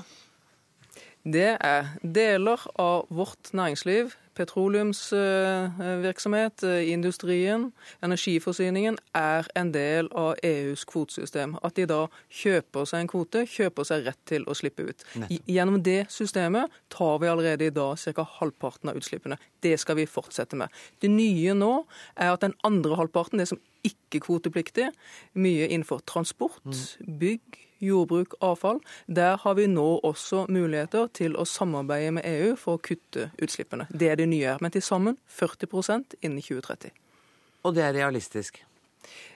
det 1.23 1.57
er 1.59 1.85
deler 2.03 2.59
av 2.79 3.07
vårt 3.11 3.53
næringsliv, 3.53 4.15
petroleumsvirksomhet, 4.39 6.63
industrien, 6.87 7.73
energiforsyningen, 8.03 8.97
er 9.15 9.47
en 9.59 9.73
del 9.73 10.07
av 10.15 10.35
EUs 10.45 10.85
kvotesystem. 10.87 11.55
At 11.65 11.75
de 11.75 11.85
da 11.89 12.07
kjøper 12.41 12.85
seg 12.87 12.99
en 13.03 13.11
kvote, 13.11 13.45
kjøper 13.49 13.83
seg 13.89 14.05
rett 14.07 14.21
til 14.29 14.43
å 14.47 14.53
slippe 14.55 14.81
ut. 14.87 14.99
Gjennom 15.43 15.83
det 15.83 16.05
systemet 16.13 16.65
tar 16.93 17.15
vi 17.19 17.31
allerede 17.31 17.65
i 17.67 17.75
dag 17.75 17.93
ca. 17.99 18.23
halvparten 18.39 18.89
av 18.89 18.97
utslippene. 18.99 19.37
Det 19.59 19.79
skal 19.79 19.95
vi 19.99 20.05
fortsette 20.07 20.55
med. 20.55 20.67
Det 21.03 21.11
nye 21.11 21.53
nå 21.57 21.85
er 22.15 22.31
at 22.31 22.41
den 22.45 22.55
andre 22.63 22.95
halvparten, 22.95 23.39
det 23.39 23.47
som 23.51 23.61
ikke-kvotepliktig, 23.83 24.87
mye 25.39 25.67
innenfor 25.67 25.99
transport, 26.07 26.63
mm. 26.63 26.75
bygg, 27.19 27.43
jordbruk, 27.83 28.35
avfall. 28.41 28.79
Der 29.07 29.37
har 29.37 29.53
vi 29.57 29.67
nå 29.67 29.99
også 30.03 30.45
muligheter 30.49 31.09
til 31.13 31.35
å 31.37 31.45
samarbeide 31.47 32.15
med 32.19 32.27
EU 32.27 32.55
for 32.59 32.77
å 32.77 32.83
kutte 32.83 33.29
utslippene. 33.41 33.87
Det 33.91 34.11
er 34.11 34.19
det 34.19 34.29
nye. 34.31 34.57
Men 34.61 34.73
til 34.75 34.85
sammen 34.85 35.19
40% 35.39 36.19
innen 36.21 36.41
2030. 36.41 36.91
Og 37.63 37.75
det 37.75 37.83
er 37.83 37.95
realistisk? 37.97 38.61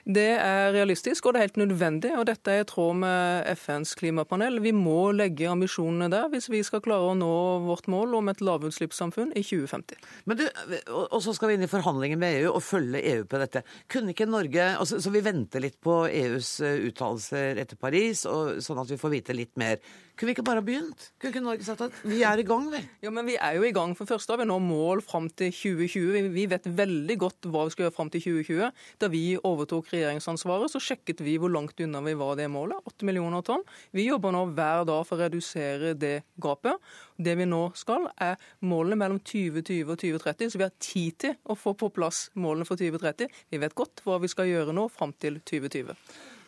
Det 0.04 0.34
er 0.36 0.74
realistisk, 0.74 1.24
og 1.24 1.32
det 1.32 1.38
er 1.38 1.46
helt 1.46 1.56
nødvendig. 1.62 2.10
og 2.18 2.26
Dette 2.28 2.52
er 2.52 2.60
i 2.60 2.66
tråd 2.68 2.98
med 3.00 3.46
FNs 3.56 3.94
klimapanel. 3.96 4.60
Vi 4.60 4.74
må 4.76 5.14
legge 5.16 5.48
ambisjonene 5.48 6.10
der 6.12 6.28
hvis 6.28 6.50
vi 6.52 6.60
skal 6.66 6.82
klare 6.84 7.08
å 7.08 7.14
nå 7.16 7.30
vårt 7.64 7.88
mål 7.88 8.18
om 8.18 8.28
et 8.28 8.42
lavutslippssamfunn 8.44 9.32
i 9.32 9.40
2050. 9.40 9.96
Men 10.28 10.42
du, 10.42 10.44
Og 10.92 11.22
så 11.24 11.32
skal 11.32 11.48
vi 11.48 11.56
inn 11.56 11.64
i 11.64 11.72
forhandlinger 11.72 12.20
med 12.20 12.42
EU 12.42 12.52
og 12.52 12.60
følge 12.62 13.00
EU 13.14 13.24
på 13.24 13.40
dette. 13.40 13.64
Kunne 13.88 14.12
ikke 14.12 14.28
Norge, 14.28 14.74
altså, 14.76 15.00
Så 15.00 15.10
vi 15.10 15.24
venter 15.24 15.64
litt 15.64 15.80
på 15.80 16.04
EUs 16.04 16.60
eh, 16.60 16.84
uttalelser 16.90 17.64
etter 17.64 17.80
Paris, 17.80 18.26
og, 18.28 18.60
sånn 18.60 18.84
at 18.84 18.92
vi 18.92 19.00
får 19.00 19.14
vite 19.16 19.32
litt 19.32 19.56
mer. 19.56 19.80
Kunne 20.14 20.30
vi 20.30 20.34
ikke 20.36 20.46
bare 20.46 20.62
begynt? 20.62 21.08
Kunne 21.18 21.32
ikke 21.32 21.42
Norge 21.42 21.64
sagt 21.66 21.80
at 21.88 21.96
vi 22.06 22.20
er 22.22 22.38
i 22.38 22.44
gang, 22.46 22.68
vi? 22.70 22.84
Ja, 23.02 23.10
men 23.10 23.26
vi 23.26 23.34
er 23.34 23.56
jo 23.56 23.64
i 23.66 23.72
gang. 23.74 23.96
For 23.98 24.06
første 24.06 24.30
har 24.30 24.38
vi 24.38 24.46
nå 24.46 24.60
mål 24.62 25.00
fram 25.02 25.26
til 25.32 25.50
2020. 25.50 26.28
Vi 26.36 26.44
vet 26.52 26.68
veldig 26.68 27.16
godt 27.18 27.48
hva 27.50 27.64
vi 27.66 27.74
skal 27.74 27.88
gjøre 27.88 27.96
fram 27.96 28.12
til 28.12 28.22
2020. 28.28 28.84
Da 29.02 29.10
vi 29.10 29.24
overtok 29.40 29.90
regjeringsansvaret, 29.94 30.72
så 30.72 30.82
sjekket 30.82 31.22
vi 31.24 31.36
hvor 31.40 31.52
langt 31.54 31.80
unna 31.80 32.02
vi 32.04 32.16
var 32.18 32.36
det 32.38 32.50
målet. 32.52 32.82
8 32.90 33.06
millioner 33.08 33.44
tonn. 33.46 33.64
Vi 33.94 34.08
jobber 34.08 34.34
nå 34.34 34.44
hver 34.52 34.84
dag 34.88 35.06
for 35.08 35.16
å 35.16 35.24
redusere 35.24 35.94
det 35.98 36.16
gapet. 36.42 36.82
Det 37.16 37.36
vi 37.38 37.46
nå 37.48 37.62
skal, 37.78 38.08
er 38.20 38.36
målene 38.66 38.98
mellom 39.00 39.22
2020 39.22 39.94
og 39.94 40.00
2030, 40.02 40.52
så 40.52 40.60
vi 40.60 40.66
har 40.66 40.74
tid 40.82 41.18
til 41.26 41.38
å 41.46 41.56
få 41.58 41.76
på 41.78 41.92
plass 41.94 42.26
målene 42.34 42.66
for 42.68 42.80
2030. 42.80 43.30
Vi 43.54 43.62
vet 43.62 43.78
godt 43.78 44.04
hva 44.04 44.18
vi 44.22 44.30
skal 44.32 44.50
gjøre 44.50 44.74
nå 44.76 44.88
fram 44.92 45.14
til 45.22 45.40
2020. 45.46 45.94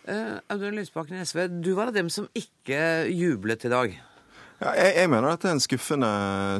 Uh, 0.06 0.36
Audun 0.54 0.76
Lysbakken 0.78 1.18
i 1.18 1.24
SV, 1.26 1.48
du 1.62 1.72
var 1.74 1.90
av 1.90 1.96
dem 1.96 2.10
som 2.12 2.28
ikke 2.38 3.08
jublet 3.10 3.66
i 3.66 3.72
dag. 3.72 3.96
Ja, 4.56 4.72
jeg, 4.72 4.92
jeg, 4.96 5.08
mener 5.12 5.34
at 5.34 5.42
det 5.42 5.50
er 5.50 5.56
en 5.58 5.60
skuffende, 5.60 6.08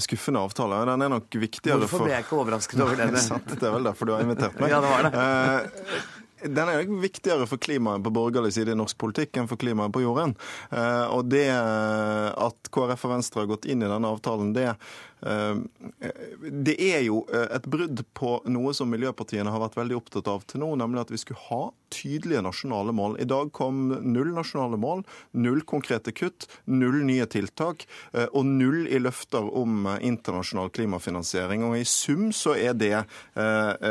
skuffende, 0.04 0.42
avtale. 0.44 0.82
Den 0.90 1.06
er 1.06 1.12
nok 1.14 1.32
viktigere 1.40 1.78
Hvorfor 1.86 2.04
ble 2.04 2.12
jeg 2.12 2.26
ikke 2.26 2.36
overrasket 2.42 2.82
over 2.84 2.99
det? 3.00 3.08
det 3.14 3.56
er 3.56 3.72
vel 3.72 3.88
derfor 3.88 4.10
du 4.10 4.12
har 4.16 4.25
invitert 4.26 4.58
meg. 4.60 4.75
ja, 4.75 4.82
det 4.84 4.90
var 4.92 5.06
det. 5.06 6.02
Den 6.44 6.68
er 6.68 6.82
jo 6.82 7.00
viktigere 7.00 7.46
for 7.49 7.60
klimaet 7.62 8.04
på 8.04 8.12
borgerlig 8.12 8.52
side 8.56 8.75
i 8.75 8.78
norsk 8.78 8.99
politikk 9.00 9.40
enn 9.40 9.49
for 9.49 9.60
klimaet 9.60 9.94
på 9.94 10.04
jorden. 10.04 10.34
Uh, 10.68 11.06
og 11.16 11.30
det 11.32 11.49
at 11.49 12.72
KrF 12.72 13.06
og 13.08 13.14
Venstre 13.14 13.44
har 13.44 13.50
gått 13.54 13.68
inn 13.70 13.84
i 13.84 13.90
denne 13.90 14.10
avtalen, 14.12 14.52
det 14.56 14.75
det 15.22 16.74
er 16.76 17.00
jo 17.06 17.22
eh, 17.32 17.48
et 17.56 17.66
brudd 17.70 18.02
på 18.16 18.36
noe 18.52 18.74
som 18.76 18.90
miljøpartiene 18.92 19.50
har 19.52 19.62
vært 19.62 19.78
veldig 19.78 19.96
opptatt 19.96 20.28
av 20.28 20.44
til 20.44 20.60
nå, 20.60 20.68
nemlig 20.76 21.06
at 21.06 21.12
vi 21.14 21.20
skulle 21.22 21.42
ha 21.48 21.60
tydelige 21.94 22.42
nasjonale 22.44 22.92
mål. 22.96 23.16
I 23.22 23.28
dag 23.28 23.52
kom 23.56 23.88
null 24.04 24.34
nasjonale 24.36 24.78
mål, 24.80 25.04
null 25.32 25.62
konkrete 25.68 26.12
kutt, 26.16 26.48
null 26.68 27.00
nye 27.08 27.26
tiltak 27.32 27.86
eh, 28.12 28.28
og 28.28 28.44
null 28.50 28.84
i 28.90 29.00
løfter 29.00 29.48
om 29.56 29.86
eh, 29.94 30.02
internasjonal 30.10 30.72
klimafinansiering. 30.76 31.64
Og 31.64 31.78
I 31.80 31.86
sum 31.88 32.28
så 32.36 32.56
er 32.56 32.76
det, 32.76 32.96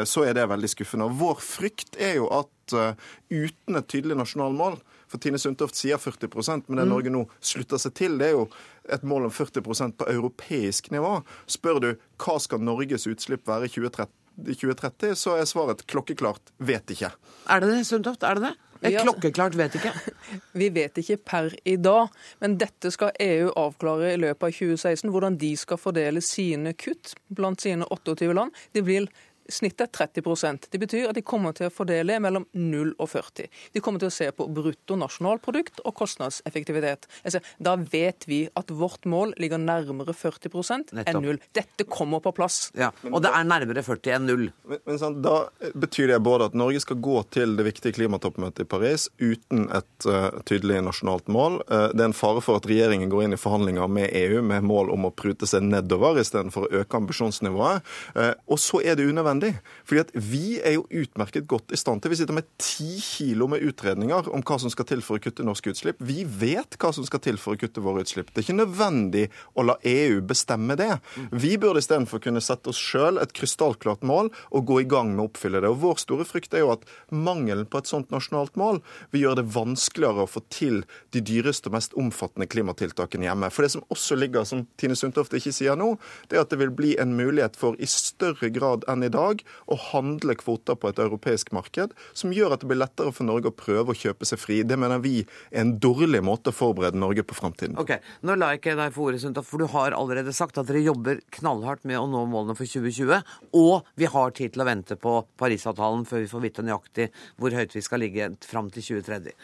så 0.07 0.23
er 0.25 0.35
det 0.35 0.45
veldig 0.49 0.69
skuffende. 0.69 1.07
Og 1.07 1.17
Vår 1.19 1.41
frykt 1.43 1.97
er 2.01 2.17
jo 2.19 2.27
at 2.33 2.73
uten 2.73 3.77
et 3.77 3.87
tydelig 3.89 4.17
nasjonalt 4.17 4.57
mål, 4.57 4.77
for 5.05 5.21
Tine 5.21 5.39
Sundtoft 5.39 5.77
sier 5.77 5.99
40 6.01 6.65
men 6.67 6.79
det 6.79 6.85
mm. 6.85 6.89
Norge 6.89 7.11
nå 7.13 7.21
slutter 7.39 7.81
seg 7.81 7.93
til, 7.97 8.17
det 8.19 8.31
er 8.31 8.39
jo 8.39 8.47
et 8.93 9.03
mål 9.07 9.29
om 9.29 9.33
40% 9.33 9.97
på 9.99 10.09
europeisk 10.11 10.91
nivå. 10.93 11.17
Spør 11.49 11.81
du 11.81 11.89
hva 12.21 12.37
skal 12.41 12.63
Norges 12.63 13.07
utslipp 13.09 13.47
være 13.49 13.69
i 13.69 13.73
2030? 13.73 14.13
2030, 14.35 15.15
så 15.15 15.37
er 15.39 15.45
svaret 15.47 15.85
klokkeklart 15.87 16.51
vet 16.57 16.91
ikke. 16.91 17.07
Er 17.47 17.61
det 17.63 17.69
det, 17.71 17.85
Sundtoft? 17.87 18.23
Er 18.27 18.35
det 18.35 18.49
det? 18.49 18.55
Jeg 18.83 19.05
klokkeklart 19.05 19.55
vet 19.57 19.77
ikke. 19.79 19.91
Vi 20.59 20.67
vet 20.75 20.97
ikke 20.99 21.17
per 21.17 21.53
i 21.65 21.77
dag, 21.79 22.11
men 22.43 22.57
dette 22.61 22.91
skal 22.93 23.15
EU 23.23 23.53
avklare 23.57 24.11
i 24.13 24.19
løpet 24.19 24.49
av 24.49 24.57
2016. 24.57 25.13
Hvordan 25.13 25.39
de 25.41 25.53
skal 25.57 25.79
fordele 25.81 26.23
sine 26.23 26.75
kutt 26.77 27.15
blant 27.31 27.63
sine 27.63 27.87
28 27.87 28.35
land. 28.35 28.53
De 28.75 28.83
blir 28.85 29.07
Snittet 29.51 29.87
er 29.87 30.07
30% 30.07 30.69
Det 30.71 30.79
betyr 30.81 31.09
at 31.09 31.17
de 31.17 31.23
kommer 31.25 31.53
til 31.55 31.69
å 31.69 31.73
fordele 31.73 32.17
mellom 32.23 32.47
0 32.57 32.93
og 32.97 33.09
40. 33.11 33.49
De 33.75 33.81
kommer 33.83 34.01
til 34.01 34.09
å 34.09 34.13
se 34.13 34.29
på 34.35 34.47
brutto 34.51 34.97
nasjonalprodukt 34.99 35.83
og 35.85 35.95
kostnadseffektivitet. 35.99 37.07
Altså, 37.23 37.41
da 37.61 37.75
vet 37.77 38.25
vi 38.29 38.45
at 38.57 38.71
vårt 38.73 39.05
mål 39.09 39.35
ligger 39.41 39.61
nærmere 39.61 40.15
40% 40.15 40.95
enn 41.03 41.21
0. 41.21 41.39
Dette 41.55 41.85
kommer 41.89 42.23
på 42.23 42.33
plass. 42.35 42.71
Ja, 42.77 42.91
Og 43.11 43.21
det 43.23 43.31
er 43.33 43.47
nærmere 43.47 43.83
40 43.85 44.15
enn 44.17 44.27
0. 44.29 44.47
Men, 44.65 44.81
men 44.87 45.01
sånn, 45.01 45.19
Da 45.25 45.35
betyr 45.73 46.13
det 46.13 46.21
både 46.25 46.49
at 46.49 46.57
Norge 46.57 46.81
skal 46.83 46.99
gå 47.03 47.21
til 47.35 47.55
det 47.59 47.67
viktige 47.67 47.95
klimatoppmøtet 47.99 48.65
i 48.65 48.69
Paris 48.69 49.07
uten 49.21 49.67
et 49.75 50.09
uh, 50.09 50.41
tydelig 50.47 50.81
nasjonalt 50.85 51.29
mål. 51.31 51.61
Uh, 51.69 51.89
det 51.93 52.01
er 52.01 52.09
en 52.09 52.17
fare 52.17 52.43
for 52.45 52.59
at 52.59 52.67
regjeringen 52.69 53.11
går 53.11 53.27
inn 53.27 53.37
i 53.37 53.41
forhandlinger 53.41 53.91
med 53.91 54.09
EU 54.15 54.41
med 54.45 54.65
mål 54.65 54.91
om 54.95 55.07
å 55.09 55.13
prute 55.15 55.47
seg 55.49 55.65
nedover 55.67 56.19
istedenfor 56.21 56.67
å 56.67 56.81
øke 56.81 57.01
ambisjonsnivået. 57.01 57.85
Uh, 58.17 58.33
og 58.49 58.61
så 58.61 58.81
er 58.83 58.97
det 58.97 59.07
unødvendig 59.09 59.34
unødvendig. 59.35 59.59
Fordi 59.85 60.01
at 60.01 60.11
vi 60.13 60.59
er 60.59 60.75
jo 60.77 60.85
utmerket 60.89 61.47
godt 61.47 61.71
i 61.71 61.77
stand 61.77 62.01
til 62.01 62.11
Vi 62.11 62.15
sitter 62.15 62.33
med 62.33 62.45
ti 62.57 62.99
kilo 63.01 63.47
med 63.47 63.61
utredninger 63.61 64.29
om 64.33 64.41
hva 64.41 64.59
som 64.59 64.69
skal 64.69 64.85
til 64.85 65.01
for 65.01 65.17
å 65.17 65.21
kutte 65.21 65.43
norske 65.43 65.71
utslipp. 65.71 65.97
Vi 65.99 66.23
vet 66.23 66.77
hva 66.79 66.93
som 66.93 67.05
skal 67.05 67.19
til 67.19 67.37
for 67.37 67.55
å 67.55 67.59
kutte 67.59 67.81
våre 67.81 68.03
utslipp. 68.03 68.31
Det 68.33 68.41
er 68.41 68.45
ikke 68.45 68.65
nødvendig 68.65 69.29
å 69.55 69.65
la 69.65 69.77
EU 69.83 70.21
bestemme 70.21 70.75
det. 70.75 70.99
Vi 71.31 71.57
burde 71.57 71.79
istedenfor 71.79 72.19
kunne 72.19 72.41
sette 72.41 72.69
oss 72.69 72.79
sjøl 72.79 73.19
et 73.19 73.33
krystallklart 73.33 74.03
mål 74.03 74.31
og 74.51 74.65
gå 74.65 74.81
i 74.81 74.87
gang 74.89 75.13
med 75.13 75.25
å 75.25 75.29
oppfylle 75.29 75.61
det. 75.61 75.69
Og 75.69 75.81
Vår 75.85 76.01
store 76.01 76.25
frykt 76.25 76.53
er 76.53 76.65
jo 76.65 76.73
at 76.73 76.85
mangelen 77.11 77.65
på 77.65 77.81
et 77.81 77.89
sånt 77.89 78.11
nasjonalt 78.13 78.55
mål 78.59 78.81
vil 79.11 79.25
gjøre 79.25 79.41
det 79.41 79.51
vanskeligere 79.55 80.25
å 80.25 80.29
få 80.29 80.43
til 80.49 80.83
de 81.13 81.21
dyreste 81.25 81.69
og 81.69 81.77
mest 81.77 81.95
omfattende 81.99 82.47
klimatiltakene 82.49 83.27
hjemme. 83.27 83.51
For 83.53 83.65
det 83.65 83.73
som 83.75 83.85
også 83.93 84.17
ligger, 84.19 84.45
som 84.47 84.65
Tine 84.79 84.97
Sundtoft 84.97 85.35
ikke 85.35 85.53
sier 85.55 85.77
nå, 85.79 85.95
det 86.29 86.37
er 86.37 86.45
at 86.45 86.53
det 86.53 86.61
vil 86.61 86.73
bli 86.75 86.95
en 87.01 87.15
mulighet 87.17 87.57
for 87.59 87.77
i 87.81 87.89
større 87.89 88.49
grad 88.53 88.85
enn 88.91 89.05
i 89.05 89.11
dag 89.11 89.24
dag 89.25 89.43
å 89.71 89.77
handle 89.91 90.37
kvoter 90.39 90.77
på 90.79 90.91
et 90.91 91.01
europeisk 91.01 91.51
marked, 91.55 91.95
som 92.13 92.33
gjør 92.35 92.55
at 92.55 92.63
det 92.63 92.69
blir 92.71 92.81
lettere 92.81 93.13
for 93.15 93.27
Norge 93.27 93.51
å 93.51 93.55
prøve 93.55 93.93
å 93.93 93.97
kjøpe 93.97 94.27
seg 94.27 94.41
fri. 94.41 94.61
Det 94.67 94.77
mener 94.79 95.03
vi 95.03 95.17
er 95.51 95.63
en 95.63 95.75
dårlig 95.81 96.21
måte 96.25 96.53
å 96.53 96.55
forberede 96.55 96.99
Norge 97.01 97.25
på 97.27 97.37
framtiden. 97.37 97.77
Ok, 97.81 97.97
Nå 98.25 98.37
la 98.39 98.53
jeg 98.53 98.61
ikke 98.61 98.77
deg 98.79 98.95
for 98.95 99.09
ordet, 99.09 99.21
Sundtoft, 99.23 99.49
for 99.51 99.61
du 99.61 99.69
har 99.71 99.95
allerede 99.97 100.33
sagt 100.35 100.59
at 100.61 100.69
dere 100.69 100.83
jobber 100.85 101.21
knallhardt 101.37 101.85
med 101.87 101.99
å 101.99 102.07
nå 102.09 102.25
målene 102.31 102.57
for 102.57 102.69
2020, 102.69 103.21
og 103.59 103.93
vi 103.99 104.09
har 104.11 104.35
tid 104.35 104.55
til 104.55 104.63
å 104.63 104.69
vente 104.69 104.99
på 104.99 105.17
Parisavtalen 105.39 106.05
før 106.09 106.23
vi 106.23 106.31
får 106.31 106.45
vite 106.47 106.65
nøyaktig 106.65 107.11
hvor 107.39 107.55
høyt 107.55 107.75
vi 107.75 107.85
skal 107.85 108.03
ligge 108.03 108.31
fram 108.45 108.71
til 108.73 108.85
2030. 108.95 109.35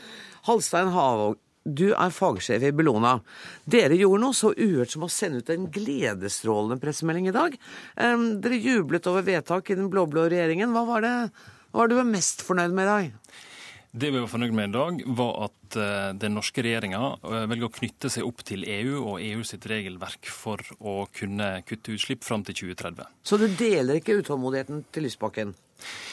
Halstein 0.50 0.92
Havåg 0.96 1.40
du 1.64 1.92
er 1.94 2.14
fagsjef 2.16 2.64
i 2.66 2.74
Bellona. 2.74 3.18
Dere 3.70 4.00
gjorde 4.00 4.24
noe 4.24 4.38
så 4.38 4.52
uhørt 4.56 4.94
som 4.94 5.06
å 5.06 5.12
sende 5.12 5.44
ut 5.44 5.54
en 5.54 5.70
gledesstrålende 5.72 6.82
pressemelding 6.82 7.30
i 7.30 7.36
dag. 7.36 7.58
Dere 7.96 8.58
jublet 8.58 9.10
over 9.12 9.26
vedtak 9.28 9.70
i 9.70 9.78
den 9.78 9.92
blå-blå 9.94 10.26
regjeringen. 10.32 10.74
Hva 10.74 10.86
var 10.90 11.06
det 11.06 11.16
hva 11.72 11.86
var 11.86 11.88
du 11.88 12.02
mest 12.04 12.44
fornøyd 12.44 12.74
med 12.76 12.84
i 12.84 12.90
dag? 12.90 13.36
Det 13.92 14.10
vi 14.12 14.20
var 14.20 14.28
fornøyd 14.32 14.56
med 14.56 14.70
i 14.70 14.74
dag, 14.76 15.00
var 15.20 15.38
at 15.48 15.78
eh, 15.80 16.10
den 16.20 16.36
norske 16.36 16.64
regjeringa 16.64 17.00
eh, 17.28 17.46
velger 17.52 17.68
å 17.68 17.74
knytte 17.76 18.12
seg 18.12 18.28
opp 18.28 18.44
til 18.48 18.64
EU 18.68 19.02
og 19.02 19.24
EU 19.24 19.44
sitt 19.48 19.68
regelverk 19.72 20.28
for 20.32 20.64
å 20.80 21.06
kunne 21.16 21.50
kutte 21.68 21.96
utslipp 21.96 22.24
fram 22.28 22.44
til 22.48 22.58
2030. 22.72 23.08
Så 23.24 23.40
du 23.40 23.48
deler 23.60 24.00
ikke 24.00 24.18
utålmodigheten 24.20 24.86
til 24.96 25.08
Lysbakken? 25.08 25.56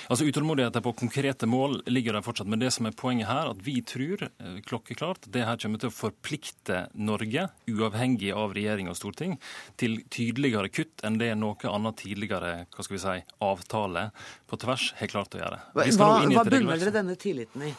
Altså 0.09 0.26
Utålmodigheten 0.28 0.85
på 0.85 0.94
konkrete 0.98 1.48
mål 1.50 1.81
ligger 1.90 2.16
der 2.16 2.24
fortsatt. 2.24 2.48
Men 2.50 2.62
det 2.62 2.72
som 2.74 2.88
er 2.88 2.96
poenget 2.96 3.28
her, 3.31 3.50
at 3.52 3.62
vi 3.64 3.78
tror 3.87 4.26
eh, 4.28 4.59
klokkeklart 4.66 5.28
det 5.35 5.44
her 5.46 5.61
kommer 5.61 5.83
til 5.83 5.92
å 5.92 5.96
forplikte 5.96 6.85
Norge, 6.94 7.48
uavhengig 7.70 8.33
av 8.35 8.57
regjering 8.57 8.90
og 8.90 8.98
storting, 8.98 9.37
til 9.81 10.00
tydeligere 10.12 10.72
kutt 10.72 11.04
enn 11.07 11.20
det 11.20 11.33
noe 11.38 11.72
annet 11.72 12.00
tidligere 12.00 12.54
hva 12.74 12.87
skal 12.87 12.96
vi 12.96 13.02
si, 13.04 13.16
avtale 13.44 14.09
på 14.49 14.59
tvers 14.61 14.91
har 14.99 15.11
klart 15.13 15.37
å 15.37 15.43
gjøre. 15.43 15.61
Hva, 15.77 16.09
hva 16.33 16.45
bunner 16.49 16.81
dere 16.81 16.95
denne 16.95 17.17
tilliten 17.21 17.69
i? 17.69 17.73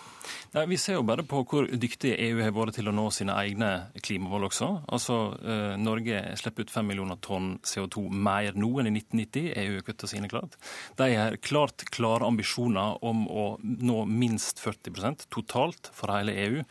Nei, 0.54 0.66
Vi 0.66 0.78
ser 0.82 0.98
jo 0.98 1.06
bare 1.06 1.24
på 1.28 1.42
hvor 1.48 1.68
dyktig 1.70 2.16
EU 2.26 2.42
har 2.42 2.54
vært 2.56 2.80
til 2.80 2.90
å 2.90 2.94
nå 2.96 3.06
sine 3.14 3.36
egne 3.38 3.70
klimamål 4.06 4.48
også. 4.50 4.70
Altså, 4.90 5.18
eh, 5.42 5.76
Norge 5.82 6.22
slipper 6.42 6.66
ut 6.66 6.74
5 6.74 6.88
millioner 6.90 7.20
tonn 7.22 7.52
CO2 7.66 8.08
mer 8.10 8.58
nå 8.58 8.70
enn 8.82 8.90
i 8.90 8.96
1990. 8.98 9.52
EU 9.64 9.82
kutter 9.86 10.10
sine 10.10 10.30
klart. 10.32 10.58
De 10.98 11.10
har 11.14 11.38
klart 11.46 11.86
klare 11.94 12.28
ambisjoner 12.28 12.98
om 13.06 13.26
å 13.30 13.48
nå 13.62 14.04
minst 14.10 14.62
40% 14.64 15.28
totalt 15.30 15.92
for 15.94 16.14
hele 16.14 16.34
EU 16.46 16.64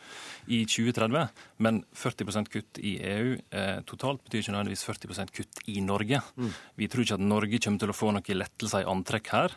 i 0.47 0.65
2030. 0.65 1.29
Men 1.59 1.83
40% 1.95 2.51
kutt 2.51 2.79
i 2.83 2.97
EU 2.99 3.37
eh, 3.51 3.79
totalt 3.87 4.23
betyr 4.25 4.43
ikke 4.43 4.55
nødvendigvis 4.55 4.87
40% 4.87 5.35
kutt 5.35 5.63
i 5.67 5.79
Norge. 5.83 6.21
Mm. 6.35 6.51
Vi 6.79 6.87
tror 6.91 7.05
ikke 7.05 7.19
at 7.19 7.27
Norge 7.27 7.63
kommer 7.63 7.83
til 7.83 7.93
å 7.93 7.97
få 7.97 8.11
noen 8.15 8.39
lettelser 8.39 8.83
i 8.83 8.91
antrekk 8.91 9.31
her 9.33 9.55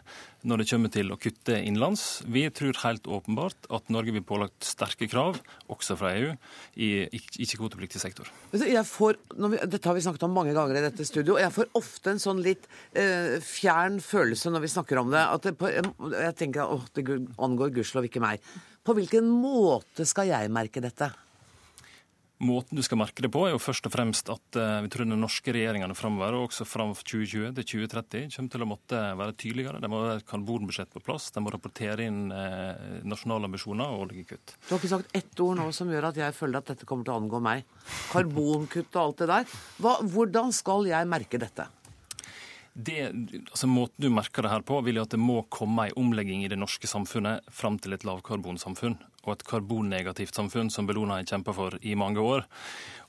når 0.49 0.63
det 0.63 0.67
kommer 0.71 0.93
til 0.93 1.13
å 1.15 1.19
kutte 1.21 1.57
innenlands. 1.59 2.23
Vi 2.27 2.45
tror 2.55 2.79
helt 2.83 3.07
åpenbart 3.07 3.69
at 3.73 3.91
Norge 3.95 4.15
blir 4.15 4.25
pålagt 4.27 4.67
sterke 4.67 5.09
krav, 5.11 5.39
også 5.73 5.97
fra 6.01 6.13
EU, 6.19 6.33
i 6.75 6.91
ikke-kvotepliktig 7.15 8.03
sektor. 8.03 8.31
Får, 8.53 9.19
vi, 9.39 9.63
dette 9.63 9.89
har 9.89 9.97
vi 9.97 10.05
snakket 10.05 10.27
om 10.27 10.37
mange 10.37 10.55
ganger 10.57 10.81
i 10.81 10.85
dette 10.87 11.07
studio, 11.09 11.37
og 11.37 11.43
jeg 11.45 11.55
får 11.55 11.73
ofte 11.79 12.15
en 12.15 12.23
sånn 12.23 12.43
litt 12.45 12.69
eh, 12.99 13.39
fjern 13.45 14.01
følelse 14.03 14.53
når 14.53 14.67
vi 14.67 14.73
snakker 14.75 15.03
om 15.03 15.13
det. 15.15 15.23
at 15.23 15.49
det, 15.49 15.57
på, 15.59 15.71
Jeg 15.71 16.39
tenker 16.39 16.77
at 16.79 16.95
det 16.99 17.21
angår 17.39 17.75
gudskjelov 17.79 18.11
ikke 18.11 18.25
meg. 18.25 18.43
På 18.83 18.97
hvilken 18.99 19.29
måte 19.31 20.07
skal 20.09 20.33
jeg 20.33 20.51
merke 20.53 20.83
dette? 20.83 21.13
Måten 22.43 22.75
du 22.75 22.83
skal 22.83 22.99
merke 22.99 23.23
det 23.23 23.31
på, 23.31 23.45
er 23.47 23.53
jo 23.55 23.61
først 23.63 23.87
og 23.87 23.93
fremst 23.95 24.31
at 24.33 24.59
uh, 24.59 24.81
vi 24.83 24.91
tror 24.91 25.07
de 25.07 25.19
norske 25.19 25.53
regjeringene 25.55 25.95
framover, 25.95 26.35
og 26.35 26.49
også 26.49 26.67
fram 26.67 26.91
2020 26.99 27.53
til 27.59 27.69
2030, 27.87 28.33
kommer 28.35 28.55
til 28.55 28.65
å 28.65 28.69
måtte 28.73 29.03
være 29.21 29.37
tydeligere. 29.39 29.83
Det 29.83 29.91
må 29.93 30.01
være 30.03 30.17
et 30.21 30.27
karbonbudsjett 30.27 30.91
på 30.91 31.05
plass. 31.07 31.31
De 31.35 31.43
må 31.45 31.53
rapportere 31.55 32.09
inn 32.11 32.25
uh, 32.35 33.03
nasjonale 33.07 33.47
ambisjoner 33.51 33.95
og 33.95 34.09
årlige 34.09 34.33
kutt. 34.33 34.57
Du 34.67 34.73
har 34.75 34.83
ikke 34.83 34.95
sagt 34.97 35.15
ett 35.23 35.45
ord 35.45 35.61
nå 35.61 35.69
som 35.77 35.93
gjør 35.93 36.11
at 36.11 36.19
jeg 36.19 36.35
føler 36.35 36.59
at 36.59 36.73
dette 36.75 36.89
kommer 36.89 37.07
til 37.07 37.15
å 37.15 37.21
angå 37.23 37.43
meg. 37.45 37.63
Karbonkutt 38.11 38.91
og 38.97 39.05
alt 39.05 39.23
det 39.23 39.31
der. 39.31 39.55
Hva, 39.79 39.95
hvordan 40.03 40.51
skal 40.57 40.91
jeg 40.91 41.11
merke 41.15 41.41
dette? 41.43 41.69
Det, 42.73 42.99
altså 43.51 43.69
Måten 43.69 44.01
du 44.01 44.09
merker 44.09 44.47
det 44.47 44.53
her 44.53 44.63
på, 44.65 44.79
vil 44.85 44.97
jo 44.97 45.05
at 45.05 45.13
det 45.13 45.21
må 45.21 45.43
komme 45.53 45.91
en 45.91 45.99
omlegging 46.01 46.45
i 46.47 46.49
det 46.49 46.57
norske 46.57 46.89
samfunnet 46.89 47.45
fram 47.53 47.77
til 47.83 47.93
et 47.93 48.07
lavkarbonsamfunn 48.09 48.97
og 49.23 49.35
et 49.35 49.45
karbonnegativt 49.47 50.35
samfunn, 50.35 50.71
som 50.73 50.89
Bellona 50.89 51.21
har 51.21 51.29
kjempa 51.29 51.53
for 51.55 51.77
i 51.87 51.95
mange 51.99 52.23
år. 52.23 52.47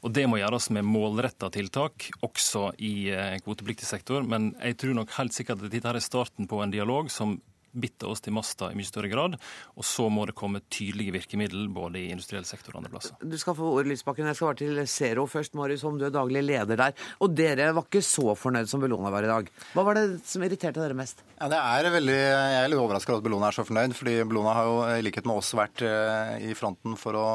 Og 0.03 0.11
Det 0.13 0.27
må 0.29 0.37
gjøres 0.37 0.69
med 0.75 0.85
målretta 0.85 1.49
tiltak, 1.49 2.09
også 2.21 2.73
i 2.77 3.09
eh, 3.09 3.39
kvotepliktig 3.41 3.87
sektor. 3.87 4.21
Men 4.27 4.51
jeg 4.59 4.77
tror 4.77 4.99
nok 4.99 5.15
helt 5.15 5.33
sikkert 5.33 5.63
at 5.63 5.73
dette 5.73 5.89
er 5.89 6.03
starten 6.03 6.49
på 6.49 6.59
en 6.61 6.73
dialog 6.73 7.09
som 7.09 7.39
bitte 7.73 8.07
oss 8.09 8.21
til 8.23 8.35
masta 8.35 8.69
i 8.71 8.77
mye 8.77 8.87
større 8.87 9.09
grad. 9.11 9.37
Og 9.77 9.87
så 9.87 10.07
må 10.13 10.25
det 10.29 10.35
komme 10.37 10.61
tydelige 10.71 11.15
virkemidler 11.17 11.69
både 11.73 12.01
i 12.01 12.11
industriell 12.13 12.45
sektor 12.47 12.75
og 12.75 12.83
andre 12.83 12.93
plasser. 12.93 13.17
Du 13.19 13.37
skal 13.41 13.57
få 13.57 13.71
ordet, 13.73 13.91
Lysbakken. 13.93 14.29
Jeg 14.29 14.39
skal 14.39 14.51
være 14.51 14.61
til 14.61 14.81
Zero 14.89 15.25
først, 15.29 15.55
Marius, 15.57 15.85
om 15.87 15.97
du 15.99 16.07
er 16.07 16.13
daglig 16.13 16.43
leder 16.45 16.79
der. 16.79 16.97
Og 17.23 17.33
dere 17.35 17.71
var 17.75 17.87
ikke 17.87 18.03
så 18.05 18.35
fornøyd 18.37 18.69
som 18.69 18.83
Bellona 18.83 19.11
var 19.13 19.25
i 19.25 19.31
dag. 19.31 19.49
Hva 19.73 19.85
var 19.87 19.99
det 19.99 20.05
som 20.29 20.45
irriterte 20.45 20.81
dere 20.81 20.97
mest? 20.97 21.23
Ja, 21.39 21.49
det 21.51 21.59
er 21.59 21.89
veldig, 21.91 22.19
Jeg 22.19 22.59
er 22.61 22.69
litt 22.71 22.79
overraska 22.79 23.13
over 23.13 23.23
at 23.23 23.27
Bellona 23.27 23.49
er 23.49 23.57
så 23.57 23.65
fornøyd. 23.67 23.95
fordi 23.97 24.15
Bellona 24.23 24.53
har 24.55 24.69
jo 24.69 24.77
i 24.93 25.05
likhet 25.05 25.25
med 25.29 25.41
oss 25.41 25.53
vært 25.57 25.83
eh, 25.85 26.49
i 26.51 26.53
fronten 26.57 26.95
for 26.99 27.17
å 27.17 27.27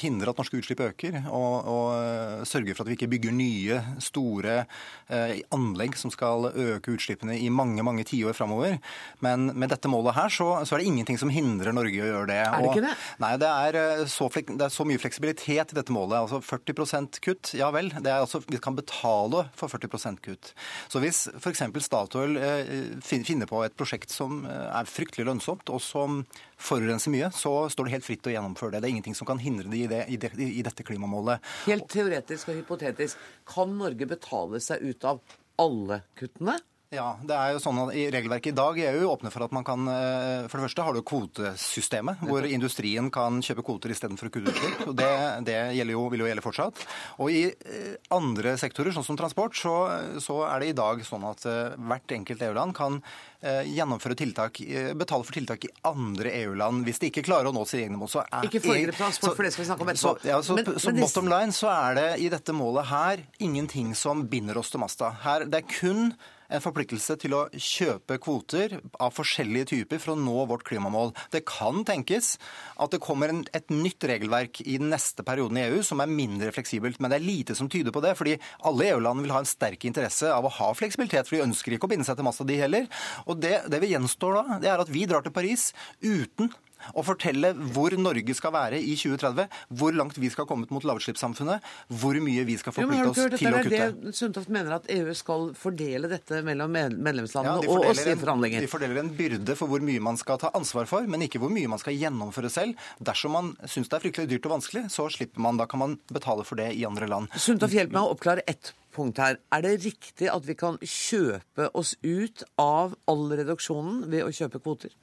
hindre 0.00 0.30
at 0.30 0.40
norske 0.40 0.60
utslipp 0.60 0.84
øker. 0.84 1.22
Og, 1.30 1.54
og 1.70 1.86
eh, 1.96 2.44
sørge 2.48 2.76
for 2.76 2.84
at 2.84 2.92
vi 2.92 2.98
ikke 2.98 3.10
bygger 3.16 3.34
nye, 3.34 3.80
store 4.02 4.60
eh, 5.08 5.40
anlegg 5.56 5.96
som 5.98 6.12
skal 6.12 6.50
øke 6.50 6.94
utslippene 6.94 7.38
i 7.40 7.50
mange 7.50 7.84
mange 7.86 8.04
tiår 8.08 8.36
framover. 8.36 8.78
Men 9.24 9.50
med 9.54 9.69
dette 9.70 9.90
målet 9.90 10.16
her, 10.16 10.32
så, 10.32 10.48
så, 10.66 10.74
er 10.74 10.82
det 10.82 10.90
ingenting 10.90 11.18
som 11.20 11.30
hindrer 11.32 11.74
Norge 11.76 12.02
å 12.02 12.08
gjøre 12.08 12.28
det. 12.30 12.38
Er 12.42 12.64
det 12.64 12.72
ikke 12.72 12.84
det? 12.84 12.94
nei, 13.22 13.32
det 13.40 13.50
er, 13.50 13.78
eh, 13.80 14.02
så, 14.10 14.28
det 14.30 14.66
er 14.66 14.74
så 14.74 14.86
mye 14.88 15.00
fleksibilitet 15.02 15.74
i 15.74 15.78
dette 15.78 15.94
målet. 15.94 16.16
Altså 16.20 16.40
40% 16.44 17.20
kutt, 17.24 17.52
ja 17.58 17.70
vel. 17.74 17.92
Det 17.96 18.12
er 18.12 18.24
altså, 18.24 18.42
vi 18.46 18.60
kan 18.62 18.78
betale 18.78 19.46
for 19.56 19.72
40% 19.72 20.22
kutt. 20.24 20.52
Så 20.92 21.02
hvis 21.02 21.26
f.eks. 21.38 21.64
Statoil 21.86 22.38
eh, 22.40 22.72
finner 23.04 23.50
på 23.50 23.62
et 23.64 23.76
prosjekt 23.78 24.14
som 24.14 24.44
eh, 24.44 24.66
er 24.80 24.90
fryktelig 24.90 25.28
lønnsomt, 25.30 25.70
og 25.72 25.82
som 25.84 26.22
forurenser 26.60 27.14
mye, 27.14 27.30
så 27.34 27.54
står 27.72 27.88
det 27.88 27.96
helt 27.96 28.08
fritt 28.08 28.28
å 28.28 28.34
gjennomføre 28.34 28.76
det. 28.76 28.82
Det 28.82 28.90
er 28.90 28.96
ingenting 28.96 29.18
som 29.18 29.28
kan 29.28 29.40
hindre 29.42 29.70
det 29.70 29.84
i, 29.84 29.86
det, 29.90 30.02
i, 30.12 30.20
det, 30.20 30.32
i 30.36 30.64
dette 30.66 30.86
klimamålet. 30.86 31.44
Helt 31.66 31.88
teoretisk 31.92 32.50
og 32.52 32.60
hypotetisk, 32.60 33.20
kan 33.48 33.72
Norge 33.80 34.08
betale 34.10 34.60
seg 34.62 34.84
ut 34.84 35.06
av 35.08 35.22
alle 35.60 36.02
kuttene? 36.18 36.58
Ja, 36.90 37.12
det 37.22 37.36
er 37.38 37.52
jo 37.54 37.60
sånn 37.62 37.76
at 37.84 37.92
i 37.94 38.08
Regelverket 38.10 38.50
i 38.50 38.56
dag 38.58 38.78
i 38.80 38.88
EU 38.88 39.04
åpner 39.12 39.30
for 39.30 39.44
at 39.44 39.52
man 39.54 39.62
kan 39.62 39.86
eh, 39.86 40.48
For 40.50 40.58
det 40.58 40.64
første 40.64 40.86
har 40.88 40.96
du 40.96 41.04
kvotesystemet, 41.06 42.24
hvor 42.26 42.42
industrien 42.48 43.06
kan 43.14 43.36
kjøpe 43.46 43.62
kvoter 43.68 43.92
istedenfor 43.94 44.26
kutte 44.34 44.50
utslipp. 44.50 44.80
Det, 44.98 45.10
det 45.46 45.54
jo, 45.86 46.00
vil 46.10 46.24
jo 46.24 46.26
gjelde 46.26 46.42
fortsatt. 46.42 46.82
Og 47.22 47.30
i 47.30 47.44
eh, 47.46 47.92
andre 48.10 48.56
sektorer, 48.58 48.90
sånn 48.96 49.06
som 49.06 49.18
transport, 49.20 49.54
så, 49.54 49.74
så 50.18 50.40
er 50.48 50.64
det 50.64 50.72
i 50.72 50.74
dag 50.80 51.04
sånn 51.06 51.28
at 51.30 51.46
eh, 51.46 51.76
hvert 51.78 52.16
enkelt 52.16 52.42
EU-land 52.48 52.74
kan 52.80 52.98
gjennomføre 53.40 54.12
tiltak, 54.20 54.58
betale 55.00 55.24
for 55.24 55.32
tiltak 55.32 55.62
i 55.64 55.70
andre 55.88 56.28
EU-land 56.42 56.82
hvis 56.84 56.98
de 57.00 57.08
ikke 57.08 57.22
klarer 57.24 57.48
å 57.48 57.54
nå 57.56 57.62
sine 57.64 57.86
egne 57.86 57.96
mål. 57.96 58.10
Så 58.12 58.20
er, 58.20 58.50
ikke 58.50 58.60
foregrep 58.66 58.98
transport, 58.98 59.32
for 59.38 59.46
det 59.46 59.54
skal 59.54 59.64
vi 59.64 59.68
snakke 59.70 59.86
om 59.86 59.92
etterpå. 59.94 60.12
Så, 60.20 60.28
ja, 60.28 60.42
så, 60.44 60.58
men, 60.58 60.68
så 60.74 60.92
men 60.92 61.00
bottom 61.06 61.30
line 61.32 61.56
så 61.56 61.70
er 61.72 61.96
det 61.96 62.04
i 62.20 62.28
dette 62.34 62.52
målet 62.52 62.90
her 62.90 63.24
ingenting 63.40 63.94
som 63.96 64.26
binder 64.28 64.60
oss 64.60 64.74
til 64.74 64.84
masta. 64.84 65.14
Her, 65.24 65.46
det 65.48 65.62
er 65.62 65.72
kun 65.72 66.12
en 66.50 66.62
forpliktelse 66.62 67.16
til 67.22 67.34
å 67.36 67.42
kjøpe 67.54 68.18
kvoter 68.22 68.76
av 69.00 69.14
forskjellige 69.16 69.70
typer 69.72 70.02
for 70.02 70.14
å 70.14 70.20
nå 70.20 70.44
vårt 70.50 70.66
klimamål. 70.68 71.12
Det 71.32 71.44
kan 71.48 71.84
tenkes 71.86 72.34
at 72.80 72.94
det 72.94 73.02
kommer 73.02 73.32
et 73.56 73.72
nytt 73.72 74.04
regelverk 74.10 74.62
i 74.64 74.78
den 74.80 74.90
neste 74.92 75.24
perioden 75.26 75.60
i 75.60 75.66
EU 75.68 75.84
som 75.86 76.02
er 76.02 76.10
mindre 76.10 76.52
fleksibelt, 76.54 77.00
men 77.00 77.12
det 77.12 77.20
er 77.20 77.26
lite 77.26 77.56
som 77.58 77.70
tyder 77.70 77.94
på 77.94 78.02
det. 78.04 78.16
fordi 78.18 78.38
alle 78.66 78.90
EU-land 78.90 79.22
vil 79.24 79.34
ha 79.34 79.42
en 79.42 79.48
sterk 79.48 79.84
interesse 79.88 80.30
av 80.30 80.46
å 80.46 80.54
ha 80.60 80.72
fleksibilitet, 80.74 81.28
for 81.28 81.38
de 81.38 81.46
ønsker 81.46 81.76
ikke 81.76 81.88
å 81.88 81.92
binde 81.92 82.06
seg 82.08 82.18
til 82.18 82.26
massa, 82.26 82.46
de 82.46 82.58
heller. 82.60 82.88
Og 83.26 83.38
det, 83.40 83.62
det 83.70 83.80
vi 83.82 83.94
gjenstår 83.94 84.40
da, 84.40 84.58
det 84.62 84.72
er 84.72 84.82
at 84.82 84.90
vi 84.92 85.06
drar 85.08 85.24
til 85.24 85.34
Paris 85.34 85.70
uten 86.02 86.50
og 86.94 87.06
fortelle 87.08 87.52
hvor 87.74 87.94
Norge 88.00 88.34
skal 88.36 88.54
være 88.54 88.80
i 88.80 88.96
2030, 88.98 89.46
hvor 89.80 89.96
langt 89.96 90.18
vi 90.20 90.30
skal 90.32 90.48
komme 90.48 90.68
mot 90.70 90.86
lavutslippssamfunnet, 90.86 91.66
hvor 92.00 92.18
mye 92.22 92.44
vi 92.48 92.56
skal 92.60 92.74
forplikte 92.76 93.10
oss 93.10 93.20
til 93.40 93.50
å 93.50 93.62
kutte. 93.62 93.90
Det 94.00 94.14
Sundtoft 94.16 94.52
mener 94.52 94.76
at 94.80 94.88
EU 94.92 95.14
skal 95.16 95.50
fordele 95.58 96.10
dette 96.10 96.42
mellom 96.46 96.72
medlemslandene 96.74 97.66
ja, 97.66 97.70
og 97.72 97.90
oss 97.90 98.02
i 98.04 98.16
forhandlinger. 98.18 98.64
De 98.64 98.70
fordeler 98.70 99.02
en 99.02 99.12
byrde 99.16 99.56
for 99.58 99.70
hvor 99.70 99.84
mye 99.84 100.02
man 100.02 100.18
skal 100.20 100.40
ta 100.42 100.52
ansvar 100.56 100.88
for, 100.90 101.06
men 101.10 101.26
ikke 101.26 101.42
hvor 101.42 101.52
mye 101.52 101.70
man 101.70 101.80
skal 101.82 101.96
gjennomføre 101.96 102.52
selv. 102.52 102.90
Dersom 103.02 103.36
man 103.36 103.54
syns 103.64 103.90
det 103.90 103.98
er 103.98 104.06
fryktelig 104.06 104.32
dyrt 104.34 104.50
og 104.50 104.56
vanskelig, 104.58 104.86
så 104.92 105.08
slipper 105.12 105.42
man. 105.44 105.58
Da 105.60 105.68
kan 105.70 105.82
man 105.82 105.98
betale 106.12 106.46
for 106.46 106.60
det 106.60 106.72
i 106.76 106.86
andre 106.88 107.08
land. 107.10 107.32
Sundtoft, 107.36 107.76
hjelp 107.76 107.94
meg 107.96 108.06
å 108.06 108.14
oppklare 108.14 108.46
ett 108.50 108.72
punkt 108.94 109.20
her. 109.22 109.38
Er 109.54 109.64
det 109.64 109.76
riktig 109.84 110.30
at 110.32 110.46
vi 110.46 110.56
kan 110.58 110.78
kjøpe 110.82 111.70
oss 111.78 111.94
ut 112.02 112.44
av 112.60 112.96
all 113.10 113.28
reduksjonen 113.30 114.04
ved 114.10 114.26
å 114.26 114.34
kjøpe 114.34 114.62
kvoter? 114.62 114.94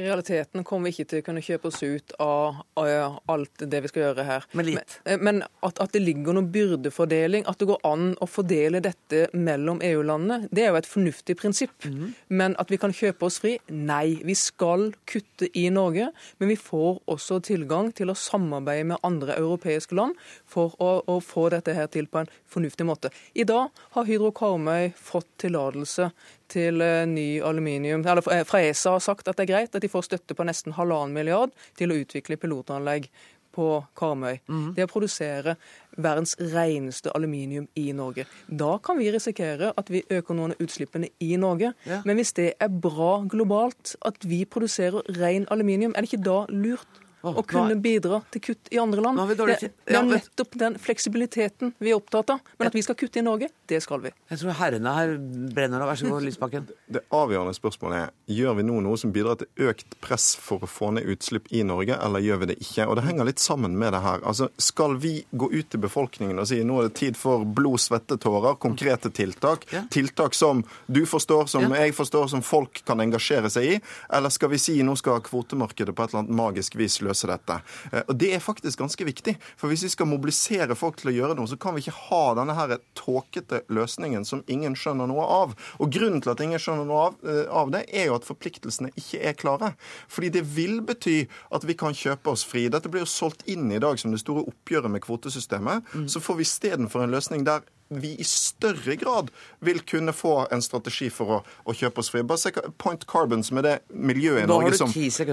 I 0.00 0.02
realiteten 0.02 0.64
kommer 0.64 0.88
vi 0.88 0.94
ikke 0.94 1.08
til 1.10 1.20
å 1.20 1.24
kunne 1.26 1.42
kjøpe 1.44 1.68
oss 1.68 1.82
ut 1.84 2.14
av, 2.24 2.62
av 2.80 3.18
alt 3.28 3.64
det 3.68 3.82
vi 3.84 3.90
skal 3.90 4.06
gjøre 4.06 4.24
her. 4.24 4.46
Men 4.56 4.70
eh, 4.80 5.18
men 5.20 5.42
at, 5.60 5.76
at, 5.76 5.90
det 5.92 6.00
ligger 6.00 6.36
noen 6.36 6.48
byrdefordeling, 6.54 7.44
at 7.50 7.60
det 7.60 7.68
går 7.68 7.82
an 7.84 8.14
å 8.16 8.28
fordele 8.30 8.80
dette 8.80 9.26
mellom 9.36 9.82
EU-landene, 9.84 10.48
det 10.48 10.64
er 10.64 10.72
jo 10.72 10.80
et 10.80 10.88
fornuftig 10.88 11.36
prinsipp. 11.42 11.84
Mm. 11.84 12.14
Men 12.32 12.56
at 12.62 12.72
vi 12.72 12.80
kan 12.80 12.94
kjøpe 12.96 13.28
oss 13.28 13.40
fri? 13.44 13.58
Nei. 13.68 14.16
Vi 14.24 14.36
skal 14.38 14.88
kutte 15.10 15.50
i 15.52 15.66
Norge, 15.74 16.08
men 16.40 16.52
vi 16.54 16.56
får 16.56 17.02
også 17.10 17.42
tilgang 17.50 17.92
til 17.96 18.12
å 18.12 18.16
samarbeide 18.16 18.88
med 18.94 19.04
andre 19.06 19.36
europeiske 19.36 19.98
land 19.98 20.16
for 20.48 20.76
å, 20.80 20.94
å 21.04 21.20
få 21.20 21.50
dette 21.52 21.76
her 21.76 21.92
til 21.92 22.08
på 22.08 22.24
en 22.24 22.32
fornuftig 22.48 22.88
måte. 22.88 23.12
I 23.36 23.44
dag 23.44 23.68
har 23.98 24.08
Hydro 24.08 24.32
Karmøy 24.32 24.94
fått 24.96 25.28
tillatelse 25.44 26.08
til 26.50 26.80
eh, 26.84 27.06
ny 27.08 27.40
aluminium, 27.46 28.02
eller 28.04 28.44
fra 28.44 28.60
ESA 28.66 28.96
har 28.98 29.04
sagt 29.04 29.28
at 29.30 29.36
det 29.38 29.46
er 29.48 29.52
greit 29.54 29.74
at 29.78 29.82
de 29.84 29.88
får 29.92 30.08
støtte 30.10 30.34
på 30.36 30.46
nesten 30.48 30.74
halvannen 30.76 31.14
milliard 31.16 31.52
til 31.78 31.92
å 31.94 32.00
utvikle 32.02 32.36
pilotanlegg 32.40 33.08
på 33.50 33.64
Karmøy, 33.98 34.36
Mhm. 34.46 34.74
det 34.76 34.84
å 34.86 34.90
produsere 34.92 35.56
verdens 35.98 36.36
reneste 36.38 37.10
aluminium 37.14 37.66
i 37.76 37.90
Norge. 37.92 38.24
Da 38.48 38.76
kan 38.78 38.96
vi 38.98 39.10
risikere 39.10 39.72
at 39.76 39.90
vi 39.90 40.04
øker 40.08 40.34
noen 40.38 40.52
av 40.54 40.58
utslippene 40.62 41.08
i 41.20 41.34
Norge. 41.36 41.72
Ja. 41.84 41.98
Men 42.04 42.16
hvis 42.20 42.32
det 42.38 42.54
er 42.60 42.68
bra 42.70 43.24
globalt 43.26 43.96
at 44.06 44.22
vi 44.22 44.44
produserer 44.44 45.02
ren 45.18 45.46
aluminium, 45.50 45.92
er 45.96 46.02
det 46.02 46.12
ikke 46.12 46.24
da 46.24 46.46
lurt 46.46 47.02
Å 47.22 47.42
kunne 47.44 47.74
nå 47.74 47.80
bidra 47.84 48.22
til 48.32 48.40
kutt 48.40 48.70
i 48.72 48.78
andre 48.80 49.02
land? 49.04 49.18
Dårlig 49.36 49.58
Det, 49.60 49.70
det 49.86 49.96
er 49.98 50.06
nettopp 50.08 50.54
den 50.58 50.78
fleksibiliteten 50.80 51.74
vi 51.78 51.90
er 51.92 51.98
opptatt 51.98 52.30
av. 52.32 52.40
Men 52.58 52.70
at 52.70 52.74
vi 52.74 52.82
skal 52.82 52.96
kutte 52.96 53.20
i 53.20 53.24
Norge, 53.24 53.50
det 53.68 53.80
skal 53.84 54.00
vi. 54.00 54.12
Jeg 54.30 54.40
tror 54.40 54.56
herrene 54.56 54.94
her 54.96 55.12
brenner 55.54 55.84
av. 55.84 55.90
Vær 55.90 56.00
så 56.00 56.08
god, 56.08 56.24
Lysbakken. 56.24 56.68
Det 56.88 57.02
avgjørende 57.12 57.52
spørsmålet 57.56 57.98
er 58.06 58.34
gjør 58.40 58.56
vi 58.60 58.64
nå 58.70 58.78
noe 58.86 58.96
som 59.00 59.12
bidrar 59.12 59.36
til 59.42 59.68
økt 59.70 59.98
press 60.00 60.30
for 60.40 60.64
å 60.64 60.70
få 60.70 60.92
ned 60.96 61.08
utslipp 61.12 61.50
i 61.52 61.60
Norge, 61.66 61.98
eller 62.00 62.24
gjør 62.24 62.40
vi 62.44 62.50
det 62.54 62.58
ikke? 62.64 62.88
Og 62.88 62.96
Det 62.96 63.04
henger 63.04 63.28
litt 63.28 63.42
sammen 63.44 63.76
med 63.78 63.92
det 63.92 64.00
her. 64.04 64.24
Altså, 64.24 64.48
Skal 64.56 64.96
vi 65.02 65.24
gå 65.32 65.50
ut 65.52 65.68
til 65.70 65.80
befolkningen 65.84 66.38
og 66.40 66.48
si 66.48 66.62
nå 66.64 66.80
er 66.80 66.88
det 66.88 66.94
tid 67.00 67.16
for 67.20 67.44
blod, 67.44 67.80
svette, 67.84 68.16
tårer, 68.20 68.56
konkrete 68.56 69.12
tiltak? 69.12 69.68
Ja. 69.72 69.84
Tiltak 69.90 70.34
som 70.34 70.64
du 70.86 71.04
forstår, 71.06 71.46
som 71.48 71.68
Ja. 71.68 71.84
jeg 71.84 71.94
forstår, 71.94 72.28
som 72.28 72.42
folk 72.42 72.82
kan 72.86 73.00
engasjere 73.00 73.50
seg 73.50 73.64
i? 73.64 73.80
Eller 74.10 74.30
skal 74.30 74.48
vi 74.48 74.58
si 74.58 74.80
nå 74.82 74.96
skal 74.96 75.20
kvotemarkedet 75.20 75.94
på 75.94 76.02
et 76.04 76.10
eller 76.14 76.24
annet 76.24 76.36
magisk 76.36 76.76
vis 76.76 77.00
løse 77.00 77.09
dette? 77.14 77.62
Eh, 77.92 78.02
Og 78.08 78.18
Det 78.18 78.34
er 78.34 78.40
faktisk 78.40 78.78
ganske 78.78 79.04
viktig. 79.04 79.36
For 79.56 79.68
hvis 79.68 79.82
vi 79.82 79.88
skal 79.88 80.06
mobilisere 80.06 80.74
folk 80.74 80.96
til 80.96 81.10
å 81.10 81.14
gjøre 81.14 81.36
noe, 81.36 81.46
så 81.46 81.58
kan 81.58 81.74
vi 81.74 81.80
ikke 81.80 81.96
ha 82.10 82.34
denne 82.34 82.54
her 82.54 82.78
tåkete 82.94 83.62
løsningen 83.68 84.24
som 84.24 84.44
ingen 84.46 84.74
skjønner 84.74 85.06
noe 85.08 85.24
av. 85.24 85.54
Og 85.80 85.90
grunnen 85.90 86.20
til 86.22 86.30
at 86.30 86.40
ingen 86.40 86.58
skjønner 86.58 86.86
noe 86.86 87.06
av, 87.06 87.14
eh, 87.24 87.46
av 87.50 87.70
det, 87.70 87.84
er 87.92 88.06
jo 88.06 88.14
at 88.14 88.24
forpliktelsene 88.24 88.92
ikke 88.96 89.22
er 89.22 89.34
klare. 89.34 89.74
Fordi 90.08 90.30
det 90.30 90.44
vil 90.44 90.80
bety 90.80 91.28
at 91.52 91.64
vi 91.64 91.74
kan 91.74 91.92
kjøpe 91.92 92.30
oss 92.30 92.44
fri. 92.44 92.68
Dette 92.68 92.88
blir 92.88 93.00
jo 93.04 93.06
solgt 93.06 93.42
inn 93.46 93.70
i 93.72 93.78
dag 93.78 93.98
som 93.98 94.10
det 94.10 94.20
store 94.20 94.46
oppgjøret 94.46 94.90
med 94.90 95.02
kvotesystemet. 95.02 95.82
Så 96.08 96.20
får 96.20 96.36
vi 96.36 96.42
istedenfor 96.42 97.02
en 97.02 97.10
løsning 97.10 97.44
der 97.44 97.62
vi 97.90 98.14
i 98.22 98.24
større 98.24 98.96
grad 98.96 99.30
vil 99.58 99.80
kunne 99.80 100.12
få 100.14 100.46
en 100.50 100.62
strategi 100.62 101.08
for 101.10 101.36
å, 101.36 101.38
å 101.66 101.74
kjøpe 101.74 102.02
oss 102.02 102.10
fri. 102.12 102.22
Bare 102.22 102.38
se 102.38 102.52
Point 102.78 103.06
Carbon, 103.10 103.42
som 103.46 103.58
er 103.58 103.66
det 103.66 103.76
miljøet 103.90 104.44
i 104.44 104.50
Norge 104.50 104.76
som, 104.78 104.92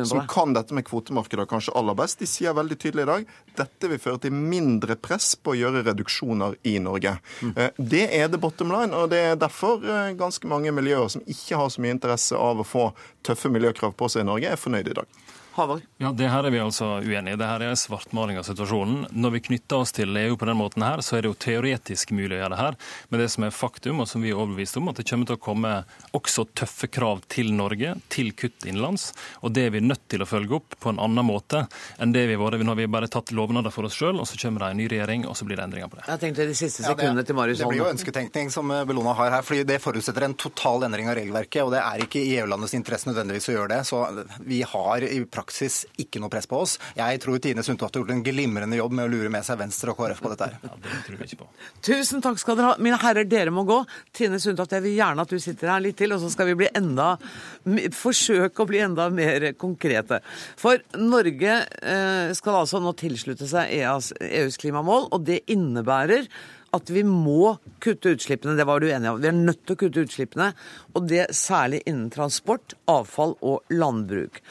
som 0.09 0.23
kan 0.29 0.55
dette 0.57 0.73
med 0.73 0.87
kvotemarkedet 0.87 1.47
kanskje 1.49 1.75
aller 1.77 1.97
best, 1.97 2.19
de 2.19 2.29
sier 2.29 2.57
veldig 2.57 2.79
tydelig 2.81 3.05
i 3.05 3.11
dag 3.11 3.27
dette 3.57 3.89
vil 3.91 4.01
føre 4.01 4.21
til 4.25 4.33
mindre 4.35 4.97
press 5.01 5.35
på 5.37 5.53
å 5.53 5.57
gjøre 5.57 5.83
reduksjoner 5.87 6.57
i 6.69 6.77
Norge. 6.83 7.17
Mm. 7.41 7.53
Det 7.77 8.03
er 8.17 8.29
the 8.33 8.41
bottom 8.41 8.73
line, 8.73 8.93
og 8.93 9.11
det 9.13 9.23
er 9.31 9.39
derfor 9.39 9.81
eh, 9.85 10.13
ganske 10.17 10.49
mange 10.49 10.73
miljøer 10.75 11.09
som 11.13 11.25
ikke 11.25 11.61
har 11.61 11.71
så 11.73 11.83
mye 11.83 11.95
interesse 11.97 12.37
av 12.37 12.61
å 12.61 12.67
få 12.67 12.89
tøffe 13.25 13.51
miljøkrav 13.53 13.95
på 13.97 14.09
seg 14.11 14.25
i 14.25 14.29
Norge, 14.29 14.53
er 14.53 14.61
fornøyd 14.61 14.91
i 14.93 14.97
dag. 14.97 15.23
Havang. 15.57 15.81
Ja, 15.97 16.11
Det 16.13 16.27
her 16.29 16.45
er 16.45 16.53
vi 16.53 16.59
altså 16.61 16.85
uenige 17.01 17.33
i. 17.33 17.37
Det 17.41 17.47
her 17.49 17.63
er 17.65 17.77
svartmaling 17.79 18.37
av 18.37 18.45
situasjonen. 18.45 19.07
Når 19.09 19.31
vi 19.33 19.39
knytter 19.47 19.81
oss 19.81 19.93
til 19.95 20.13
EU 20.13 20.35
på 20.37 20.45
den 20.45 20.59
måten 20.59 20.83
her, 20.85 21.01
så 21.01 21.17
er 21.17 21.25
det 21.25 21.31
jo 21.31 21.37
teoretisk 21.41 22.11
mulig 22.13 22.37
å 22.37 22.41
gjøre 22.43 22.51
det 22.53 22.59
her. 22.59 22.77
Men 23.09 23.23
det 23.23 23.29
som 23.33 23.45
er 23.47 23.55
faktum, 23.57 24.03
og 24.03 24.07
som 24.07 24.21
vi 24.21 24.29
er 24.29 24.37
overbevist 24.37 24.77
om, 24.77 24.91
at 24.91 25.01
det 25.01 25.07
kommer 25.09 25.25
til 25.25 25.39
å 25.39 25.41
komme 25.41 25.71
også 26.13 26.45
tøffe 26.53 26.89
krav 26.93 27.23
til 27.33 27.49
Norge, 27.57 27.95
til 28.13 28.29
kutt 28.37 28.67
innenlands. 28.69 29.07
Og 29.41 29.55
det 29.57 29.65
er 29.65 29.73
vi 29.73 29.81
nødt 29.81 30.05
til 30.13 30.21
å 30.21 30.29
følge 30.29 30.59
opp 30.59 30.77
på 30.77 30.93
en 30.93 31.01
annen 31.01 31.25
måte 31.25 31.63
enn 31.97 32.13
det 32.13 32.27
vi 32.29 32.37
har 32.37 32.43
vært. 32.43 32.61
Nå 32.61 32.75
har 32.75 32.79
vi 32.83 32.87
bare 32.93 33.09
tatt 33.09 33.33
lovnader 33.33 33.73
for 33.73 33.89
oss 33.89 33.97
sjøl, 33.97 34.21
og 34.21 34.29
så 34.29 34.37
kommer 34.37 34.67
det 34.67 34.69
en 34.75 34.81
ny 34.83 34.87
regjering, 34.93 35.25
og 35.25 35.33
så 35.41 35.49
blir 35.49 35.57
det 35.57 35.65
endringer 35.65 35.89
på 35.89 35.97
det. 35.97 36.05
Jeg 36.05 36.23
tenkte 36.27 36.47
de 36.51 36.59
siste 36.61 36.85
Ja, 36.85 36.93
sekundene 36.93 37.25
til 37.25 37.39
Marius 37.41 37.63
Det 37.63 37.71
blir 37.73 37.81
jo 37.81 37.89
ønsketenkning 37.89 38.53
som 38.53 38.69
eh, 38.77 38.85
Bellona 38.85 39.17
har 39.17 39.33
her, 39.39 39.49
fordi 39.49 39.65
det 39.65 39.81
forutsetter 39.81 40.29
en 40.29 40.37
total 40.37 40.85
endring 40.85 41.09
av 41.09 41.17
regelverket, 41.17 41.65
og 41.65 41.73
det 41.73 41.81
er 41.81 42.05
ikke 42.05 42.21
i 42.21 42.37
EU-landets 42.37 42.77
interesse 42.77 43.09
nødvendigvis 43.09 43.49
å 43.49 43.57
gjøre 43.57 43.73
det. 43.73 43.81
Så 43.89 44.05
vi 44.45 44.61
har 44.61 45.09
i 45.09 45.19
praksis 45.25 45.46
ikke 45.47 46.21
noe 46.21 46.31
press 46.31 46.47
på 46.49 46.59
oss. 46.63 46.77
Jeg 46.97 47.21
tror 47.23 47.39
Tine 47.43 47.63
Sundtoft 47.65 47.95
har 47.95 48.03
gjort 48.03 48.13
en 48.15 48.23
glimrende 48.25 48.79
jobb 48.79 48.95
med 48.97 49.07
å 49.07 49.11
lure 49.11 49.31
med 49.33 49.45
seg 49.47 49.59
Venstre 49.61 49.93
og 49.93 49.99
KrF 49.99 50.21
på 50.23 50.31
dette 50.33 50.49
her. 50.49 50.57
Ja, 50.63 50.73
det 50.83 50.99
tror 51.07 51.19
vi 51.19 51.29
ikke 51.29 51.41
på. 51.43 51.49
Tusen 51.87 52.23
takk 52.25 52.41
skal 52.41 52.59
dere 52.59 52.73
ha. 52.73 52.81
Mine 52.83 52.99
herrer, 53.01 53.27
dere 53.29 53.53
må 53.53 53.63
gå. 53.67 53.79
Tine 54.15 54.41
Sundtoft, 54.43 54.75
jeg 54.75 54.85
vil 54.85 54.97
gjerne 54.97 55.23
at 55.25 55.33
du 55.33 55.39
sitter 55.43 55.73
her 55.73 55.83
litt 55.83 55.99
til, 55.99 56.15
og 56.15 56.21
så 56.23 56.31
skal 56.33 56.51
vi 56.51 56.57
bli 56.63 56.71
enda 56.77 57.13
forsøke 57.95 58.63
å 58.63 58.69
bli 58.69 58.83
enda 58.83 59.09
mer 59.13 59.49
konkrete. 59.59 60.21
For 60.59 60.83
Norge 60.99 61.57
eh, 61.63 62.35
skal 62.37 62.61
altså 62.61 62.81
nå 62.83 62.93
tilslutte 62.99 63.49
seg 63.49 63.73
EAs, 63.79 64.13
EUs 64.21 64.59
klimamål, 64.61 65.09
og 65.15 65.25
det 65.27 65.43
innebærer 65.53 66.29
at 66.75 66.89
vi 66.91 67.03
må 67.07 67.55
kutte 67.83 68.13
utslippene. 68.15 68.57
Det 68.57 68.67
var 68.67 68.81
du 68.81 68.89
enig 68.89 69.11
om. 69.11 69.21
Vi 69.21 69.29
er 69.29 69.37
nødt 69.37 69.63
til 69.65 69.77
å 69.77 69.81
kutte 69.83 70.03
utslippene, 70.07 70.51
og 70.93 71.07
det 71.09 71.29
særlig 71.37 71.83
innen 71.85 72.11
transport, 72.13 72.75
avfall 72.91 73.37
og 73.45 73.63
landbruk. 73.73 74.41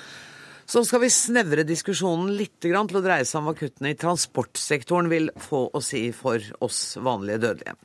Så 0.66 0.83
skal 0.83 1.05
vi 1.05 1.12
snevre 1.14 1.62
diskusjonen 1.62 2.33
litt 2.35 2.57
til 2.59 2.74
å 2.74 2.83
dreie 3.05 3.24
seg 3.24 3.38
om 3.38 3.46
hva 3.46 3.55
kuttene 3.55 3.92
i 3.92 3.98
transportsektoren 3.98 5.07
vil 5.12 5.29
få 5.38 5.68
å 5.70 5.83
si 5.85 6.09
for 6.11 6.42
oss 6.66 6.96
vanlige 6.98 7.44
dødelige. 7.44 7.76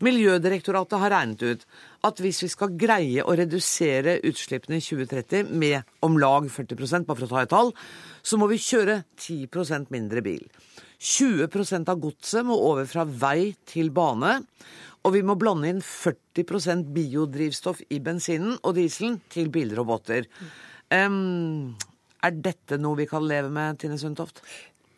Miljødirektoratet 0.00 1.02
har 1.02 1.12
regnet 1.12 1.42
ut 1.42 1.64
at 2.06 2.22
hvis 2.22 2.38
vi 2.44 2.50
skal 2.52 2.76
greie 2.78 3.24
å 3.26 3.34
redusere 3.36 4.20
utslippene 4.30 4.78
i 4.78 4.84
2030 4.84 5.50
med 5.50 5.90
om 6.06 6.16
lag 6.22 6.46
40 6.48 7.04
bare 7.04 7.18
for 7.18 7.26
å 7.26 7.32
ta 7.34 7.42
et 7.42 7.52
tall, 7.52 7.74
så 8.22 8.38
må 8.38 8.48
vi 8.48 8.62
kjøre 8.62 9.02
10% 9.18 9.90
mindre 9.92 10.22
bil. 10.24 10.46
20% 11.00 11.90
av 11.90 12.00
godset 12.00 12.46
må 12.46 12.56
over 12.70 12.86
fra 12.88 13.04
vei 13.04 13.56
til 13.68 13.90
bane. 13.90 14.38
Og 15.02 15.16
vi 15.16 15.24
må 15.24 15.34
blande 15.40 15.68
inn 15.72 15.82
40% 15.82 16.90
biodrivstoff 16.94 17.80
i 17.90 18.00
bensinen 18.04 18.58
og 18.60 18.76
dieselen 18.76 19.18
til 19.32 19.48
båter. 19.50 20.28
Em, 20.92 21.76
er 22.26 22.36
dette 22.44 22.78
noe 22.80 22.98
vi 22.98 23.08
kan 23.10 23.24
leve 23.26 23.50
med, 23.52 23.78
Tine 23.80 23.98
Sundtoft? 24.00 24.42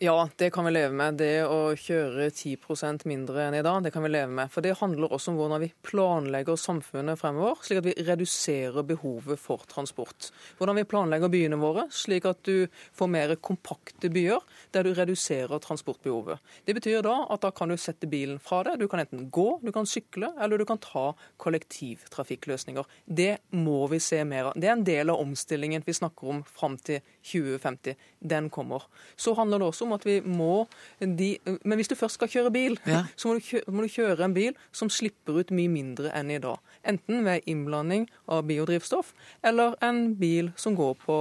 Ja, 0.04 0.28
det 0.36 0.50
kan 0.50 0.64
vi 0.64 0.70
leve 0.70 0.90
med. 0.98 1.14
Det 1.14 1.44
å 1.46 1.76
kjøre 1.78 2.24
10% 2.34 3.04
mindre 3.06 3.44
enn 3.44 3.54
i 3.54 3.60
dag, 3.62 3.84
det 3.84 3.92
kan 3.94 4.02
vi 4.02 4.08
leve 4.10 4.32
med. 4.34 4.50
For 4.50 4.58
det 4.64 4.72
handler 4.80 5.12
også 5.14 5.30
om 5.30 5.36
hvordan 5.38 5.60
vi 5.62 5.68
planlegger 5.86 6.56
samfunnet 6.58 7.20
fremover, 7.20 7.60
slik 7.62 7.78
at 7.78 7.86
vi 7.86 7.94
reduserer 8.08 8.82
behovet 8.82 9.38
for 9.38 9.62
transport. 9.70 10.32
Hvordan 10.58 10.80
vi 10.80 10.84
planlegger 10.90 11.30
byene 11.30 11.60
våre, 11.62 11.84
slik 11.94 12.26
at 12.26 12.40
du 12.42 12.66
får 12.98 13.10
mer 13.14 13.34
kompakte 13.38 14.10
byer, 14.10 14.42
der 14.74 14.88
du 14.88 14.90
reduserer 14.98 15.62
transportbehovet. 15.62 16.42
Det 16.66 16.74
betyr 16.80 17.06
da 17.06 17.14
at 17.30 17.46
da 17.46 17.52
kan 17.54 17.70
du 17.70 17.78
sette 17.78 18.10
bilen 18.10 18.42
fra 18.42 18.64
deg. 18.66 18.82
Du 18.82 18.90
kan 18.90 19.04
enten 19.04 19.30
gå, 19.30 19.46
du 19.62 19.70
kan 19.70 19.86
sykle, 19.86 20.32
eller 20.34 20.58
du 20.58 20.66
kan 20.66 20.82
ta 20.82 21.12
kollektivtrafikkløsninger. 21.46 22.90
Det 23.06 23.36
må 23.54 23.86
vi 23.94 24.02
se 24.02 24.18
mer 24.26 24.50
av. 24.50 24.58
Det 24.58 24.66
er 24.66 24.74
en 24.80 24.84
del 24.90 25.14
av 25.14 25.22
omstillingen 25.22 25.86
vi 25.86 25.94
snakker 25.94 26.34
om 26.34 26.42
fram 26.58 26.74
til 26.90 27.06
2050. 27.30 27.94
Den 28.18 28.50
kommer. 28.50 28.90
Så 29.14 29.38
handler 29.38 29.62
det 29.62 29.70
også 29.70 29.86
om 29.86 29.91
at 29.94 30.04
vi 30.06 30.20
må 30.20 30.66
de, 31.00 31.38
Men 31.44 31.76
hvis 31.78 31.88
du 31.88 31.94
først 31.98 32.14
skal 32.20 32.28
kjøre 32.28 32.52
bil, 32.54 32.78
Ja. 32.86 33.04
så 33.16 33.28
må 33.28 33.34
du, 33.38 33.40
kjøre, 33.40 33.72
må 33.72 33.82
du 33.86 33.88
kjøre 33.92 34.24
en 34.24 34.34
bil 34.34 34.54
som 34.72 34.90
slipper 34.90 35.40
ut 35.42 35.50
mye 35.54 35.68
mindre 35.72 36.12
enn 36.14 36.30
i 36.30 36.38
dag. 36.42 36.58
Enten 36.84 37.24
ved 37.24 37.46
innblanding 37.46 38.08
av 38.28 38.42
biodrivstoff, 38.48 39.12
eller 39.44 39.74
en 39.82 40.14
bil 40.18 40.52
som 40.56 40.74
går 40.78 40.94
på 41.06 41.20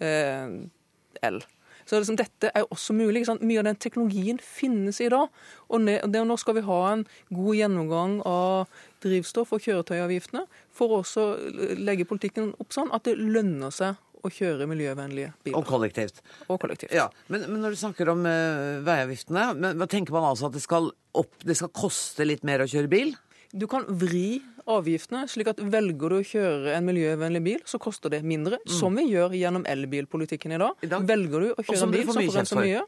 eh, 0.00 0.48
el. 1.22 1.42
Så 1.86 2.00
liksom, 2.00 2.16
Dette 2.18 2.50
er 2.50 2.64
også 2.74 2.96
mulig. 2.98 3.20
Mye 3.46 3.60
av 3.60 3.68
den 3.68 3.76
teknologien 3.78 4.40
finnes 4.42 4.98
i 5.00 5.06
dag. 5.12 5.28
Og 5.70 5.80
ne- 5.84 6.00
det, 6.10 6.24
nå 6.26 6.34
skal 6.36 6.56
vi 6.58 6.64
ha 6.66 6.78
en 6.96 7.04
god 7.30 7.54
gjennomgang 7.60 8.16
av 8.26 8.66
drivstoff- 9.04 9.52
og 9.54 9.62
kjøretøyavgiftene 9.62 10.42
for 10.74 10.90
å 10.90 10.98
også 11.04 11.28
legge 11.78 12.04
politikken 12.10 12.50
opp 12.58 12.74
sånn 12.74 12.90
at 12.96 13.06
det 13.06 13.14
lønner 13.20 13.70
seg 13.70 13.94
å 14.26 14.32
kjøre 14.32 14.66
miljøvennlige 14.70 15.32
Og 15.32 15.44
biler. 15.48 15.68
kollektivt. 15.70 16.20
Og 16.48 16.60
kollektivt. 16.62 16.92
Ja, 16.96 17.08
men, 17.32 17.46
men 17.50 17.62
når 17.64 17.76
du 17.76 17.80
snakker 17.80 18.10
om 18.12 18.26
uh, 18.26 18.82
veiavgiftene, 18.86 19.46
men, 19.58 19.86
tenker 19.92 20.16
man 20.16 20.28
altså 20.32 20.50
at 20.50 20.56
det 20.58 20.64
skal, 20.64 20.90
opp, 21.16 21.32
det 21.46 21.56
skal 21.58 21.72
koste 21.76 22.26
litt 22.28 22.44
mer 22.46 22.64
å 22.64 22.68
kjøre 22.70 22.90
bil? 22.92 23.14
Du 23.56 23.68
kan 23.70 23.86
vri 23.88 24.42
avgiftene, 24.66 25.22
slik 25.30 25.48
at 25.52 25.60
velger 25.62 26.10
du 26.10 26.16
å 26.18 26.24
kjøre 26.26 26.72
en 26.74 26.86
miljøvennlig 26.88 27.42
bil, 27.44 27.60
så 27.70 27.78
koster 27.80 28.10
det 28.12 28.24
mindre, 28.26 28.58
som 28.66 28.94
vi 28.98 29.04
gjør 29.12 29.36
gjennom 29.38 29.64
elbilpolitikken 29.70 30.56
i 30.56 30.58
dag. 30.58 30.74
Mm. 30.74 30.82
I 30.82 30.90
dag- 30.90 31.06
Velger 31.06 31.44
du 31.44 31.48
å 31.54 31.62
kjøre 31.62 31.82
en 31.86 31.94
bil 31.94 32.06
får 32.08 32.12
som 32.18 32.22
forurenser 32.26 32.56
for. 32.56 32.66
mye, 32.66 32.82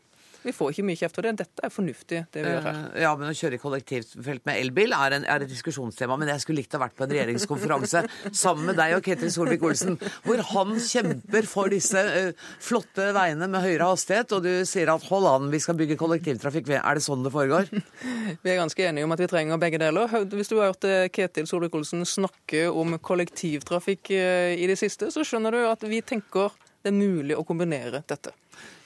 vi 0.44 0.52
får 0.54 0.70
ikke 0.72 0.84
mye 0.86 0.98
kjeft 1.00 1.16
for 1.18 1.26
det. 1.26 1.32
Dette 1.40 1.64
er 1.66 1.72
fornuftig, 1.72 2.20
det 2.34 2.42
vi 2.44 2.50
gjør 2.52 2.66
her. 2.68 2.76
Eh, 2.92 3.02
Ja, 3.02 3.10
men 3.18 3.30
å 3.30 3.34
kjøre 3.36 3.58
i 3.58 3.62
kollektivfelt 3.62 4.44
med 4.48 4.60
elbil 4.60 4.94
er, 4.94 5.16
en, 5.16 5.24
er 5.26 5.44
et 5.44 5.50
diskusjonstema. 5.50 6.18
Men 6.20 6.30
jeg 6.32 6.44
skulle 6.44 6.62
likt 6.62 6.76
å 6.76 6.78
ha 6.78 6.84
vært 6.86 6.96
på 6.98 7.06
en 7.06 7.14
regjeringskonferanse 7.14 8.04
sammen 8.42 8.70
med 8.70 8.78
deg 8.78 8.94
og 8.96 9.02
Ketil 9.06 9.32
Solvik-Olsen, 9.34 9.98
hvor 10.26 10.42
han 10.52 10.74
kjemper 10.82 11.48
for 11.50 11.72
disse 11.74 12.04
uh, 12.04 12.46
flotte 12.62 13.10
veiene 13.16 13.50
med 13.50 13.64
høyere 13.64 13.90
hastighet, 13.90 14.36
og 14.36 14.46
du 14.46 14.52
sier 14.68 14.92
at 14.94 15.08
hold 15.10 15.28
an, 15.30 15.50
vi 15.52 15.62
skal 15.64 15.78
bygge 15.78 15.98
kollektivtrafikk. 16.00 16.70
Er 16.78 16.98
det 17.00 17.04
sånn 17.04 17.26
det 17.26 17.34
foregår? 17.34 17.70
Vi 18.44 18.52
er 18.52 18.58
ganske 18.60 18.84
enige 18.84 19.06
om 19.06 19.12
at 19.14 19.20
vi 19.22 19.26
trenger 19.30 19.58
begge 19.60 19.78
deler. 19.80 20.10
Hvis 20.30 20.50
du 20.50 20.58
har 20.58 20.70
hørt 20.70 20.84
eh, 20.86 21.08
Ketil 21.12 21.46
Solvik-Olsen 21.48 22.04
snakke 22.06 22.66
om 22.70 22.94
kollektivtrafikk 23.02 24.12
i 24.14 24.66
det 24.68 24.76
siste, 24.78 25.08
så 25.12 25.24
skjønner 25.26 25.54
du 25.54 25.62
at 25.68 25.82
vi 25.88 26.00
tenker 26.06 26.52
det 26.82 26.92
er 26.92 26.96
mulig 26.96 27.36
å 27.36 27.44
kombinere 27.46 28.02
dette. 28.06 28.32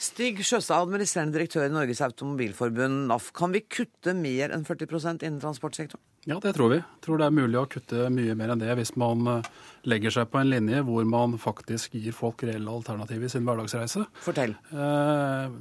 Stig 0.02 0.40
Sjøstad, 0.42 0.82
administrerende 0.82 1.36
direktør 1.36 1.68
i 1.68 1.70
Norges 1.70 2.00
Automobilforbund, 2.02 3.04
NAF. 3.06 3.28
Kan 3.36 3.52
vi 3.54 3.60
kutte 3.62 4.16
mer 4.18 4.50
enn 4.50 4.64
40% 4.66 5.22
innen 5.22 5.38
transportsektoren? 5.42 6.02
Ja, 6.26 6.40
det 6.42 6.52
tror 6.54 6.72
vi. 6.72 6.78
Jeg 6.78 7.02
tror 7.02 7.18
det 7.18 7.26
er 7.26 7.34
mulig 7.34 7.58
å 7.58 7.68
kutte 7.70 8.08
mye 8.14 8.34
mer 8.38 8.52
enn 8.54 8.60
det 8.62 8.74
hvis 8.78 8.92
man 8.98 9.26
eh, 9.30 9.46
legger 9.90 10.14
seg 10.14 10.28
på 10.30 10.38
en 10.38 10.50
linje 10.50 10.82
hvor 10.86 11.06
man 11.06 11.34
faktisk 11.42 11.94
gir 11.98 12.14
folk 12.14 12.42
reelle 12.46 12.74
alternativer 12.74 13.26
i 13.26 13.30
sin 13.30 13.46
hverdagsreise. 13.46 14.04
Fortell. 14.26 14.54
Eh, 14.74 15.56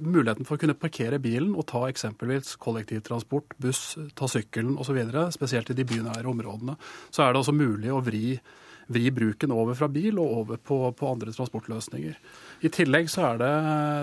muligheten 0.00 0.48
for 0.48 0.56
å 0.56 0.64
kunne 0.64 0.76
parkere 0.80 1.20
bilen 1.24 1.52
og 1.52 1.68
ta 1.72 1.86
eksempelvis 1.88 2.56
kollektivtransport, 2.64 3.56
buss, 3.60 3.86
ta 4.16 4.28
sykkelen 4.28 4.76
osv., 4.80 5.00
spesielt 5.36 5.72
i 5.72 5.76
de 5.76 5.88
bynære 5.88 6.28
områdene, 6.32 6.76
så 7.12 7.24
er 7.24 7.32
det 7.32 7.44
også 7.44 7.56
mulig 7.56 7.92
å 7.92 8.04
vri 8.04 8.38
vri 8.92 9.10
bruken 9.14 9.52
over 9.54 9.76
fra 9.78 9.88
bil 9.92 10.18
og 10.22 10.32
over 10.40 10.60
på, 10.60 10.78
på, 10.96 11.10
andre 11.10 11.32
transportløsninger. 11.34 12.16
I 12.64 12.70
tillegg 12.72 13.10
så 13.12 13.26
er 13.30 13.40
det 13.42 13.52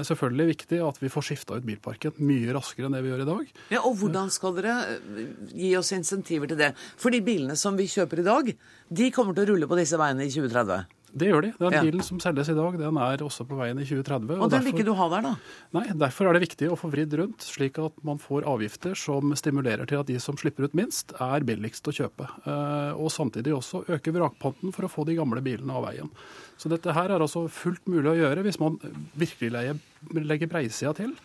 selvfølgelig 0.09 0.47
viktig 0.53 0.81
at 0.85 1.01
vi 1.01 1.11
får 1.11 1.27
skifta 1.27 1.57
ut 1.59 1.67
bilparken 1.67 2.17
mye 2.21 2.55
raskere 2.55 2.89
enn 2.89 2.97
det 2.97 3.03
vi 3.05 3.11
gjør 3.13 3.25
i 3.25 3.29
dag. 3.31 3.51
Ja, 3.75 3.83
og 3.83 3.99
Hvordan 4.01 4.31
skal 4.33 4.55
dere 4.57 4.77
eh, 4.95 5.35
gi 5.53 5.75
oss 5.79 5.93
insentiver 5.95 6.49
til 6.49 6.61
det? 6.61 6.71
For 7.01 7.13
de 7.13 7.21
bilene 7.25 7.57
som 7.59 7.77
vi 7.77 7.89
kjøper 7.91 8.23
i 8.23 8.27
dag, 8.27 8.55
de 8.89 9.11
kommer 9.13 9.37
til 9.37 9.45
å 9.45 9.53
rulle 9.53 9.69
på 9.69 9.79
disse 9.79 9.99
veiene 10.01 10.27
i 10.27 10.33
2030? 10.33 11.00
Det 11.11 11.27
gjør 11.27 11.43
de. 11.43 11.49
Den 11.59 11.75
ja. 11.75 11.81
bilen 11.83 12.03
som 12.05 12.19
selges 12.23 12.49
i 12.51 12.55
dag, 12.55 12.75
den 12.79 12.97
er 13.03 13.23
også 13.25 13.43
på 13.47 13.57
veien 13.59 13.79
i 13.81 13.85
2030. 13.87 14.31
Og, 14.37 14.45
og 14.45 14.53
den 14.53 14.63
vil 14.63 14.73
ikke 14.73 14.85
du 14.87 14.93
ha 14.95 15.07
der, 15.11 15.25
da? 15.25 15.33
Nei, 15.75 15.83
derfor 16.03 16.29
er 16.29 16.37
det 16.37 16.43
viktig 16.45 16.69
å 16.71 16.77
få 16.79 16.91
vridd 16.93 17.15
rundt, 17.19 17.43
slik 17.43 17.79
at 17.83 17.97
man 18.07 18.21
får 18.21 18.47
avgifter 18.47 18.95
som 18.99 19.33
stimulerer 19.37 19.89
til 19.89 19.99
at 19.99 20.07
de 20.07 20.15
som 20.23 20.39
slipper 20.39 20.69
ut 20.69 20.77
minst, 20.77 21.11
er 21.19 21.47
billigst 21.47 21.91
å 21.91 21.95
kjøpe. 21.97 22.29
Eh, 22.45 22.95
og 22.95 23.11
samtidig 23.11 23.55
også 23.57 23.83
øke 23.91 24.15
vrakpanten 24.15 24.71
for 24.75 24.87
å 24.87 24.91
få 24.91 25.07
de 25.09 25.17
gamle 25.19 25.43
bilene 25.43 25.75
av 25.75 25.89
veien. 25.89 26.11
Så 26.61 26.71
dette 26.71 26.95
her 26.95 27.11
er 27.11 27.23
altså 27.23 27.47
fullt 27.51 27.87
mulig 27.91 28.13
å 28.13 28.17
gjøre 28.19 28.47
hvis 28.47 28.61
man 28.61 28.79
virkelig 29.19 29.75
legger 30.15 30.51
breisida 30.51 30.95
til. 30.97 31.15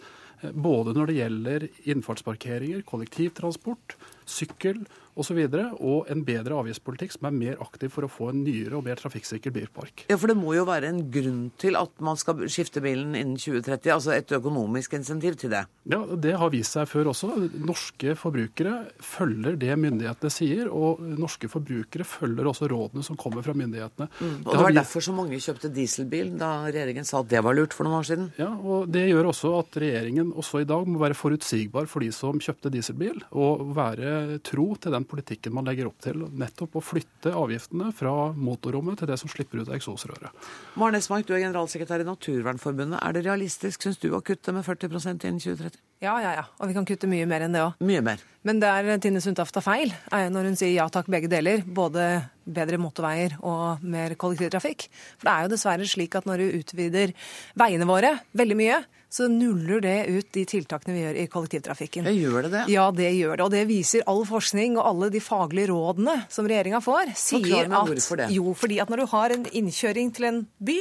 Eh, 0.43 0.51
både 0.51 0.97
når 0.97 1.11
det 1.13 1.19
gjelder 1.21 1.69
innfartsparkeringer, 1.95 2.83
kollektivtransport, 2.91 3.97
sykkel 4.27 4.83
osv. 5.17 5.39
Og, 5.47 5.53
så 5.53 5.67
og 5.81 6.11
en 6.13 6.23
bedre 6.27 6.57
avgiftspolitikk 6.61 7.17
som 7.17 7.29
er 7.29 7.37
mer 7.37 7.61
aktiv 7.65 7.93
for 7.93 8.07
å 8.07 8.11
få 8.11 8.31
en 8.33 8.43
nyere 8.45 8.77
og 8.79 8.85
mer 8.87 9.01
trafikksikker 9.01 9.55
bilpark. 9.55 10.07
Ja, 10.11 10.19
For 10.21 10.31
det 10.31 10.39
må 10.39 10.55
jo 10.57 10.67
være 10.69 10.91
en 10.93 11.03
grunn 11.13 11.47
til 11.61 11.79
at 11.79 11.93
man 12.05 12.19
skal 12.21 12.45
skifte 12.53 12.83
bilen 12.85 13.15
innen 13.17 13.37
2030? 13.41 13.93
Altså 13.95 14.15
et 14.17 14.33
økonomisk 14.37 14.97
insentiv 14.99 15.39
til 15.41 15.53
det? 15.55 15.65
Ja, 15.89 16.03
det 16.19 16.35
har 16.41 16.53
vist 16.53 16.77
seg 16.77 16.89
før 16.91 17.13
også. 17.13 17.33
Norske 17.67 18.17
forbrukere 18.19 18.75
følger 19.03 19.59
det 19.61 19.73
myndighetene 19.81 20.33
sier, 20.33 20.71
og 20.71 21.03
norske 21.17 21.51
forbrukere 21.51 22.07
følger 22.07 22.51
også 22.51 22.71
rådene 22.73 23.05
som 23.07 23.19
kommer 23.21 23.45
fra 23.47 23.55
myndighetene. 23.57 24.09
Mm. 24.19 24.37
Og 24.45 24.53
Det 24.53 24.63
var 24.65 24.77
derfor 24.81 25.05
så 25.05 25.15
mange 25.17 25.41
kjøpte 25.43 25.73
dieselbil 25.73 26.35
da 26.41 26.53
regjeringen 26.67 27.07
sa 27.07 27.23
at 27.23 27.31
det 27.31 27.43
var 27.45 27.57
lurt 27.57 27.77
for 27.77 27.87
noen 27.87 28.01
år 28.01 28.09
siden? 28.11 28.29
Ja, 28.41 28.51
og 28.57 28.91
det 28.93 29.07
gjør 29.09 29.31
også 29.33 29.55
at 29.61 29.79
regjeringen 29.81 30.33
også 30.37 30.63
i 30.63 30.69
dag 30.69 30.89
må 30.89 31.01
være 31.03 31.19
forutsigbar 31.19 31.89
for 31.91 32.05
de 32.05 32.11
som 32.15 32.41
kjøpte 32.43 32.73
dieselbil, 32.75 33.23
og 33.37 33.65
være 33.77 34.41
tro 34.47 34.69
til 34.81 34.95
den 34.95 35.06
politikken 35.09 35.55
man 35.57 35.67
legger 35.69 35.89
opp 35.91 35.99
til. 36.05 36.27
Nettopp 36.37 36.79
å 36.79 36.85
flytte 36.85 37.33
avgiftene 37.37 37.93
fra 37.97 38.13
motorrommet 38.37 39.01
til 39.01 39.11
det 39.11 39.19
som 39.21 39.31
slipper 39.33 39.63
ut 39.63 39.71
av 39.71 39.77
eksosrøret. 39.79 40.47
Maren 40.81 40.99
Esmark, 40.99 41.27
du 41.29 41.35
er 41.37 41.45
generalsekretær 41.45 42.05
i 42.05 42.09
Naturvernforbundet. 42.09 43.01
Er 43.01 43.17
det 43.17 43.25
realistisk, 43.27 43.87
syns 43.87 44.01
du, 44.03 44.11
å 44.17 44.23
kutte 44.25 44.55
med 44.57 44.67
40% 44.67 45.27
innen 45.29 45.43
2030? 45.43 45.83
Ja, 46.05 46.19
ja, 46.21 46.37
ja. 46.37 46.47
Og 46.61 46.71
vi 46.71 46.77
kan 46.77 46.87
kutte 46.89 47.09
mye 47.11 47.27
mer 47.29 47.47
enn 47.47 47.57
det 47.57 47.65
òg. 47.65 47.81
Mye 47.87 48.05
mer. 48.05 48.23
Men 48.47 48.61
det 48.63 48.71
er 48.71 49.03
Tine 49.03 49.23
Sundtoft 49.25 49.57
tar 49.57 49.65
feil 49.65 49.95
når 50.13 50.51
hun 50.51 50.59
sier 50.59 50.75
ja 50.75 50.87
takk, 50.93 51.09
begge 51.11 51.31
deler. 51.33 51.65
Både 51.65 52.27
bedre 52.47 52.79
motorveier 52.81 53.37
og 53.43 53.83
mer 53.87 54.15
kollektivtrafikk. 54.19 54.87
For 55.19 55.29
det 55.29 55.33
er 55.33 55.47
jo 55.47 55.53
dessverre 55.55 55.89
slik 55.91 56.15
at 56.19 56.29
når 56.29 56.43
du 56.43 56.59
utvider 56.61 57.15
veiene 57.59 57.89
våre 57.89 58.13
veldig 58.39 58.59
mye, 58.59 58.83
så 59.17 59.29
nuller 59.31 59.81
det 59.85 59.97
ut 60.11 60.29
de 60.35 60.43
tiltakene 60.49 60.95
vi 60.95 61.03
gjør 61.05 61.19
i 61.23 61.27
kollektivtrafikken. 61.31 62.09
Det 62.09 62.17
gjør 62.17 62.47
det 62.47 62.53
det? 62.53 62.65
Ja, 62.75 62.89
det 62.95 63.11
gjør 63.15 63.39
det. 63.39 63.47
Og 63.47 63.53
det 63.55 63.63
viser 63.71 64.05
all 64.11 64.25
forskning 64.29 64.77
og 64.77 64.85
alle 64.91 65.11
de 65.15 65.23
faglige 65.23 65.71
rådene 65.71 66.19
som 66.33 66.49
regjeringa 66.49 66.83
får. 66.85 67.15
sier 67.17 67.71
at, 67.71 67.77
hvorfor 67.89 68.23
det. 68.23 68.31
Jo, 68.35 68.55
fordi 68.59 68.81
at 68.83 68.93
når 68.93 69.03
du 69.03 69.07
har 69.15 69.37
en 69.37 69.47
innkjøring 69.63 70.13
til 70.17 70.29
en 70.31 70.43
by, 70.59 70.79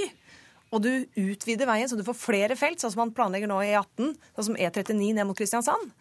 og 0.74 0.82
du 0.84 0.92
utvider 1.22 1.70
veien 1.70 1.88
så 1.88 1.96
du 1.96 2.04
får 2.08 2.18
flere 2.18 2.58
felt, 2.60 2.82
sånn 2.82 2.92
som 2.96 3.06
man 3.06 3.14
planlegger 3.16 3.50
nå 3.52 3.62
i 3.64 3.72
E18, 3.72 4.12
sånn 4.36 4.50
som 4.50 4.58
E39 4.58 5.14
ned 5.16 5.30
mot 5.30 5.38
Kristiansand, 5.38 5.94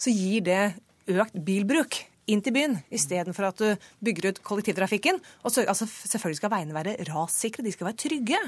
så 0.00 0.14
gir 0.14 0.46
det 0.46 0.62
økt 1.10 1.36
bilbruk 1.44 1.98
inn 2.30 2.42
til 2.44 2.54
byen, 2.54 2.76
istedenfor 2.94 3.48
at 3.48 3.62
du 3.62 3.88
bygger 4.04 4.30
ut 4.30 4.42
kollektivtrafikken. 4.46 5.18
Og 5.42 5.54
så, 5.54 5.64
altså, 5.66 5.86
selvfølgelig 5.86 6.42
skal 6.42 6.52
veiene 6.52 6.76
være 6.76 6.98
rassikre, 7.10 7.64
de 7.64 7.74
skal 7.74 7.90
være 7.90 8.02
trygge. 8.04 8.42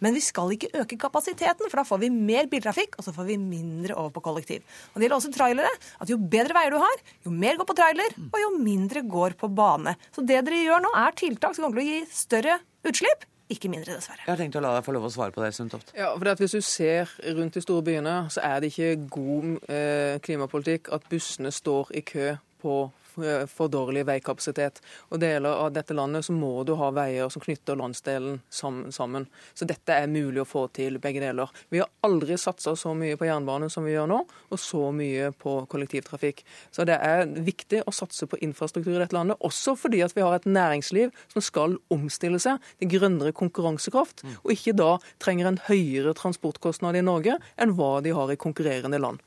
Men 0.00 0.16
vi 0.16 0.22
skal 0.24 0.54
ikke 0.54 0.70
øke 0.80 0.96
kapasiteten, 1.00 1.68
for 1.68 1.80
da 1.80 1.84
får 1.84 2.00
vi 2.04 2.08
mer 2.12 2.48
biltrafikk, 2.50 2.96
og 2.96 3.04
så 3.04 3.12
får 3.12 3.26
vi 3.28 3.36
mindre 3.40 3.96
over 4.00 4.12
på 4.14 4.22
kollektiv. 4.24 4.62
Og 4.92 5.00
Det 5.00 5.04
gjelder 5.06 5.18
også 5.18 5.32
trailere. 5.34 5.72
at 6.00 6.08
Jo 6.08 6.16
bedre 6.16 6.56
veier 6.56 6.72
du 6.72 6.78
har, 6.80 7.02
jo 7.26 7.30
mer 7.30 7.56
går 7.60 7.68
på 7.68 7.76
trailer, 7.76 8.14
og 8.32 8.38
jo 8.40 8.50
mindre 8.56 9.02
går 9.02 9.36
på 9.36 9.50
bane. 9.52 9.96
Så 10.14 10.24
det 10.24 10.40
dere 10.44 10.64
gjør 10.64 10.80
nå, 10.80 10.94
er 10.96 11.12
tiltak 11.12 11.54
som 11.54 11.64
kommer 11.64 11.82
til 11.82 11.84
å 11.84 11.92
gi 11.92 12.06
større 12.08 12.56
utslipp. 12.88 13.28
Ikke 13.50 13.68
mindre, 13.68 13.96
dessverre. 13.98 14.22
Jeg 14.22 14.30
har 14.30 14.38
tenkt 14.38 14.56
å 14.56 14.62
la 14.62 14.76
deg 14.76 14.84
få 14.86 14.92
lov 14.94 15.08
å 15.08 15.10
svare 15.10 15.34
på 15.34 15.42
det, 15.42 15.50
Sundtoft. 15.56 15.90
Ja, 15.98 16.12
for 16.14 16.34
Hvis 16.38 16.54
du 16.54 16.60
ser 16.62 17.10
rundt 17.34 17.54
de 17.58 17.60
store 17.60 17.82
byene, 17.82 18.30
så 18.30 18.40
er 18.46 18.60
det 18.60 18.70
ikke 18.70 19.08
god 19.10 19.68
eh, 19.68 20.20
klimapolitikk 20.22 20.92
at 20.94 21.08
bussene 21.10 21.50
står 21.50 21.90
i 21.98 22.04
kø 22.06 22.36
på 22.62 22.76
for 23.10 23.72
dårlig 23.72 24.04
veikapasitet. 24.08 24.80
Og 25.10 25.20
deler 25.22 25.64
av 25.66 25.72
dette 25.74 25.94
landet 25.96 26.26
så 26.26 26.34
må 26.36 26.64
du 26.66 26.74
ha 26.80 26.90
veier 26.94 27.30
som 27.32 27.42
knytter 27.42 27.78
landsdelen 27.80 28.40
sammen. 28.50 29.26
Så 29.54 29.68
dette 29.68 29.96
er 29.96 30.10
mulig 30.10 30.42
å 30.44 30.48
få 30.48 30.66
til, 30.76 30.98
begge 31.02 31.22
deler. 31.22 31.50
Vi 31.70 31.82
har 31.82 31.90
aldri 32.06 32.38
satsa 32.40 32.76
så 32.78 32.94
mye 32.96 33.18
på 33.20 33.28
jernbane 33.28 33.70
som 33.72 33.86
vi 33.86 33.94
gjør 33.94 34.10
nå, 34.10 34.20
og 34.50 34.60
så 34.60 34.90
mye 34.94 35.30
på 35.36 35.56
kollektivtrafikk. 35.70 36.44
Så 36.74 36.86
det 36.88 36.98
er 37.02 37.26
viktig 37.28 37.82
å 37.86 37.94
satse 37.94 38.28
på 38.30 38.40
infrastruktur 38.44 38.96
i 38.96 39.00
dette 39.02 39.16
landet, 39.16 39.40
også 39.44 39.76
fordi 39.78 40.02
at 40.06 40.16
vi 40.16 40.24
har 40.24 40.36
et 40.36 40.48
næringsliv 40.48 41.14
som 41.32 41.44
skal 41.44 41.78
omstille 41.92 42.40
seg 42.42 42.60
til 42.80 42.92
grønnere 42.96 43.34
konkurransekraft, 43.36 44.24
og 44.42 44.54
ikke 44.54 44.76
da 44.78 44.92
trenger 45.22 45.50
en 45.50 45.62
høyere 45.68 46.14
transportkostnad 46.18 46.98
i 46.98 47.06
Norge 47.06 47.38
enn 47.60 47.74
hva 47.78 47.98
de 48.04 48.14
har 48.16 48.32
i 48.32 48.40
konkurrerende 48.40 49.00
land. 49.02 49.20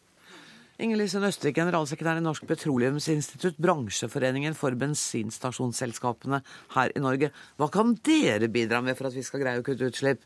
Inger 0.81 0.97
Lise 0.97 1.19
Nøstvik, 1.21 1.53
generalsekretær 1.59 2.17
i 2.17 2.23
Norsk 2.25 2.47
Petroleumsinstitutt, 2.49 3.59
bransjeforeningen 3.61 4.55
for 4.57 4.73
bensinstasjonsselskapene 4.81 6.39
her 6.73 6.93
i 6.97 7.03
Norge. 7.03 7.29
Hva 7.61 7.67
kan 7.73 7.93
dere 8.01 8.49
bidra 8.49 8.79
med 8.81 8.97
for 8.97 9.11
at 9.11 9.13
vi 9.13 9.25
skal 9.25 9.43
greie 9.43 9.61
å 9.61 9.65
kutte 9.65 9.91
utslipp? 9.91 10.23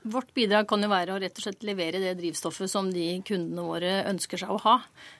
Vårt 0.00 0.32
bidrag 0.32 0.64
kan 0.64 0.80
jo 0.80 0.88
være 0.88 1.12
å 1.12 1.18
rett 1.20 1.36
og 1.36 1.44
slett 1.44 1.64
levere 1.68 2.00
det 2.00 2.14
drivstoffet 2.16 2.72
som 2.72 2.86
de 2.88 3.18
kundene 3.28 3.66
våre 3.66 3.90
ønsker 4.08 4.40
seg 4.40 4.54
å 4.54 4.56
ha. 4.64 4.78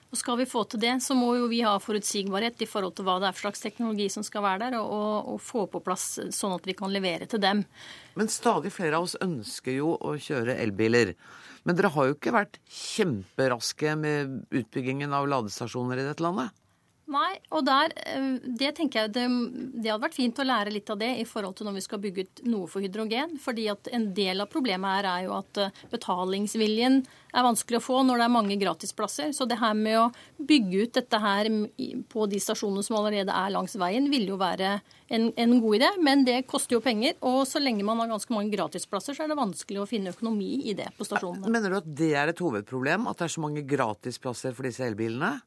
Og 0.08 0.16
Skal 0.16 0.40
vi 0.40 0.48
få 0.48 0.64
til 0.64 0.80
det, 0.80 0.94
så 1.04 1.12
må 1.14 1.34
jo 1.36 1.50
vi 1.50 1.60
ha 1.60 1.74
forutsigbarhet 1.76 2.64
i 2.64 2.68
forhold 2.70 2.96
til 2.96 3.04
hva 3.04 3.18
det 3.20 3.28
er 3.28 3.36
for 3.36 3.50
slags 3.50 3.60
teknologi 3.60 4.08
som 4.08 4.24
skal 4.24 4.46
være 4.46 4.70
der, 4.70 4.78
og, 4.80 5.34
og 5.34 5.44
få 5.44 5.66
på 5.68 5.82
plass 5.84 6.14
sånn 6.32 6.56
at 6.56 6.64
vi 6.64 6.78
kan 6.80 6.96
levere 6.96 7.28
til 7.28 7.44
dem. 7.44 7.60
Men 8.16 8.32
stadig 8.32 8.72
flere 8.72 8.96
av 8.96 9.04
oss 9.04 9.20
ønsker 9.20 9.76
jo 9.76 9.92
å 10.00 10.16
kjøre 10.16 10.56
elbiler. 10.64 11.12
Men 11.64 11.76
dere 11.76 11.92
har 11.92 12.08
jo 12.08 12.16
ikke 12.16 12.32
vært 12.34 12.58
kjemperaske 12.72 13.94
med 14.00 14.38
utbyggingen 14.62 15.12
av 15.16 15.28
ladestasjoner 15.28 16.00
i 16.00 16.06
dette 16.06 16.24
landet? 16.24 16.54
Nei, 17.10 17.40
og 17.50 17.64
der, 17.66 17.90
eh, 18.06 18.36
det 18.44 18.70
tenker 18.78 19.02
jeg 19.02 19.12
det, 19.16 19.24
det, 19.74 19.88
hadde 19.90 20.04
vært 20.04 20.14
fint 20.14 20.38
å 20.38 20.46
lære 20.46 20.70
litt 20.70 20.90
av 20.92 21.00
det 21.00 21.10
i 21.18 21.26
forhold 21.26 21.56
til 21.58 21.66
når 21.66 21.80
vi 21.80 21.82
skal 21.82 22.02
bygge 22.02 22.22
ut 22.22 22.42
noe 22.46 22.68
for 22.70 22.84
hydrogen. 22.84 23.34
fordi 23.42 23.66
at 23.72 23.88
en 23.90 24.12
del 24.14 24.40
av 24.44 24.50
problemet 24.52 25.00
her 25.00 25.08
er 25.10 25.24
jo 25.26 25.34
at 25.34 25.58
eh, 25.58 25.80
betalingsviljen 25.90 27.00
er 27.34 27.46
vanskelig 27.46 27.80
å 27.80 27.82
få 27.82 28.02
når 28.06 28.20
det 28.20 28.26
er 28.26 28.34
mange 28.36 28.58
gratisplasser. 28.60 29.32
Så 29.34 29.46
det 29.50 29.58
her 29.58 29.74
med 29.74 29.98
å 29.98 30.10
bygge 30.38 30.84
ut 30.84 30.94
dette 31.00 31.18
her 31.22 31.50
på 32.10 32.26
de 32.30 32.38
stasjonene 32.42 32.86
som 32.86 32.98
allerede 33.00 33.34
er 33.34 33.54
langs 33.54 33.74
veien, 33.78 34.06
vil 34.10 34.28
jo 34.30 34.38
være 34.38 34.76
en, 35.10 35.30
en 35.34 35.54
god 35.62 35.80
idé. 35.80 35.90
Men 36.02 36.22
det 36.26 36.44
koster 36.50 36.78
jo 36.78 36.84
penger, 36.84 37.16
og 37.26 37.42
så 37.50 37.62
lenge 37.62 37.86
man 37.86 38.02
har 38.02 38.12
ganske 38.12 38.34
mange 38.34 38.54
gratisplasser, 38.54 39.18
så 39.18 39.26
er 39.26 39.32
det 39.32 39.40
vanskelig 39.40 39.82
å 39.82 39.88
finne 39.90 40.14
økonomi 40.14 40.60
i 40.70 40.76
det 40.78 40.92
på 40.98 41.06
stasjonene. 41.08 41.50
Mener 41.50 41.74
du 41.74 41.80
at 41.80 41.90
det 42.02 42.12
er 42.14 42.30
et 42.30 42.44
hovedproblem, 42.44 43.10
at 43.10 43.18
det 43.18 43.26
er 43.26 43.34
så 43.34 43.42
mange 43.42 43.66
gratisplasser 43.66 44.54
for 44.54 44.70
disse 44.70 44.86
elbilene? 44.86 45.38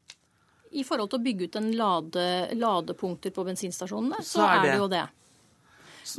I 0.74 0.86
forhold 0.88 1.14
til 1.14 1.22
å 1.22 1.26
bygge 1.26 1.50
ut 1.50 1.60
en 1.60 1.74
lade, 1.78 2.30
ladepunkter 2.58 3.36
på 3.36 3.46
bensinstasjonene, 3.48 4.24
så, 4.24 4.40
så 4.40 4.48
er, 4.48 4.54
det. 4.54 4.62
er, 4.62 4.72
det. 4.72 4.80
jo 4.82 4.88
det. 4.94 5.04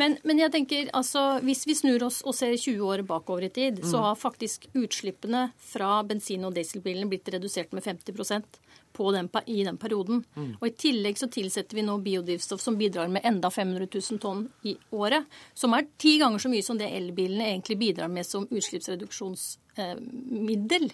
Men, 0.00 0.14
men, 0.24 0.38
jeg 0.40 0.52
tenker, 0.52 0.88
altså, 0.96 1.22
hvis 1.44 1.66
vi 1.68 1.76
snur 1.76 2.06
oss 2.06 2.22
og 2.24 2.34
ser 2.36 2.54
20 2.56 2.80
år 2.88 3.02
bakover 3.06 3.48
i 3.48 3.52
tid, 3.52 3.82
mm. 3.82 3.88
så 3.90 4.00
har 4.06 4.18
faktisk 4.18 4.68
utslippene 4.72 5.48
fra 5.60 5.98
bensin- 6.08 6.46
og 6.48 6.54
dieselbilene 6.56 7.10
blitt 7.10 7.28
redusert 7.34 7.74
med 7.76 7.84
50% 7.84 8.60
den, 8.94 9.28
i 9.46 9.64
den 9.64 9.76
perioden. 9.76 10.24
Mm. 10.34 10.56
Og 10.60 10.68
I 10.68 10.70
tillegg 10.78 11.18
så 11.18 11.26
tilsetter 11.32 11.76
vi 11.76 11.82
nå 11.82 11.98
biodrivstoff 12.02 12.60
som 12.62 12.78
bidrar 12.78 13.08
med 13.12 13.22
enda 13.26 13.50
500 13.50 13.86
000 13.90 14.18
tonn 14.22 14.48
i 14.62 14.76
året. 14.94 15.24
Som 15.54 15.74
er 15.74 15.86
ti 15.98 16.18
ganger 16.22 16.38
så 16.38 16.48
mye 16.52 16.62
som 16.62 16.78
det 16.78 16.90
elbilene 16.94 17.48
egentlig 17.50 17.78
bidrar 17.80 18.08
med 18.08 18.26
som 18.26 18.48
utslippsreduksjonsmiddel. 18.50 20.92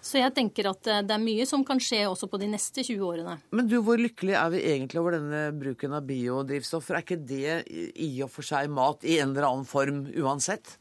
Så 0.00 0.20
jeg 0.20 0.32
tenker 0.36 0.70
at 0.70 0.88
eh, 0.88 1.02
det 1.04 1.14
er 1.14 1.22
mye 1.22 1.46
som 1.48 1.64
kan 1.66 1.80
skje 1.82 2.02
også 2.08 2.28
på 2.30 2.40
de 2.40 2.48
neste 2.50 2.84
20 2.86 3.04
årene. 3.04 3.36
Men 3.52 3.68
du, 3.68 3.78
hvor 3.84 4.00
lykkelig 4.00 4.36
er 4.38 4.52
vi 4.54 4.62
egentlig 4.72 5.00
over 5.02 5.18
denne 5.18 5.42
bruken 5.60 5.96
av 5.96 6.06
biodrivstoff? 6.08 6.90
Er 6.90 7.04
ikke 7.04 7.20
det 7.20 7.60
i 7.70 8.12
og 8.24 8.32
for 8.32 8.46
seg 8.46 8.70
mat 8.72 9.04
i 9.04 9.20
en 9.20 9.34
eller 9.34 9.50
annen 9.50 9.68
form 9.68 10.06
uansett? 10.24 10.78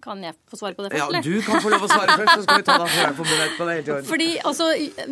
Kan 0.00 0.22
jeg 0.24 0.32
få 0.48 0.56
svare 0.56 0.72
på 0.74 0.86
det 0.86 0.90
først? 0.94 1.12
Ja, 1.12 1.20
du 1.20 1.42
kan 1.44 1.60
få 1.60 1.70
lov 1.70 1.82
å 1.84 1.88
svare 1.90 2.14
først, 2.16 2.32
så 2.32 2.44
skal 2.46 2.60
vi 2.62 2.64
ta 2.64 2.76
fra 2.80 3.10
forbundet 3.18 3.56
på 3.58 3.66
det 3.68 3.74
helt 3.76 3.88
i 3.88 3.92
orden. 3.92 4.06
Fordi 4.08 4.28
altså, 4.48 4.68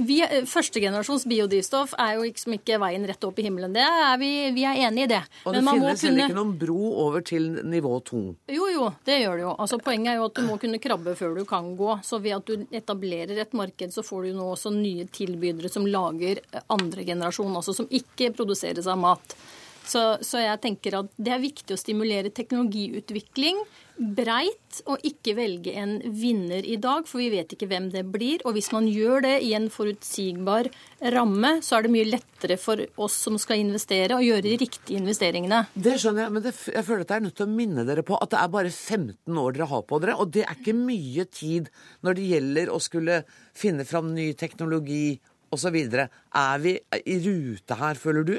vi, 0.08 0.16
Førstegenerasjons 0.48 1.26
biodrivstoff 1.28 1.92
er 2.00 2.14
jo 2.16 2.24
liksom 2.24 2.56
ikke 2.56 2.78
veien 2.80 3.04
rett 3.10 3.26
opp 3.28 3.38
i 3.38 3.44
himmelen. 3.44 3.76
Det 3.76 3.84
er 3.84 4.16
vi, 4.22 4.30
vi 4.56 4.64
er 4.66 4.80
enig 4.88 5.04
i 5.04 5.10
det. 5.12 5.20
Og 5.44 5.54
det 5.54 5.62
finnes 5.66 6.06
heller 6.08 6.24
ikke 6.24 6.38
noen 6.40 6.56
bro 6.64 6.94
over 7.04 7.26
til 7.28 7.50
nivå 7.68 7.92
to. 8.08 8.22
Jo, 8.50 8.70
jo, 8.72 8.88
det 9.06 9.20
gjør 9.20 9.36
det 9.36 9.46
jo. 9.46 9.52
Altså, 9.66 9.80
poenget 9.84 10.14
er 10.14 10.20
jo 10.22 10.26
at 10.30 10.40
du 10.40 10.48
må 10.48 10.58
kunne 10.64 10.82
krabbe 10.82 11.14
før 11.20 11.36
du 11.38 11.44
kan 11.48 11.70
gå. 11.78 11.92
Så 12.06 12.22
ved 12.24 12.40
at 12.40 12.48
du 12.48 12.66
etablerer 12.80 13.44
et 13.44 13.56
marked, 13.56 13.92
så 13.94 14.06
får 14.06 14.30
du 14.30 14.40
nå 14.40 14.50
også 14.56 14.72
nye 14.74 15.06
tilbydere 15.12 15.70
som 15.70 15.86
lager 15.86 16.40
andre 16.72 17.04
generasjon, 17.06 17.52
altså 17.60 17.76
som 17.76 17.90
ikke 18.00 18.32
produseres 18.34 18.88
av 18.90 18.98
mat. 19.04 19.36
Så, 19.90 20.02
så 20.22 20.42
jeg 20.42 20.62
tenker 20.62 21.00
at 21.00 21.14
det 21.18 21.32
er 21.34 21.42
viktig 21.42 21.74
å 21.74 21.80
stimulere 21.80 22.30
teknologiutvikling 22.34 23.58
breit 24.00 24.78
og 24.88 25.02
ikke 25.04 25.34
velge 25.36 25.74
en 25.76 25.96
vinner 26.16 26.64
i 26.64 26.78
dag, 26.80 27.04
for 27.08 27.20
vi 27.20 27.28
vet 27.34 27.52
ikke 27.52 27.68
hvem 27.68 27.90
det 27.92 28.04
blir. 28.12 28.40
Og 28.48 28.54
hvis 28.56 28.70
man 28.72 28.86
gjør 28.88 29.26
det 29.26 29.34
i 29.44 29.52
en 29.56 29.68
forutsigbar 29.72 30.70
ramme, 31.12 31.56
så 31.64 31.76
er 31.76 31.84
det 31.84 31.92
mye 31.92 32.08
lettere 32.08 32.56
for 32.60 32.80
oss 33.02 33.18
som 33.26 33.36
skal 33.40 33.60
investere, 33.60 34.16
å 34.16 34.24
gjøre 34.24 34.46
de 34.46 34.56
riktige 34.62 35.00
investeringene. 35.00 35.64
Det 35.74 35.98
skjønner 36.00 36.26
jeg, 36.26 36.34
men 36.36 36.46
det, 36.46 36.54
jeg 36.72 36.86
føler 36.86 37.04
at 37.04 37.12
jeg 37.12 37.22
er 37.22 37.26
nødt 37.26 37.38
til 37.40 37.48
å 37.48 37.58
minne 37.58 37.86
dere 37.88 38.06
på 38.06 38.16
at 38.16 38.32
det 38.32 38.40
er 38.40 38.54
bare 38.54 38.72
15 38.72 39.42
år 39.42 39.58
dere 39.58 39.70
har 39.74 39.84
på 39.90 40.00
dere, 40.02 40.16
og 40.16 40.32
det 40.36 40.46
er 40.46 40.56
ikke 40.56 40.76
mye 40.78 41.26
tid 41.28 41.68
når 42.06 42.16
det 42.16 42.30
gjelder 42.30 42.72
å 42.72 42.80
skulle 42.82 43.20
finne 43.58 43.88
fram 43.88 44.14
ny 44.16 44.30
teknologi 44.38 45.18
osv. 45.50 45.76
Er 45.76 46.62
vi 46.62 46.78
i 47.04 47.18
rute 47.26 47.76
her, 47.80 48.00
føler 48.00 48.26
du? 48.26 48.36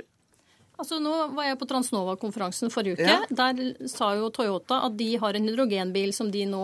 Altså 0.82 0.98
Nå 0.98 1.14
var 1.36 1.46
jeg 1.46 1.60
på 1.62 1.68
Transnova-konferansen 1.70 2.72
forrige 2.74 2.98
uke. 2.98 3.06
Ja. 3.06 3.20
Der 3.30 3.88
sa 3.90 4.16
jo 4.18 4.32
Toyota 4.34 4.80
at 4.88 4.96
de 4.98 5.12
har 5.22 5.38
en 5.38 5.46
hydrogenbil 5.46 6.10
som 6.16 6.32
de 6.34 6.42
nå 6.50 6.62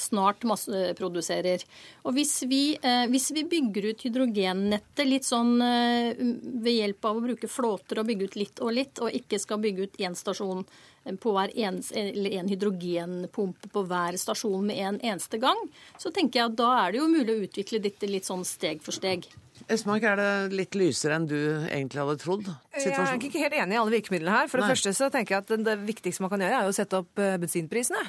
snart 0.00 0.46
masseproduserer. 0.48 1.64
Og 2.06 2.16
hvis 2.16 2.32
vi, 2.48 2.78
eh, 2.80 3.04
hvis 3.12 3.28
vi 3.36 3.44
bygger 3.44 3.90
ut 3.90 4.06
hydrogennettet 4.06 5.04
litt 5.04 5.28
sånn 5.28 5.60
eh, 5.60 6.16
ved 6.16 6.78
hjelp 6.78 7.10
av 7.10 7.20
å 7.20 7.26
bruke 7.26 7.50
flåter 7.50 8.00
og 8.00 8.08
bygge 8.08 8.30
ut 8.30 8.40
litt 8.40 8.64
og 8.64 8.72
litt, 8.72 9.04
og 9.04 9.20
ikke 9.20 9.42
skal 9.42 9.60
bygge 9.60 9.84
ut 9.84 10.00
én 10.00 10.16
stasjon 10.16 10.64
på 11.20 11.34
hver 11.34 11.52
en, 11.58 11.82
eller 11.98 12.38
en 12.38 12.48
hydrogenpumpe 12.48 13.68
på 13.74 13.84
hver 13.90 14.16
stasjon 14.16 14.64
med 14.64 14.80
en 14.80 15.00
eneste 15.12 15.40
gang, 15.42 15.58
så 15.98 16.14
tenker 16.14 16.40
jeg 16.40 16.52
at 16.52 16.60
da 16.60 16.72
er 16.86 16.92
det 16.92 17.02
jo 17.02 17.12
mulig 17.12 17.34
å 17.34 17.46
utvikle 17.48 17.82
dette 17.82 18.08
litt 18.08 18.28
sånn 18.28 18.46
steg 18.48 18.80
for 18.80 18.96
steg. 18.96 19.26
Esmark, 19.72 20.04
er 20.04 20.18
det 20.18 20.56
litt 20.56 20.76
lysere 20.78 21.16
enn 21.18 21.28
du 21.30 21.36
egentlig 21.38 22.00
hadde 22.02 22.16
trodd? 22.20 22.48
Jeg 22.74 22.94
er 22.96 23.14
ikke 23.18 23.42
helt 23.44 23.56
enig 23.56 23.76
i 23.76 23.80
alle 23.80 23.94
virkemidlene 23.94 24.34
her. 24.34 24.50
For 24.50 24.60
det 24.60 24.66
Nei. 24.66 24.74
første 24.74 24.94
så 24.96 25.08
tenker 25.12 25.36
jeg 25.36 25.44
at 25.44 25.66
det 25.68 25.76
viktigste 25.86 26.24
man 26.24 26.32
kan 26.32 26.42
gjøre, 26.44 26.62
er 26.64 26.70
å 26.70 26.74
sette 26.76 26.98
opp 27.02 27.22
eh, 27.22 27.36
bensinprisene. 27.42 28.02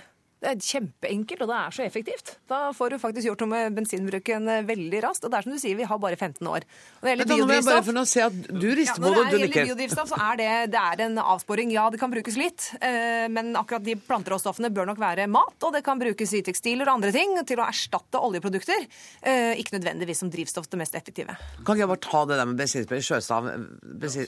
Det 0.44 0.50
er 0.52 0.60
kjempeenkelt, 0.60 1.42
og 1.46 1.48
det 1.48 1.56
er 1.56 1.72
så 1.72 1.84
effektivt. 1.86 2.34
Da 2.52 2.58
får 2.76 2.92
du 2.92 2.98
faktisk 3.00 3.30
gjort 3.30 3.44
noe 3.46 3.52
med 3.54 3.76
bensinbruken 3.78 4.50
eh, 4.52 4.66
veldig 4.68 5.00
raskt. 5.06 5.24
Og 5.24 5.32
det 5.32 5.38
er 5.40 5.46
som 5.46 5.54
du 5.56 5.60
sier, 5.62 5.78
vi 5.80 5.86
har 5.88 6.02
bare 6.04 6.18
15 6.18 6.50
år. 6.52 6.66
Og 7.00 7.08
det 7.08 7.14
gjelder 7.14 7.30
biodrivstoff 7.32 7.88
bare 7.88 8.04
se 8.12 8.26
at 8.26 8.36
du 8.50 8.68
rister 8.76 9.00
på 9.00 9.08
ja, 9.08 9.14
det, 9.14 9.22
når 9.22 9.30
det 9.32 9.40
gjelder 9.40 9.70
biodrivstoff, 9.70 10.12
så 10.12 10.20
er 10.26 10.42
det, 10.42 10.50
det 10.74 10.82
er 10.82 11.06
en 11.06 11.22
avsporing. 11.24 11.72
Ja, 11.72 11.86
det 11.94 12.02
kan 12.02 12.12
brukes 12.12 12.36
litt, 12.40 12.68
eh, 12.84 13.30
men 13.32 13.54
akkurat 13.60 13.88
de 13.88 13.96
planteråstoffene 14.04 14.74
bør 14.76 14.92
nok 14.92 15.00
være 15.06 15.30
mat, 15.32 15.56
og 15.64 15.78
det 15.78 15.84
kan 15.88 16.02
brukes 16.04 16.36
i 16.36 16.44
tekstiler 16.44 16.92
og 16.92 16.98
andre 16.98 17.14
ting 17.16 17.40
til 17.48 17.64
å 17.64 17.70
erstatte 17.70 18.20
oljeprodukter. 18.20 18.84
Eh, 19.24 19.56
Ikke 19.64 19.78
nødvendigvis 19.78 20.26
som 20.26 20.34
drivstoff 20.34 20.68
det 20.68 20.84
mest 20.84 21.00
effektive. 21.00 21.40
Kan 21.64 21.78
ikke 21.78 21.86
jeg 21.86 21.94
bare 21.96 22.06
ta 22.10 22.26
det 22.28 22.42
der 22.42 22.52
med 22.52 22.60
bensinpris 22.60 23.08
sjøstav 23.08 23.48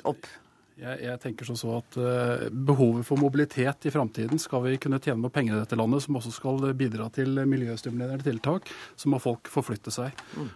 opp? 0.08 0.32
Jeg, 0.76 1.00
jeg 1.06 1.20
tenker 1.24 1.48
som 1.48 1.56
så 1.56 1.78
at 1.78 1.96
uh, 1.96 2.48
Behovet 2.52 3.06
for 3.08 3.20
mobilitet 3.22 3.86
i 3.88 3.92
framtiden 3.94 4.40
skal 4.42 4.66
vi 4.66 4.74
kunne 4.82 5.00
tjene 5.00 5.22
noe 5.24 5.32
penger 5.32 5.56
i 5.56 5.60
dette 5.62 5.78
landet, 5.80 6.04
som 6.04 6.18
også 6.20 6.34
skal 6.36 6.66
bidra 6.76 7.08
til 7.16 7.40
miljøstimulerende 7.48 8.26
tiltak, 8.26 8.68
så 9.00 9.12
må 9.12 9.22
folk 9.24 9.48
forflytte 9.52 9.94
seg. 9.96 10.12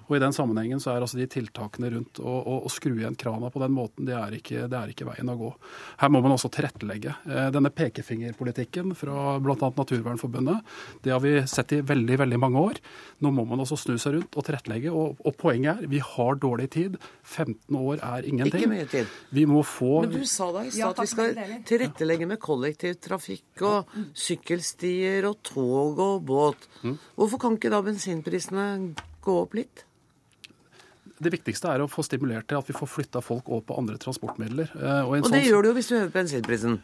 Og 0.09 0.17
I 0.17 0.20
den 0.20 0.36
sammenhengen 0.36 0.84
så 0.84 0.91
er 0.91 1.05
altså 1.05 1.22
de 1.22 1.28
tiltakene 1.32 1.93
rundt 1.93 2.20
å, 2.20 2.34
å, 2.36 2.57
å 2.67 2.72
skru 2.74 2.97
igjen 2.97 3.15
krana 3.20 3.47
på 3.53 3.61
den 3.63 3.72
måten, 3.78 4.09
det 4.09 4.17
er, 4.17 4.36
ikke, 4.36 4.65
det 4.67 4.80
er 4.82 4.91
ikke 4.91 5.07
veien 5.07 5.32
å 5.32 5.38
gå. 5.39 5.53
Her 6.03 6.11
må 6.11 6.24
man 6.26 6.36
også 6.36 6.51
tilrettelegge. 6.51 7.15
Uh, 7.24 7.47
Denne 7.55 7.72
pekefingerpolitikken 7.72 8.91
fra 8.99 9.38
bl.a. 9.39 9.72
Naturvernforbundet, 9.80 10.76
det 11.05 11.15
har 11.15 11.24
vi 11.24 11.38
sett 11.47 11.78
i 11.78 11.82
veldig 11.86 12.20
veldig 12.26 12.41
mange 12.43 12.65
år. 12.74 12.84
Nå 13.24 13.32
må 13.32 13.47
man 13.47 13.63
også 13.63 13.80
snu 13.86 13.95
seg 13.95 14.17
rundt 14.17 14.36
og 14.36 14.49
tilrettelegge. 14.49 14.91
Og, 14.91 15.24
og 15.24 15.39
poenget 15.39 15.80
er, 15.80 15.89
vi 15.95 16.03
har 16.03 16.43
dårlig 16.43 16.67
tid. 16.76 16.99
15 17.24 17.80
år 17.80 18.03
er 18.03 18.28
ingenting. 18.28 18.67
Ikke 18.67 18.74
mye 18.76 18.91
tid. 18.91 19.17
Vi 19.32 19.47
må 19.47 19.63
få 19.63 20.09
Men 20.10 20.20
du 20.24 20.26
sa 20.30 20.47
da 20.51 20.64
i 20.66 20.72
Ja, 20.74 20.89
stad 20.91 20.99
at 20.99 20.99
vi 20.99 21.12
skal 21.14 21.36
tilrettelegge 21.70 22.28
med 22.28 22.39
kollektivtrafikk 22.43 23.62
og 23.70 23.93
sykkelstier 24.18 25.28
og 25.30 25.38
tog 25.45 25.99
og 25.99 26.24
båt. 26.28 26.68
Hvorfor 27.16 27.39
kan 27.45 27.57
ikke 27.60 27.72
da 27.74 27.82
bensinprisene 27.86 28.95
gå 29.26 29.38
opp 29.43 29.53
litt? 29.60 29.86
Det 31.20 31.34
viktigste 31.34 31.68
er 31.68 31.82
å 31.84 31.89
få 31.91 32.03
stimulert 32.07 32.47
til 32.47 32.55
at 32.62 32.68
vi 32.70 32.74
får 32.78 32.88
flytta 32.88 33.20
folk 33.22 33.49
over 33.51 33.62
på 33.68 33.76
andre 33.82 33.97
transportmidler. 33.99 34.70
Eh, 34.76 35.01
Og, 35.03 35.18
en 35.18 35.24
Og 35.26 35.32
det 35.32 35.41
sånn- 35.43 35.49
gjør 35.51 35.62
du 35.64 35.68
jo 35.70 35.74
hvis 35.76 35.89
du 35.89 35.95
hører 35.99 36.12
bensinprisen. 36.16 36.80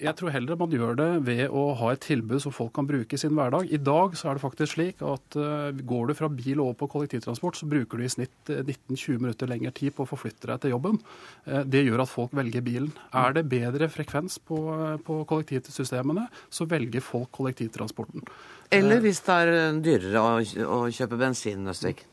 Jeg 0.00 0.16
tror 0.16 0.32
heller 0.32 0.56
man 0.56 0.72
gjør 0.72 0.94
det 0.96 1.08
ved 1.26 1.42
å 1.52 1.62
ha 1.76 1.90
et 1.92 2.00
tilbud 2.04 2.40
som 2.40 2.54
folk 2.54 2.72
kan 2.76 2.86
bruke 2.88 3.16
i 3.16 3.20
sin 3.20 3.34
hverdag. 3.36 3.68
I 3.68 3.80
dag 3.84 4.14
så 4.16 4.30
er 4.30 4.38
det 4.38 4.42
faktisk 4.44 4.74
slik 4.74 5.02
at 5.04 5.36
eh, 5.36 5.82
går 5.86 6.08
du 6.08 6.14
fra 6.16 6.30
bil 6.32 6.62
over 6.62 6.78
på 6.80 6.88
kollektivtransport, 6.94 7.58
så 7.58 7.68
bruker 7.68 8.00
du 8.00 8.06
i 8.06 8.12
snitt 8.12 8.52
eh, 8.52 8.62
19-20 8.64 9.20
minutter 9.20 9.50
lengre 9.50 9.74
tid 9.76 9.92
på 9.96 10.06
å 10.06 10.08
forflytte 10.08 10.48
deg 10.48 10.62
til 10.64 10.74
jobben. 10.74 11.00
Eh, 11.44 11.66
det 11.68 11.84
gjør 11.84 12.04
at 12.06 12.12
folk 12.12 12.32
velger 12.38 12.64
bilen. 12.64 12.94
Er 13.12 13.36
det 13.36 13.44
bedre 13.52 13.90
frekvens 13.92 14.40
på, 14.40 14.62
eh, 14.78 14.96
på 15.04 15.20
kollektivsystemene, 15.28 16.30
så 16.48 16.68
velger 16.70 17.04
folk 17.04 17.28
kollektivtransporten. 17.36 18.24
Eller 18.72 19.04
hvis 19.04 19.20
det 19.26 19.36
er 19.42 19.82
dyrere 19.84 20.24
å, 20.24 20.32
å 20.80 20.80
kjøpe 20.94 21.20
bensin, 21.20 21.66
Nøstvik. 21.68 22.06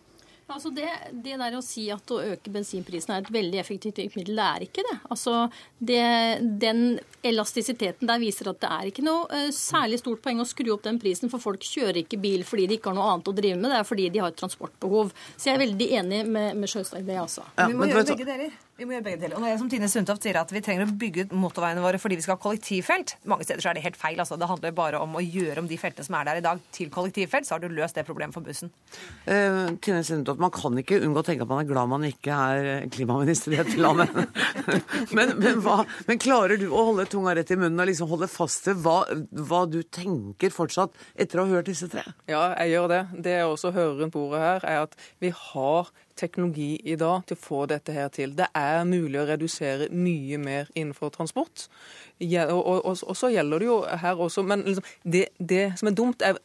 Altså 0.47 0.69
det, 0.71 0.87
det 1.11 1.35
der 1.41 1.55
å 1.57 1.63
si 1.65 1.89
at 1.91 2.11
å 2.13 2.21
øke 2.23 2.51
bensinprisen 2.53 3.11
er 3.11 3.25
et 3.25 3.31
veldig 3.35 3.59
effektivt 3.59 3.99
virkemiddel, 3.99 4.37
det 4.39 4.45
er 4.47 4.65
ikke 4.67 4.85
det. 4.87 4.95
Altså 5.11 5.33
det, 5.77 6.03
Den 6.61 6.83
elastisiteten 7.27 8.07
der 8.07 8.21
viser 8.21 8.47
at 8.53 8.61
det 8.61 8.69
er 8.71 8.91
ikke 8.91 9.03
noe 9.03 9.25
eh, 9.35 9.49
særlig 9.55 9.99
stort 9.99 10.23
poeng 10.23 10.39
å 10.39 10.47
skru 10.47 10.71
opp 10.75 10.85
den 10.87 11.01
prisen, 11.03 11.31
for 11.33 11.43
folk 11.43 11.67
kjører 11.67 11.99
ikke 12.05 12.21
bil 12.23 12.45
fordi 12.47 12.69
de 12.71 12.77
ikke 12.79 12.93
har 12.93 12.99
noe 12.99 13.09
annet 13.11 13.27
å 13.27 13.35
drive 13.35 13.59
med, 13.59 13.73
det 13.73 13.81
er 13.81 13.89
fordi 13.89 14.07
de 14.13 14.23
har 14.23 14.31
et 14.31 14.39
transportbehov. 14.39 15.11
Så 15.35 15.51
jeg 15.51 15.57
er 15.57 15.65
veldig 15.65 15.89
enig 15.99 16.21
med, 16.29 16.55
med 16.61 16.71
Sjøstad 16.71 17.03
i 17.03 17.09
det, 17.11 17.19
altså. 17.25 17.43
Ja, 17.57 17.67
vi 17.67 17.75
må 17.75 17.83
men 17.83 17.93
gjøre 17.95 18.07
begge 18.13 18.29
deler. 18.31 18.55
Vi 18.77 18.85
må 18.85 18.93
gjøre 18.93 19.05
begge 19.07 19.19
deler. 19.23 19.33
Og 19.39 19.41
når 19.41 19.49
jeg 19.49 19.59
som 19.63 19.69
Tine 19.71 19.87
Sundtoft 19.89 20.25
sier 20.25 20.37
at 20.37 20.51
vi 20.53 20.61
trenger 20.61 20.85
å 20.85 20.95
bygge 21.01 21.23
ut 21.25 21.31
motorveiene 21.41 21.81
våre 21.81 21.97
fordi 21.97 22.19
vi 22.19 22.25
skal 22.25 22.35
ha 22.35 22.41
kollektivfelt, 22.43 23.15
mange 23.25 23.47
steder 23.47 23.63
så 23.63 23.71
er 23.71 23.79
det 23.79 23.83
helt 23.87 23.97
feil. 23.97 24.19
altså. 24.21 24.37
Det 24.37 24.49
handler 24.51 24.75
bare 24.77 24.99
om 25.01 25.17
å 25.17 25.23
gjøre 25.23 25.63
om 25.63 25.69
de 25.69 25.79
feltene 25.81 26.05
som 26.05 26.17
er 26.19 26.27
der 26.29 26.41
i 26.41 26.43
dag, 26.45 26.61
til 26.75 26.91
kollektivfelt, 26.93 27.47
så 27.47 27.55
har 27.55 27.63
du 27.63 27.73
løst 27.73 27.97
det 27.97 28.05
problemet 28.05 28.37
for 28.37 28.45
bussen. 28.45 28.69
Uh, 29.25 29.73
Tine 29.81 30.03
Sundtoft, 30.05 30.36
man 30.39 30.53
kan 30.53 30.77
ikke 30.79 30.99
unngå 31.03 31.21
å 31.21 31.25
tenke 31.25 31.45
at 31.45 31.51
man 31.51 31.63
er 31.63 31.69
glad 31.69 31.91
man 31.91 32.05
ikke 32.07 32.37
er 32.37 32.87
klimaminister 32.93 33.55
i 33.55 33.59
dette 33.61 33.77
landet. 33.81 34.13
men, 35.17 35.33
men, 35.41 35.61
hva, 35.65 35.81
men 36.07 36.21
klarer 36.21 36.59
du 36.61 36.67
å 36.69 36.87
holde 36.91 37.07
tunga 37.11 37.35
rett 37.37 37.53
i 37.53 37.59
munnen 37.59 37.83
og 37.83 37.89
liksom 37.89 38.11
holde 38.11 38.29
fast 38.31 38.65
til 38.67 38.77
hva, 38.83 38.99
hva 39.49 39.63
du 39.69 39.81
tenker 39.83 40.53
fortsatt 40.53 40.95
etter 41.17 41.41
å 41.41 41.47
ha 41.47 41.57
hørt 41.57 41.71
disse 41.71 41.89
tre? 41.91 42.05
Ja, 42.29 42.49
jeg 42.61 42.75
gjør 42.75 42.91
det. 42.93 43.03
Det 43.27 43.37
jeg 43.39 43.47
også 43.49 43.73
hører 43.75 44.01
rundt 44.01 44.15
bordet 44.15 44.43
her, 44.43 44.67
er 44.67 44.85
at 44.87 44.97
vi 45.23 45.33
har 45.33 45.91
teknologi 46.17 46.75
i 46.83 46.97
dag 46.99 47.25
til 47.27 47.37
å 47.37 47.41
få 47.41 47.63
dette 47.69 47.93
her 47.95 48.09
til. 48.13 48.35
Det 48.37 48.49
er 48.57 48.83
mulig 48.87 49.21
å 49.21 49.27
redusere 49.29 49.89
mye 49.93 50.39
mer 50.41 50.71
innenfor 50.73 51.13
transport. 51.15 51.67
Og, 52.17 52.33
og, 52.49 52.85
og, 52.89 53.01
og 53.05 53.17
så 53.17 53.29
gjelder 53.29 53.61
det 53.61 53.67
jo 53.67 53.77
her 54.01 54.21
også, 54.25 54.41
men 54.47 54.63
liksom, 54.65 54.85
det, 55.05 55.27
det 55.37 55.65
som 55.77 55.91
er 55.91 55.97
dumt, 55.97 56.23
er 56.25 56.39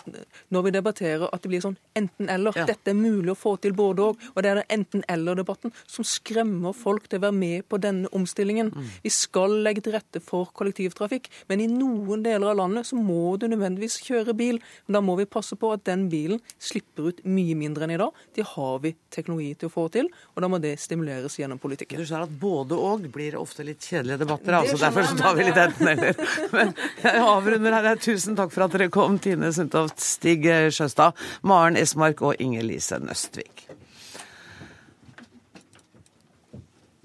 når 0.52 0.66
vi 0.66 0.72
debatterer 0.74 1.24
at 1.32 1.44
det 1.44 1.52
blir 1.52 1.64
sånn 1.64 1.78
enten-eller. 1.96 2.56
Ja. 2.60 2.66
Dette 2.68 2.92
er 2.92 2.98
mulig 2.98 3.32
å 3.32 3.38
få 3.38 3.54
til 3.62 3.74
både 3.76 4.10
òg. 4.10 4.26
Og 4.34 4.44
det 4.44 4.50
er 4.50 4.60
den 4.60 4.74
enten-eller-debatten 4.78 5.72
som 5.86 6.06
skremmer 6.06 6.76
folk 6.76 7.08
til 7.08 7.22
å 7.22 7.26
være 7.26 7.38
med 7.38 7.66
på 7.72 7.80
denne 7.80 8.10
omstillingen. 8.12 8.72
Vi 9.04 9.12
skal 9.12 9.56
legge 9.64 9.84
til 9.84 9.96
rette 9.96 10.20
for 10.24 10.52
kollektivtrafikk, 10.56 11.30
men 11.48 11.62
i 11.64 11.70
noen 11.70 12.24
deler 12.24 12.52
av 12.52 12.58
landet 12.60 12.88
så 12.88 12.98
må 12.98 13.36
du 13.40 13.48
nødvendigvis 13.48 14.00
kjøre 14.04 14.36
bil. 14.36 14.60
Men 14.86 14.98
da 14.98 15.04
må 15.04 15.16
vi 15.20 15.28
passe 15.30 15.56
på 15.56 15.72
at 15.72 15.86
den 15.88 16.08
bilen 16.12 16.42
slipper 16.60 17.10
ut 17.10 17.24
mye 17.24 17.56
mindre 17.58 17.86
enn 17.86 17.96
i 17.96 18.00
dag. 18.02 18.22
Det 18.36 18.46
har 18.54 18.82
vi 18.84 18.94
teknologi 19.14 19.54
til 19.56 19.61
å 19.68 19.72
få 19.72 19.86
til, 19.92 20.08
og 20.34 20.44
da 20.44 20.50
må 20.50 20.60
det 20.62 20.74
stimuleres 20.80 21.38
gjennom 21.38 21.60
politikken. 21.62 22.00
Du 22.00 22.08
skjønner 22.08 22.26
at 22.28 22.40
både 22.42 22.78
og 22.78 23.06
blir 23.12 23.36
ofte 23.40 23.66
litt 23.66 23.84
kjedelige 23.84 24.22
debatter, 24.24 24.56
altså 24.58 24.78
derfor 24.80 25.08
så 25.08 25.18
tar 25.18 25.36
vi 25.38 25.46
litt 25.48 25.60
enten-eller. 25.62 26.24
Men 26.56 26.74
jeg 27.02 27.22
avrunder 27.22 27.78
her. 27.78 27.90
Tusen 28.02 28.38
takk 28.38 28.52
for 28.54 28.66
at 28.66 28.74
dere 28.76 28.90
kom, 28.92 29.20
Tine 29.22 29.52
Sundtoft, 29.54 30.02
Stig 30.02 30.48
Sjøstad, 30.74 31.18
Maren 31.46 31.78
Esmark 31.80 32.24
og 32.26 32.42
Inger 32.42 32.66
Lise 32.66 32.98
Nøstvik. 33.02 33.66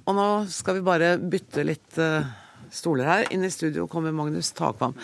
Og 0.07 0.15
nå 0.15 0.27
skal 0.51 0.77
vi 0.77 0.85
bare 0.87 1.15
bytte 1.19 1.65
litt 1.67 1.97
eh, 1.99 2.27
stoler 2.71 3.09
her. 3.09 3.31
Inn 3.35 3.43
i 3.43 3.51
studio 3.51 3.89
kommer 3.91 4.15
Magnus 4.15 4.53
Takvam. 4.55 4.95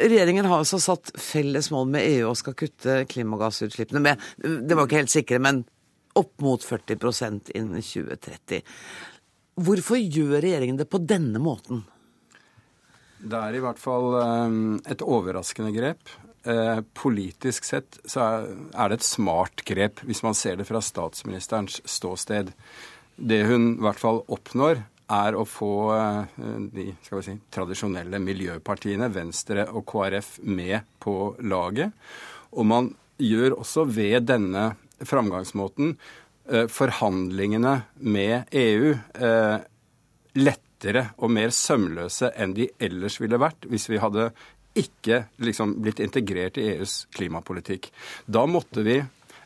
Regjeringen 0.00 0.46
har 0.46 0.62
altså 0.62 0.80
satt 0.82 1.12
felles 1.18 1.70
mål 1.70 1.90
med 1.92 2.06
EU 2.06 2.30
og 2.30 2.38
skal 2.38 2.56
kutte 2.58 3.02
klimagassutslippene 3.10 4.02
med 4.02 4.22
Det 4.38 4.76
var 4.76 4.86
ikke 4.86 5.02
helt 5.02 5.12
sikre, 5.12 5.40
men 5.42 5.64
opp 6.18 6.40
mot 6.44 6.64
40% 6.64 7.52
innen 7.54 7.82
2030. 7.82 8.62
Hvorfor 9.60 9.98
gjør 10.00 10.38
regjeringen 10.40 10.78
det 10.80 10.88
på 10.90 11.00
denne 11.02 11.40
måten? 11.42 11.84
Det 13.20 13.36
er 13.36 13.56
i 13.56 13.62
hvert 13.62 13.80
fall 13.80 14.14
eh, 14.22 14.58
et 14.94 15.02
overraskende 15.04 15.72
grep. 15.76 16.12
eh, 16.48 16.80
politisk 16.96 17.66
sett 17.68 17.98
så 18.08 18.22
er 18.72 18.88
det 18.88 19.00
et 19.00 19.08
smart 19.08 19.64
grep, 19.68 20.00
hvis 20.08 20.22
man 20.24 20.34
ser 20.34 20.56
det 20.56 20.68
fra 20.68 20.80
statsministerens 20.80 21.82
ståsted. 21.84 22.54
Det 23.16 23.42
hun 23.44 23.74
i 23.74 23.84
hvert 23.84 24.00
fall 24.00 24.24
oppnår, 24.28 24.80
er 25.10 25.34
å 25.34 25.44
få 25.48 25.74
eh, 25.92 26.40
de 26.72 26.86
si, 27.02 27.36
tradisjonelle 27.52 28.20
miljøpartiene, 28.22 29.10
Venstre 29.12 29.66
og 29.68 29.84
KrF, 29.90 30.38
med 30.46 30.86
på 31.02 31.34
laget. 31.42 31.92
Og 32.54 32.66
man 32.66 32.92
gjør 33.20 33.58
også 33.60 33.84
ved 33.90 34.30
denne 34.30 34.70
framgangsmåten 35.06 35.94
eh, 36.50 36.66
forhandlingene 36.70 37.74
med 38.06 38.50
EU 38.56 38.94
eh, 38.94 39.58
lettere 40.40 41.06
og 41.18 41.32
mer 41.34 41.54
sømløse 41.54 42.32
enn 42.36 42.56
de 42.56 42.70
ellers 42.80 43.20
ville 43.20 43.40
vært 43.40 43.68
hvis 43.70 43.88
vi 43.90 44.00
hadde 44.02 44.30
ikke 44.80 45.24
liksom 45.42 45.80
blitt 45.82 46.00
integrert 46.02 46.60
i 46.60 46.68
EUs 46.76 47.04
klimapolitikk. 47.16 47.90
Da 48.26 48.44
måtte 48.46 48.84
vi 48.86 49.00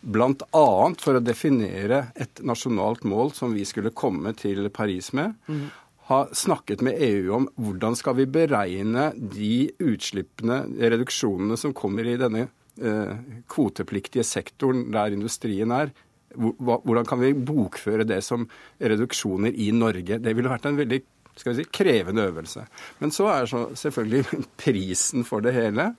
Bl.a. 0.05 0.67
for 1.01 1.17
å 1.17 1.23
definere 1.25 2.11
et 2.21 2.43
nasjonalt 2.45 3.07
mål 3.09 3.33
som 3.33 3.55
vi 3.57 3.65
skulle 3.65 3.95
komme 3.97 4.35
til 4.37 4.69
Paris 4.69 5.15
med. 5.17 5.33
Mm. 5.49 5.71
Ha 6.11 6.19
snakket 6.37 6.83
med 6.85 7.01
EU 7.01 7.31
om 7.39 7.47
hvordan 7.57 7.97
skal 7.97 8.19
vi 8.19 8.27
beregne 8.29 9.07
de 9.17 9.71
utslippene, 9.81 10.67
reduksjonene 10.93 11.57
som 11.57 11.73
kommer 11.77 12.05
i 12.05 12.19
denne 12.21 12.51
kvotepliktige 12.75 14.25
sektoren 14.27 14.89
der 14.95 15.15
industrien 15.15 15.71
er. 15.71 15.93
Hvordan 16.35 17.07
kan 17.07 17.21
vi 17.21 17.31
bokføre 17.35 18.07
det 18.09 18.19
som 18.27 18.49
reduksjoner 18.83 19.55
i 19.55 19.69
Norge? 19.71 20.19
Det 20.19 20.35
ville 20.35 20.51
vært 20.51 20.67
en 20.67 20.81
veldig 20.81 21.03
skal 21.35 21.55
vi 21.55 21.63
si, 21.63 21.71
krevende 21.75 22.29
øvelse. 22.29 22.65
Men 23.01 23.11
så 23.15 23.27
er 23.33 23.47
så 23.51 23.67
selvfølgelig 23.75 24.25
prisen 24.65 25.27
for 25.27 25.45
det 25.45 25.55
hele 25.57 25.93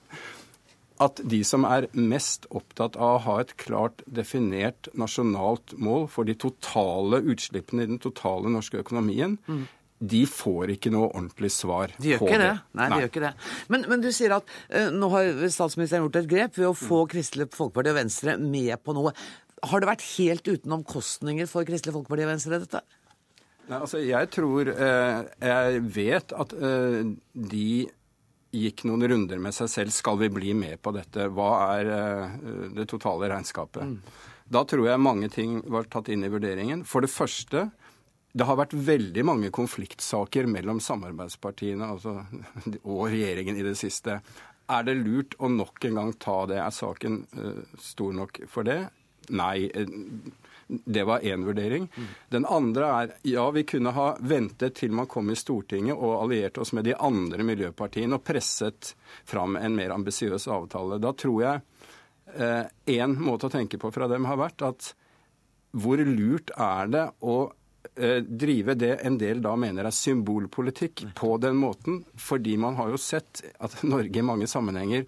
at 1.02 1.20
de 1.28 1.42
som 1.44 1.66
er 1.68 1.88
mest 1.92 2.46
opptatt 2.56 2.94
av 2.96 3.18
å 3.18 3.22
ha 3.26 3.34
et 3.42 3.52
klart 3.60 4.00
definert 4.08 4.88
nasjonalt 4.96 5.74
mål 5.76 6.06
for 6.12 6.28
de 6.28 6.36
totale 6.40 7.20
utslippene 7.20 7.84
i 7.84 7.90
den 7.90 8.00
totale 8.00 8.48
norske 8.52 8.80
økonomien, 8.80 9.36
mm. 9.44 9.66
De 9.98 10.22
får 10.28 10.74
ikke 10.74 10.92
noe 10.92 11.08
ordentlig 11.08 11.50
svar 11.54 11.94
de 11.96 12.12
gjør 12.12 12.20
på 12.20 12.28
ikke 12.28 12.40
det. 12.42 12.50
det. 12.50 12.76
Nei, 12.76 12.88
de 12.90 13.00
gjør 13.00 13.10
ikke 13.10 13.24
det. 13.24 13.32
Men, 13.72 13.86
men 13.92 14.04
du 14.04 14.10
sier 14.12 14.36
at 14.36 14.52
uh, 14.68 14.90
nå 14.92 15.08
har 15.14 15.30
statsministeren 15.52 16.04
gjort 16.04 16.20
et 16.20 16.30
grep 16.30 16.60
ved 16.60 16.68
å 16.68 16.76
få 16.76 17.02
mm. 17.04 17.10
Kristelig 17.14 17.48
Folkeparti 17.56 17.92
og 17.94 17.98
Venstre 18.02 18.36
med 18.42 18.74
på 18.84 18.96
noe. 18.96 19.14
Har 19.66 19.82
det 19.82 19.88
vært 19.88 20.06
helt 20.18 20.50
uten 20.50 20.76
omkostninger 20.76 21.48
for 21.48 21.68
Kristelig 21.68 21.96
Folkeparti 21.96 22.26
og 22.26 22.32
Venstre, 22.34 22.60
dette? 22.66 22.82
Nei, 23.66 23.80
altså 23.80 23.98
Jeg 23.98 24.28
tror 24.30 24.68
uh, 24.70 25.24
Jeg 25.42 25.80
vet 25.96 26.36
at 26.38 26.52
uh, 26.54 27.00
de 27.56 27.70
gikk 28.56 28.84
noen 28.88 29.08
runder 29.10 29.40
med 29.42 29.56
seg 29.56 29.72
selv. 29.72 29.96
Skal 29.96 30.20
vi 30.20 30.30
bli 30.32 30.52
med 30.56 30.78
på 30.84 30.92
dette? 30.96 31.26
Hva 31.32 31.50
er 31.76 31.90
det 32.72 32.86
totale 32.88 33.28
regnskapet? 33.28 33.84
Mm. 33.84 34.22
Da 34.48 34.62
tror 34.64 34.86
jeg 34.86 35.02
mange 35.02 35.28
ting 35.32 35.58
var 35.68 35.88
tatt 35.90 36.08
inn 36.14 36.24
i 36.24 36.30
vurderingen. 36.32 36.84
For 36.88 37.04
det 37.04 37.10
første, 37.12 37.66
det 38.36 38.44
har 38.44 38.58
vært 38.60 38.74
veldig 38.76 39.24
mange 39.24 39.52
konfliktsaker 39.54 40.48
mellom 40.50 40.80
samarbeidspartiene 40.84 41.88
altså, 41.94 42.18
og 42.82 43.06
regjeringen 43.08 43.56
i 43.56 43.64
det 43.64 43.76
siste. 43.80 44.20
Er 44.66 44.86
det 44.86 44.98
lurt 44.98 45.36
å 45.38 45.48
nok 45.52 45.84
en 45.88 46.00
gang 46.00 46.12
ta 46.20 46.42
det? 46.50 46.58
Er 46.60 46.74
saken 46.74 47.22
uh, 47.38 47.62
stor 47.80 48.12
nok 48.16 48.42
for 48.50 48.66
det? 48.66 48.82
Nei. 49.36 49.70
Det 50.66 51.04
var 51.06 51.22
én 51.22 51.44
vurdering. 51.46 51.86
Mm. 51.94 52.08
Den 52.34 52.46
andre 52.50 52.90
er 52.90 53.14
ja, 53.30 53.46
vi 53.54 53.62
kunne 53.66 53.94
ha 53.94 54.08
ventet 54.20 54.76
til 54.82 54.94
man 54.94 55.08
kom 55.10 55.30
i 55.30 55.38
Stortinget 55.38 55.96
og 55.96 56.18
allierte 56.24 56.62
oss 56.62 56.74
med 56.76 56.86
de 56.86 56.96
andre 56.98 57.46
miljøpartiene 57.46 58.18
og 58.18 58.26
presset 58.26 58.92
fram 59.24 59.56
en 59.58 59.78
mer 59.78 59.94
ambisiøs 59.94 60.48
avtale. 60.50 60.98
Da 61.02 61.14
tror 61.14 61.42
jeg 61.42 61.62
én 62.36 63.14
eh, 63.14 63.20
måte 63.22 63.48
å 63.48 63.52
tenke 63.52 63.78
på 63.78 63.90
fra 63.94 64.08
dem 64.10 64.26
har 64.28 64.40
vært 64.40 64.64
at 64.66 64.90
hvor 65.76 66.00
lurt 66.00 66.50
er 66.56 66.90
det 66.92 67.04
å 67.24 67.36
eh, 67.46 67.54
drive 68.26 68.74
det 68.78 68.92
en 69.06 69.18
del 69.20 69.40
da 69.44 69.54
mener 69.60 69.86
er 69.88 69.94
symbolpolitikk 69.94 71.04
på 71.18 71.36
den 71.42 71.58
måten, 71.60 72.02
fordi 72.18 72.56
man 72.60 72.78
har 72.80 72.90
jo 72.92 73.00
sett 73.00 73.44
at 73.58 73.82
Norge 73.94 74.20
i 74.20 74.26
mange 74.26 74.48
sammenhenger 74.50 75.06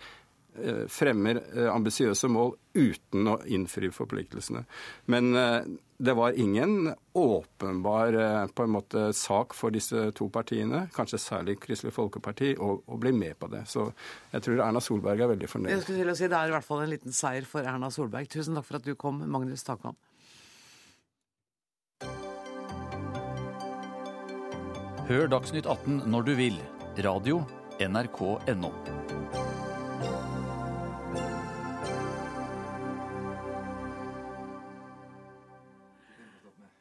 Eh, 0.64 0.86
fremmer 0.90 1.38
eh, 1.56 1.68
ambisiøse 1.70 2.28
mål 2.32 2.54
uten 2.78 3.28
å 3.30 3.36
innfri 3.46 3.90
forpliktelsene. 3.94 4.64
Men 5.12 5.36
eh, 5.36 5.68
det 5.98 6.14
var 6.18 6.38
ingen 6.38 6.90
åpenbar 7.18 8.16
på 8.54 8.64
en 8.64 8.70
måte 8.70 9.08
sak 9.16 9.54
for 9.58 9.74
disse 9.74 10.08
to 10.18 10.28
partiene, 10.30 10.84
kanskje 10.94 11.18
særlig 11.18 11.56
Kristelig 11.62 11.94
Folkeparti, 11.96 12.52
å, 12.54 12.76
å 12.86 12.98
bli 13.02 13.10
med 13.14 13.34
på 13.38 13.50
det. 13.50 13.64
Så 13.70 13.88
jeg 14.32 14.44
tror 14.46 14.62
Erna 14.62 14.82
Solberg 14.82 15.24
er 15.24 15.32
veldig 15.34 15.50
fornøyd. 15.50 15.74
Jeg 15.74 15.82
skulle 15.84 16.04
til 16.04 16.12
å 16.14 16.18
si 16.20 16.30
Det 16.30 16.38
er 16.38 16.52
i 16.52 16.54
hvert 16.54 16.68
fall 16.68 16.84
en 16.84 16.92
liten 16.94 17.18
seier 17.18 17.48
for 17.50 17.66
Erna 17.66 17.90
Solberg. 17.94 18.30
Tusen 18.30 18.58
takk 18.58 18.68
for 18.70 18.78
at 18.78 18.86
du 18.86 18.94
kom, 18.98 19.24
Magnus 19.26 19.66
Takam. 19.66 19.98
Hør 25.08 25.24
Dagsnytt 25.32 25.64
18 25.64 26.02
når 26.12 26.24
du 26.26 26.30
vil. 26.36 26.56
Radio 27.00 27.38
NRK.no. 27.80 28.68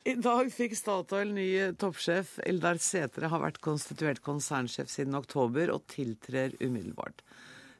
I 0.04 0.18
dag 0.20 0.52
fikk 0.52 0.76
Statoil 0.76 1.32
ny 1.32 1.48
toppsjef. 1.80 2.36
Eldar 2.44 2.84
Sætre 2.84 3.32
har 3.32 3.46
vært 3.46 3.62
konstituert 3.64 4.20
konsernsjef 4.28 4.92
siden 4.92 5.16
oktober 5.16 5.72
og 5.72 5.88
tiltrer 5.96 6.52
umiddelbart. 6.60 7.24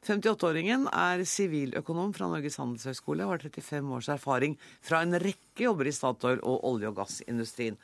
58-åringen 0.08 0.88
er 0.88 1.28
siviløkonom 1.28 2.16
fra 2.16 2.32
Norges 2.32 2.56
handelshøyskole 2.56 3.28
og 3.28 3.36
har 3.36 3.48
35 3.50 3.96
års 4.00 4.12
erfaring 4.16 4.56
fra 4.80 5.04
en 5.04 5.20
rekke 5.20 5.68
jobber 5.68 5.92
i 5.92 5.96
Statoil 6.00 6.40
og 6.40 6.64
olje- 6.72 6.88
og 6.88 7.02
gassindustrien. 7.04 7.76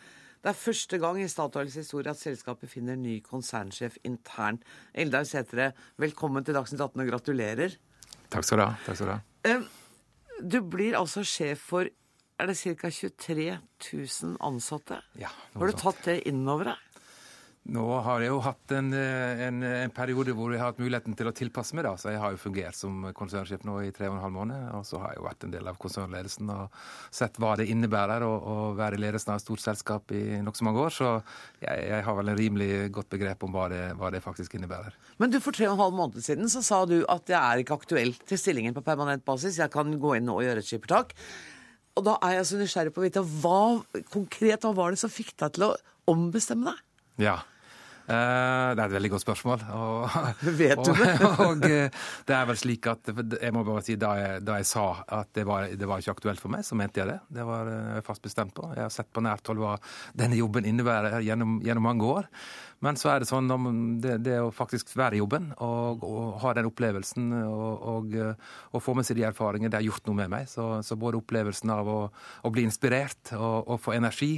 Det 0.44 0.50
er 0.50 0.56
første 0.60 0.98
gang 1.00 1.16
i 1.22 1.24
Statoils 1.24 1.72
historie 1.78 2.12
at 2.12 2.18
selskapet 2.20 2.68
finner 2.68 2.98
ny 3.00 3.14
konsernsjef 3.24 3.94
internt. 4.04 4.60
Eldar 4.92 5.24
Sætre, 5.24 5.70
velkommen 5.96 6.44
til 6.44 6.52
Dagsnytt 6.52 6.82
18 6.84 7.00
og 7.00 7.08
gratulerer. 7.08 7.76
Takk 8.28 8.44
skal 8.44 8.60
du 8.60 8.64
ha. 8.66 8.74
Takk 8.84 8.98
skal 8.98 9.08
du 9.08 9.14
ha. 9.14 9.54
Du 10.44 10.58
blir 10.68 10.98
altså 10.98 11.24
sjef 11.24 11.64
for 11.70 11.88
er 11.88 12.50
det 12.50 12.58
ca. 12.60 12.90
23 12.92 13.46
000 13.56 14.36
ansatte. 14.44 15.00
Ja, 15.16 15.32
har 15.54 15.72
du 15.72 15.80
tatt 15.80 16.04
det 16.10 16.18
innover 16.28 16.74
deg? 16.74 16.83
Nå 17.64 17.84
har 18.04 18.20
jeg 18.20 18.28
jo 18.28 18.42
hatt 18.44 18.72
en, 18.76 18.90
en, 18.92 19.62
en, 19.64 19.92
periode 19.96 20.34
hvor 20.36 20.52
jeg 20.52 20.60
har 20.60 20.68
hatt 20.74 20.80
muligheten 20.82 21.14
til 21.16 21.30
å 21.30 21.32
tilpasse 21.32 21.72
meg. 21.72 21.86
da, 21.86 21.94
så 21.96 22.10
Jeg 22.12 22.20
har 22.20 22.34
jo 22.34 22.40
fungert 22.42 22.76
som 22.76 23.06
konsernsjef 23.16 23.62
nå 23.64 23.78
i 23.86 23.92
tre 23.94 24.10
og 24.10 24.18
en 24.18 24.20
halv 24.20 24.34
måned. 24.34 24.66
Og 24.76 24.82
så 24.84 25.00
har 25.00 25.14
jeg 25.14 25.22
jo 25.22 25.24
vært 25.24 25.46
en 25.46 25.54
del 25.54 25.70
av 25.70 25.78
konsernledelsen 25.80 26.50
og 26.52 26.76
sett 27.08 27.40
hva 27.40 27.54
det 27.56 27.70
innebærer 27.72 28.26
å, 28.26 28.32
å 28.36 28.56
være 28.76 28.98
i 28.98 29.02
ledelsen 29.06 29.32
av 29.32 29.40
et 29.40 29.46
stort 29.46 29.64
selskap 29.64 30.12
i 30.12 30.42
nokså 30.44 30.66
mange 30.68 30.82
år. 30.84 30.92
Så 30.92 31.08
jeg, 31.62 31.86
jeg, 31.88 32.02
har 32.04 32.18
vel 32.18 32.34
en 32.34 32.38
rimelig 32.42 32.68
godt 32.98 33.08
begrep 33.16 33.48
om 33.48 33.56
hva 33.56 33.70
det, 33.72 33.80
hva 33.96 34.12
det, 34.12 34.20
faktisk 34.26 34.58
innebærer. 34.60 35.00
Men 35.24 35.32
du, 35.32 35.40
for 35.40 35.56
tre 35.56 35.70
og 35.70 35.78
en 35.78 35.82
halv 35.86 35.96
måned 36.02 36.20
siden 36.26 36.52
så 36.52 36.60
sa 36.66 36.82
du 36.90 36.98
at 37.08 37.32
jeg 37.32 37.40
er 37.40 37.64
ikke 37.64 37.80
aktuell 37.80 38.12
til 38.28 38.42
stillingen 38.44 38.76
på 38.76 38.84
permanent 38.84 39.24
basis. 39.24 39.56
Jeg 39.62 39.72
kan 39.72 39.96
gå 40.04 40.18
inn 40.18 40.28
og 40.28 40.44
gjøre 40.44 40.60
et 40.60 40.68
skippertak. 40.68 41.16
Og 41.96 42.04
da 42.04 42.18
er 42.28 42.42
jeg 42.42 42.50
så 42.50 42.60
nysgjerrig 42.60 42.92
på 42.92 43.00
å 43.00 43.08
vite 43.08 43.24
hva 43.40 43.64
konkret 44.12 44.68
hva 44.68 44.76
var 44.76 44.92
det 44.92 45.00
som 45.00 45.16
fikk 45.16 45.32
deg 45.40 45.56
til 45.56 45.70
å 45.70 45.74
ombestemme 46.12 46.68
deg? 46.68 46.86
Ja, 47.24 47.38
eh, 48.08 48.70
det 48.74 48.82
er 48.82 48.84
et 48.84 48.96
veldig 48.96 49.10
godt 49.14 49.24
spørsmål. 49.24 49.64
Og, 49.76 50.16
Vet 50.60 50.82
du 50.84 50.92
det? 50.98 51.12
og, 51.28 51.40
og, 51.46 51.66
eh, 51.68 52.02
det 52.28 52.36
er 52.36 52.48
vel 52.50 52.60
slik 52.60 52.88
at 52.92 53.12
jeg 53.12 53.54
må 53.56 53.64
bare 53.66 53.84
si 53.86 53.96
da 54.00 54.12
jeg, 54.20 54.44
da 54.46 54.58
jeg 54.60 54.68
sa 54.70 54.86
at 55.20 55.32
det 55.36 55.46
var, 55.48 55.68
det 55.70 55.88
var, 55.88 56.02
ikke 56.02 56.16
aktuelt 56.18 56.42
for 56.42 56.54
meg, 56.54 56.66
så 56.66 56.78
mente 56.78 57.02
jeg 57.02 57.12
det. 57.12 57.18
Det 57.38 57.48
var 57.48 57.70
eh, 57.72 57.94
jeg 57.98 58.06
fast 58.06 58.24
bestemt 58.24 58.54
på. 58.56 58.68
Jeg 58.76 58.86
har 58.86 58.94
sett 58.94 59.10
på 59.14 59.24
nært 59.24 59.50
hold 59.50 59.62
hva 59.62 59.76
denne 60.16 60.38
jobben 60.40 60.68
innebærer 60.68 61.20
gjennom, 61.24 61.58
gjennom 61.64 61.88
mange 61.90 62.12
år. 62.18 62.30
Men 62.84 62.98
så 63.00 63.10
er 63.10 63.22
det 63.22 63.28
sånn 63.30 63.48
det, 64.02 64.18
det 64.26 64.36
å 64.42 64.50
faktisk 64.52 64.92
være 64.98 65.16
i 65.16 65.22
jobben 65.22 65.50
og, 65.64 66.02
og 66.04 66.34
ha 66.42 66.52
den 66.56 66.68
opplevelsen 66.68 67.32
og, 67.40 67.86
og, 67.94 68.16
og, 68.72 68.78
få 68.84 68.94
med 68.98 69.08
seg 69.08 69.18
de 69.18 69.26
erfaringene, 69.28 69.72
det 69.72 69.80
har 69.80 69.86
gjort 69.86 70.10
noe 70.10 70.18
med 70.18 70.32
meg. 70.34 70.50
Så, 70.50 70.66
så 70.84 70.98
både 71.00 71.20
opplevelsen 71.22 71.72
av 71.72 71.88
å, 71.88 71.98
å 72.44 72.52
bli 72.52 72.66
inspirert 72.68 73.32
og, 73.38 73.78
få 73.80 73.96
energi, 73.96 74.36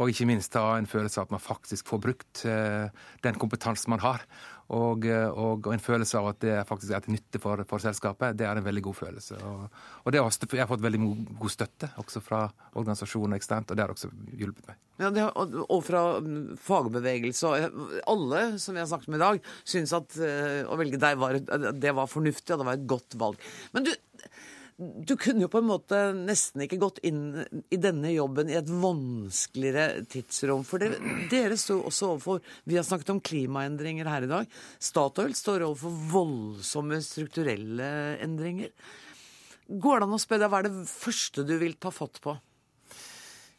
og 0.00 0.12
ikke 0.12 0.28
minst 0.30 0.56
ha 0.58 0.78
en 0.78 0.88
følelse 0.88 1.20
av 1.20 1.28
at 1.28 1.36
man 1.36 1.44
faktisk 1.44 1.90
får 1.92 2.02
brukt 2.06 2.44
eh, 2.48 2.88
den 3.26 3.38
kompetansen 3.40 3.92
man 3.92 4.02
har. 4.04 4.24
Og, 4.72 5.04
og, 5.36 5.66
en 5.68 5.82
følelse 5.82 6.16
av 6.16 6.30
at 6.30 6.38
det 6.40 6.54
faktisk 6.68 6.94
er 6.96 7.02
til 7.04 7.12
nytte 7.12 7.40
for, 7.42 7.60
for 7.68 7.82
selskapet, 7.82 8.38
det 8.38 8.46
er 8.48 8.56
en 8.56 8.64
veldig 8.64 8.82
god 8.86 8.96
følelse. 9.02 9.36
Og, 9.44 9.66
og 10.06 10.16
har, 10.16 10.38
jeg 10.48 10.62
har 10.62 10.70
fått 10.70 10.84
veldig 10.84 11.00
god 11.42 11.52
støtte 11.52 11.90
også 12.00 12.22
fra 12.24 12.46
organisasjonen 12.72 13.36
eksternt, 13.36 13.68
og 13.68 13.76
det 13.76 13.84
har 13.84 13.92
også 13.92 14.08
hjulpet 14.40 14.70
meg. 14.70 14.80
Ja, 15.02 15.10
det, 15.12 15.26
og 15.34 15.78
fra 15.84 16.02
fagbevegelse 16.62 17.52
alle 18.08 18.42
som 18.62 18.76
vi 18.76 18.82
har 18.82 18.88
snakket 18.88 19.12
med 19.12 19.20
i 19.20 19.24
dag, 19.26 19.52
syns 19.74 19.94
at 19.96 20.16
uh, 20.20 20.72
å 20.72 20.78
velge 20.80 21.00
deg 21.00 21.20
var, 21.20 21.38
det 21.76 21.94
var 21.96 22.10
fornuftig, 22.10 22.54
og 22.54 22.62
det 22.62 22.68
var 22.70 22.80
et 22.80 22.88
godt 22.88 23.18
valg. 23.20 23.48
Men 23.76 23.88
du, 23.88 23.92
Du 24.82 25.14
kunne 25.20 25.44
jo 25.44 25.50
på 25.52 25.60
en 25.62 25.68
måte 25.68 25.98
nesten 26.16 26.64
ikke 26.64 26.80
gått 26.82 26.98
inn 27.06 27.42
i 27.70 27.78
denne 27.80 28.10
jobben 28.10 28.50
i 28.50 28.56
et 28.58 28.68
vanskeligere 28.68 30.02
tidsrom. 30.10 30.64
For 30.66 30.82
det, 30.82 30.96
dere 31.30 31.58
står 31.60 31.84
også 31.90 32.10
overfor 32.14 32.54
Vi 32.68 32.78
har 32.78 32.86
snakket 32.86 33.12
om 33.14 33.22
klimaendringer 33.22 34.10
her 34.10 34.26
i 34.26 34.30
dag. 34.30 34.56
Statoil 34.82 35.36
står 35.38 35.66
overfor 35.68 35.98
voldsomme 36.12 36.98
strukturelle 37.04 37.90
endringer. 38.24 38.72
Går 39.68 40.00
det 40.00 40.08
an 40.08 40.16
å 40.18 40.22
spørre 40.22 40.44
deg 40.44 40.52
hva 40.52 40.62
er 40.62 40.68
det 40.68 40.88
første 40.90 41.46
du 41.46 41.54
vil 41.60 41.78
ta 41.80 41.92
fatt 41.94 42.18
på? 42.24 42.34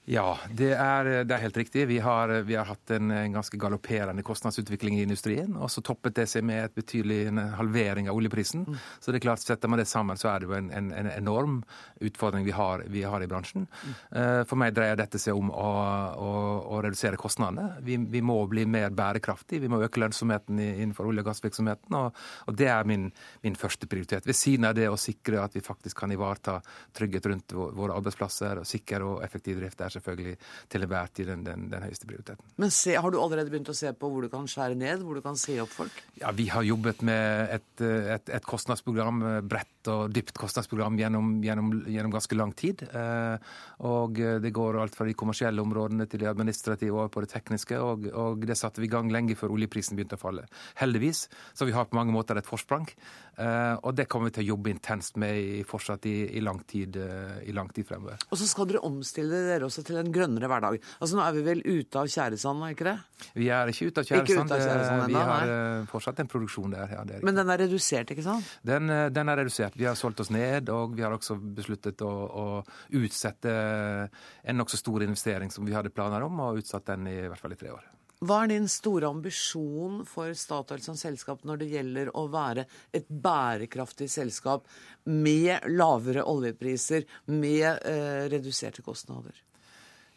Ja, 0.06 0.36
det 0.52 0.74
er, 0.76 1.08
det 1.24 1.32
er, 1.32 1.42
helt 1.46 1.58
riktig. 1.58 1.86
Vi 1.88 1.98
har, 2.04 2.28
vi 2.44 2.58
har 2.60 2.68
hatt 2.68 2.92
en, 2.92 3.12
en, 3.12 3.36
ganske 3.38 3.56
galopperende 3.58 4.24
kostnadsutvikling 4.28 4.98
i 4.98 5.06
industrien. 5.06 5.56
Og 5.56 5.72
så 5.72 5.80
toppet 5.86 6.18
det 6.18 6.26
seg 6.28 6.44
med 6.44 6.66
et 6.66 6.74
betydelig 6.76 7.32
halvering 7.56 8.10
av 8.12 8.20
oljeprisen. 8.20 8.66
Mm. 8.68 8.82
Så 9.00 9.14
det 9.14 9.22
er 9.22 9.26
klart, 9.30 9.44
setter 9.44 9.72
man 9.72 9.80
det 9.80 9.88
sammen, 9.88 10.20
så 10.20 10.34
er 10.34 10.44
det 10.44 10.50
jo 10.50 10.58
en, 10.58 10.68
en, 10.76 10.90
en 10.92 11.10
enorm 11.14 11.62
utfordring 12.04 12.44
vi 12.44 12.52
har, 12.52 12.84
vi 12.92 13.06
har 13.08 13.24
i 13.24 13.30
bransjen. 13.32 13.64
Mm. 13.64 13.94
Uh, 14.18 14.42
for 14.50 14.60
meg 14.60 14.76
dreier 14.76 15.00
dette 15.00 15.22
seg 15.24 15.40
om 15.40 15.54
å, 15.56 15.72
å, 16.20 16.34
å 16.76 16.82
redusere 16.84 17.20
kostnadene. 17.20 17.80
Vi, 17.88 17.96
vi, 18.12 18.20
må 18.20 18.42
bli 18.52 18.68
mer 18.68 18.92
bærekraftige. 18.92 19.64
Vi 19.64 19.72
må 19.72 19.80
øke 19.88 20.04
lønnsomheten 20.04 20.60
innenfor 20.66 21.08
olje- 21.08 21.24
og 21.24 21.32
gassvirksomheten. 21.32 21.96
Og, 22.02 22.20
og 22.52 22.60
det 22.60 22.68
er 22.74 22.92
min, 22.92 23.08
min, 23.48 23.56
første 23.56 23.88
prioritet. 23.88 24.28
Ved 24.28 24.36
siden 24.36 24.68
av 24.68 24.76
det 24.76 24.92
å 24.92 25.00
sikre 25.00 25.40
at 25.46 25.56
vi 25.56 25.64
faktisk 25.64 26.04
kan 26.04 26.12
ivareta 26.12 26.60
trygghet 26.92 27.32
rundt 27.32 27.56
våre 27.56 27.96
arbeidsplasser 27.96 28.60
og 28.60 28.68
sikker 28.68 29.08
og 29.08 29.24
effektiv 29.24 29.64
drift. 29.64 29.80
Selvfølgelig 29.94 30.36
til 30.72 30.86
enhver 30.86 31.12
tid 31.14 31.32
den, 31.32 31.46
den, 31.48 31.68
den, 31.72 31.86
høyeste 31.86 32.10
prioriteten. 32.10 32.54
Men 32.62 32.74
se, 32.74 32.96
Har 32.96 33.14
du 33.14 33.20
allerede 33.22 33.52
begynt 33.52 33.72
å 33.72 33.78
se 33.78 33.92
på 33.98 34.10
hvor 34.12 34.26
du 34.26 34.32
kan 34.32 34.48
skjære 34.50 34.78
ned, 34.80 35.04
hvor 35.06 35.20
du 35.20 35.24
kan 35.26 35.38
si 35.40 35.58
opp 35.62 35.72
folk? 35.74 36.04
Ja, 36.20 36.32
Vi 36.36 36.48
har 36.54 36.66
jobbet 36.68 37.04
med 37.06 37.54
et, 37.58 37.84
et, 37.84 38.34
et 38.40 38.48
kostnadsprogram, 38.48 39.24
bredt 39.50 39.92
og 39.92 40.14
dypt 40.16 40.38
kostnadsprogram, 40.40 40.98
gjennom, 41.00 41.36
gjennom, 41.44 41.72
gjennom, 41.92 42.14
ganske 42.14 42.38
lang 42.38 42.54
tid. 42.56 42.86
Eh, 42.88 43.52
og 43.84 44.20
det 44.44 44.54
går 44.56 44.80
alt 44.80 44.96
fra 44.96 45.08
de 45.08 45.16
kommersielle 45.18 45.64
områdene 45.64 46.08
til 46.10 46.24
de 46.24 46.30
administrative 46.32 47.06
og 47.06 47.12
på 47.14 47.24
det 47.26 47.34
tekniske. 47.34 47.80
Og, 47.80 48.08
og 48.14 48.48
det 48.48 48.58
satte 48.60 48.84
vi 48.84 48.88
i 48.88 48.94
gang 48.94 49.12
lenge 49.12 49.36
før 49.40 49.56
oljeprisen 49.58 50.00
begynte 50.00 50.20
å 50.20 50.24
falle. 50.24 50.48
Heldigvis. 50.80 51.28
Så 51.54 51.68
vi 51.68 51.76
har 51.76 51.90
på 51.90 51.98
mange 52.00 52.16
måter 52.16 52.40
et 52.40 52.48
forsprang. 52.48 52.88
Eh, 53.34 53.76
og 53.82 53.96
det 53.98 54.06
kommer 54.12 54.30
vi 54.30 54.38
til 54.38 54.46
å 54.46 54.50
jobbe 54.54 54.74
intenst 54.74 55.18
med 55.22 55.40
i, 55.40 55.62
fortsatt 55.66 56.06
i, 56.10 56.16
i, 56.38 56.42
lang 56.46 56.60
tid, 56.70 57.00
eh, 57.02 57.40
i 57.50 57.56
lang 57.56 57.72
tid 57.74 57.88
fremover. 57.90 58.22
Og 58.30 58.40
så 58.40 58.48
skal 58.50 58.70
dere 58.70 58.84
omstille 58.86 59.44
dere 59.50 59.68
også 59.68 59.83
til 59.88 60.00
en 60.02 60.12
grønnere 60.14 60.50
hverdag. 60.52 60.80
Altså 61.00 61.18
Nå 61.18 61.24
er 61.26 61.36
vi 61.38 61.46
vel 61.46 61.64
ute 61.66 62.02
av 62.02 62.10
tjæresand, 62.12 62.64
er 62.66 62.76
ikke 62.76 62.88
det? 62.90 62.96
Vi 63.40 63.50
er 63.54 63.72
ikke 63.72 63.90
ute 63.90 64.04
av 64.04 64.10
tjæresand. 64.10 64.54
Vi 65.10 65.18
har 65.18 65.48
nei. 65.48 65.56
Eh, 65.56 65.88
fortsatt 65.92 66.22
en 66.24 66.32
produksjon 66.32 66.76
der. 66.76 66.94
Ja, 66.98 67.06
Men 67.24 67.40
den 67.40 67.54
er 67.54 67.64
redusert, 67.66 68.14
ikke 68.14 68.26
sant? 68.26 68.54
Den, 68.66 68.90
eh, 68.90 69.10
den, 69.14 69.30
er 69.30 69.42
redusert. 69.44 69.78
Vi 69.80 69.88
har 69.90 69.98
solgt 70.00 70.24
oss 70.24 70.32
ned, 70.34 70.70
og 70.74 70.96
vi 70.98 71.06
har 71.06 71.16
også 71.16 71.38
besluttet 71.56 72.02
å, 72.06 72.14
å 72.14 72.46
utsette 73.00 73.58
en 74.44 74.60
nokså 74.60 74.80
stor 74.80 75.04
investering 75.04 75.52
som 75.52 75.66
vi 75.68 75.76
hadde 75.76 75.94
planer 75.94 76.24
om, 76.26 76.40
og 76.40 76.64
utsatt 76.64 76.88
den 76.94 77.08
i, 77.12 77.20
i 77.26 77.28
hvert 77.30 77.42
fall 77.42 77.56
i 77.56 77.60
tre 77.60 77.74
år. 77.76 77.92
Hva 78.24 78.44
er 78.46 78.54
din 78.54 78.70
store 78.72 79.10
ambisjon 79.12 80.04
for 80.08 80.32
Statoil 80.38 80.84
som 80.86 80.96
selskap 81.00 81.42
når 81.48 81.60
det 81.60 81.72
gjelder 81.74 82.12
å 82.16 82.28
være 82.32 82.64
et 82.96 83.10
bærekraftig 83.10 84.08
selskap 84.12 84.70
med 85.10 85.66
lavere 85.74 86.24
oljepriser, 86.32 87.04
med 87.28 87.68
eh, 87.90 88.30
reduserte 88.32 88.86
kostnader? 88.86 89.36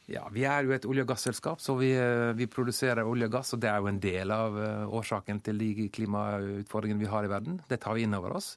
Ja, 0.07 0.29
Vi 0.31 0.45
er 0.47 0.63
jo 0.63 0.71
et 0.71 0.85
olje- 0.87 1.03
og 1.03 1.09
gasselskap, 1.11 1.61
så 1.61 1.75
vi, 1.75 1.91
eh, 1.91 2.33
vi, 2.33 2.47
produserer 2.47 3.03
olje 3.03 3.27
og 3.27 3.33
gass. 3.33 3.55
Og 3.55 3.61
det 3.61 3.71
er 3.71 3.79
jo 3.79 3.89
en 3.89 3.99
del 3.99 4.31
av 4.31 4.55
uh, 4.55 4.87
årsaken 4.87 5.41
til 5.43 5.59
de 5.59 5.89
klimautfordringene 5.91 7.01
vi 7.01 7.11
har 7.11 7.25
i 7.25 7.33
verden. 7.33 7.61
Det 7.67 7.81
tar 7.81 7.95
vi 7.95 8.05
inn 8.07 8.15
over 8.15 8.37
oss. 8.37 8.55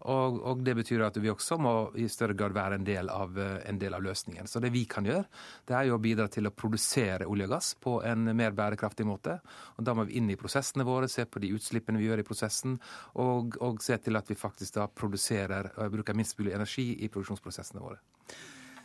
Og, 0.00 0.42
og, 0.42 0.64
det 0.66 0.74
betyr 0.74 1.04
at 1.06 1.16
vi 1.18 1.30
også 1.30 1.58
må 1.58 1.92
i 1.94 2.08
større 2.10 2.34
grad 2.34 2.52
være 2.54 2.78
en 2.78 2.84
del, 2.84 3.10
av, 3.10 3.30
uh, 3.38 3.60
en 3.62 3.78
del 3.78 3.94
av 3.94 4.02
løsningen. 4.02 4.50
Så 4.50 4.58
det 4.58 4.72
vi 4.74 4.86
kan 4.90 5.06
gjøre, 5.06 5.22
det 5.70 5.78
er 5.78 5.86
jo 5.86 5.94
å 5.94 6.02
bidra 6.02 6.26
til 6.26 6.50
å 6.50 6.54
produsere 6.54 7.30
olje 7.30 7.46
og 7.46 7.54
gass 7.54 7.72
på 7.78 8.02
en 8.02 8.34
mer 8.34 8.58
bærekraftig 8.58 9.06
måte. 9.06 9.38
Og 9.78 9.86
da 9.86 9.94
må 9.94 10.02
vi 10.08 10.18
inn 10.18 10.34
i 10.34 10.40
prosessene 10.40 10.82
våre, 10.82 11.06
se 11.06 11.30
på 11.30 11.38
de 11.38 11.54
utslippene 11.54 12.02
vi 12.02 12.10
gjør 12.10 12.26
i 12.26 12.26
prosessen, 12.26 12.74
og, 13.22 13.54
og 13.62 13.78
se 13.86 14.02
til 14.02 14.18
at 14.18 14.26
vi 14.26 14.34
faktisk 14.34 14.82
da 14.82 14.90
produserer 14.90 15.76
og 15.76 15.94
bruker 15.94 16.18
minst 16.18 16.38
mulig 16.42 16.58
energi 16.58 16.90
i 16.98 17.06
produksjonsprosessene 17.06 17.86
våre. 17.86 18.02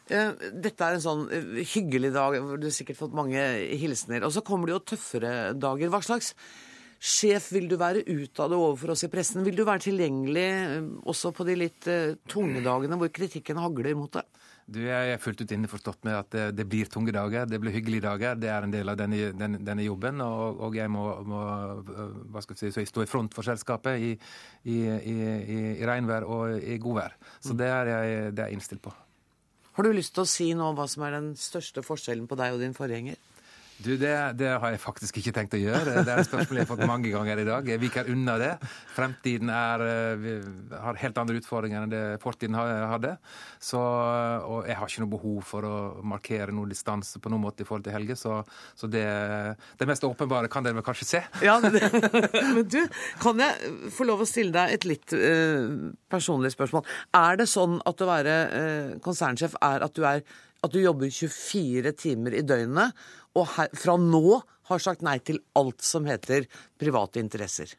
Dette 0.08 0.84
er 0.84 0.98
en 0.98 1.04
sånn 1.04 1.24
eh, 1.32 1.64
hyggelig 1.76 2.12
dag 2.16 2.38
hvor 2.42 2.60
du 2.60 2.68
har 2.68 2.76
sikkert 2.76 3.00
fått 3.00 3.16
mange 3.16 3.40
hilsener. 3.80 4.26
Og 4.28 4.34
så 4.36 4.44
kommer 4.46 4.68
det 4.68 4.76
jo 4.76 4.86
tøffere 4.94 5.34
dager. 5.56 5.92
Hva 5.94 6.04
slags 6.04 6.34
sjef 7.04 7.50
vil 7.56 7.70
du 7.72 7.78
være 7.80 8.04
utad 8.08 8.56
overfor 8.56 8.94
oss 8.96 9.06
i 9.08 9.12
pressen? 9.12 9.44
Vil 9.48 9.58
du 9.60 9.66
være 9.68 9.88
tilgjengelig 9.88 10.48
eh, 10.52 10.90
også 11.08 11.34
på 11.36 11.48
de 11.48 11.60
litt 11.66 11.92
tunge 12.32 12.64
dagene 12.66 13.00
hvor 13.00 13.14
kritikken 13.16 13.62
hagler 13.64 13.96
mot 14.00 14.20
deg? 14.20 14.28
Du, 14.64 14.80
Jeg 14.80 15.12
er 15.12 15.20
fullt 15.20 15.42
ut 15.44 15.52
innforstått 15.52 16.06
med 16.08 16.16
at 16.16 16.30
det, 16.32 16.44
det, 16.56 16.66
blir 16.72 16.88
tunge 16.92 17.12
dager, 17.12 17.48
det 17.48 17.60
blir 17.60 17.76
hyggelige 17.76 18.06
dager. 18.06 18.38
Det 18.40 18.48
er 18.48 18.64
en 18.64 18.72
del 18.72 18.92
av 18.92 19.00
denne, 19.00 19.34
denne, 19.36 19.60
denne 19.60 19.84
jobben. 19.84 20.24
Og, 20.24 20.62
og, 20.64 20.78
jeg 20.80 20.92
må, 20.92 21.04
må 21.28 21.42
hva 22.32 22.44
skal 22.44 22.60
jeg 22.60 22.76
si, 22.76 22.86
stå 22.88 23.04
i 23.04 23.10
front 23.12 23.36
for 23.36 23.44
selskapet 23.44 24.00
i, 24.00 24.14
i, 24.64 24.78
i, 24.88 25.18
i 25.80 25.88
regnvær 25.88 26.28
og 26.28 26.56
i 26.64 26.80
godvær. 26.80 27.18
Så 27.44 27.58
det 27.60 27.72
er 27.72 27.92
jeg 27.92 28.36
det 28.40 28.48
er 28.48 28.56
innstilt 28.56 28.84
på. 28.84 28.96
Har 29.74 29.84
du 29.84 29.90
lyst 29.94 30.14
til 30.14 30.22
å 30.22 30.30
si 30.30 30.52
nå 30.54 30.68
hva 30.78 30.86
som 30.90 31.02
er 31.08 31.16
den 31.16 31.32
største 31.40 31.82
forskjellen 31.82 32.28
på 32.30 32.38
deg 32.38 32.54
og 32.54 32.62
din 32.62 32.76
forgjenger? 32.78 33.18
Du, 33.82 33.96
det, 33.98 34.12
det, 34.38 34.50
har 34.62 34.74
jeg 34.74 34.80
faktisk 34.82 35.18
ikke 35.20 35.34
tenkt 35.36 35.56
å 35.58 35.60
gjøre. 35.60 36.04
Det 36.06 36.12
er 36.12 36.22
et 36.22 36.28
spørsmål 36.28 36.60
jeg 36.60 36.66
har 36.66 36.70
fått 36.70 36.84
mange 36.88 37.10
ganger 37.12 37.42
i 37.42 37.46
dag. 37.48 37.68
Jeg 37.68 37.82
viker 37.82 38.10
unna 38.14 38.36
det. 38.40 38.52
Fremtiden 38.94 39.50
er, 39.54 39.84
eh, 39.88 40.46
har 40.84 41.00
helt 41.02 41.18
andre 41.20 41.40
utfordringer 41.42 41.84
enn 41.84 41.92
det 41.92 42.04
fortiden 42.24 42.56
hadde. 42.56 43.16
Så, 43.58 43.82
og 43.82 44.70
jeg 44.70 44.78
har 44.78 44.92
ikke 44.92 45.04
noe 45.04 45.14
behov 45.16 45.42
for 45.48 45.68
å 45.68 45.74
markere 46.14 46.56
noen 46.56 46.72
distanse 46.72 47.20
på 47.20 47.32
noen 47.34 47.44
måte 47.48 47.66
i 47.66 47.68
forhold 47.68 47.88
til 47.88 47.98
Helge. 47.98 48.18
Så, 48.20 48.40
så 48.78 48.90
det, 48.92 49.04
det, 49.80 49.90
mest 49.90 50.06
åpenbare 50.08 50.52
kan 50.54 50.66
dere 50.66 50.78
vel 50.80 50.86
kanskje 50.86 51.10
se. 51.10 51.24
Ja, 51.44 51.58
men, 51.64 51.80
men, 52.56 52.64
du, 52.70 52.80
kan 53.24 53.42
jeg 53.42 53.92
få 53.96 54.08
lov 54.08 54.24
å 54.24 54.30
stille 54.30 54.54
deg 54.56 54.78
et 54.78 54.88
litt 54.88 55.18
uh, 55.18 55.92
personlig 56.14 56.54
spørsmål? 56.54 56.88
Er 57.20 57.42
det 57.42 57.50
sånn 57.52 57.80
at 57.90 58.02
å 58.02 58.10
være 58.10 58.40
uh, 58.54 58.98
konsernsjef 59.04 59.58
er 59.64 59.88
at 59.90 59.98
du 59.98 60.06
er 60.08 60.24
at 60.64 60.74
du 60.74 60.80
jobber 60.80 61.12
24 61.12 61.94
timer 62.00 62.38
i 62.40 62.44
døgnet, 62.48 62.96
og 63.36 63.50
her, 63.58 63.72
fra 63.76 63.98
nå 64.00 64.40
har 64.70 64.84
sagt 64.84 65.04
nei 65.04 65.18
til 65.26 65.42
alt 65.60 65.84
som 65.84 66.08
heter 66.08 66.48
private 66.80 67.20
interesser? 67.22 67.74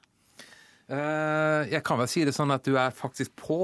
Uh, 0.84 1.64
jeg 1.70 1.80
kan 1.86 1.96
vel 1.96 2.10
si 2.12 2.26
det 2.28 2.34
sånn 2.36 2.52
at 2.52 2.66
du 2.66 2.74
er 2.76 2.92
faktisk 2.92 3.32
på 3.40 3.62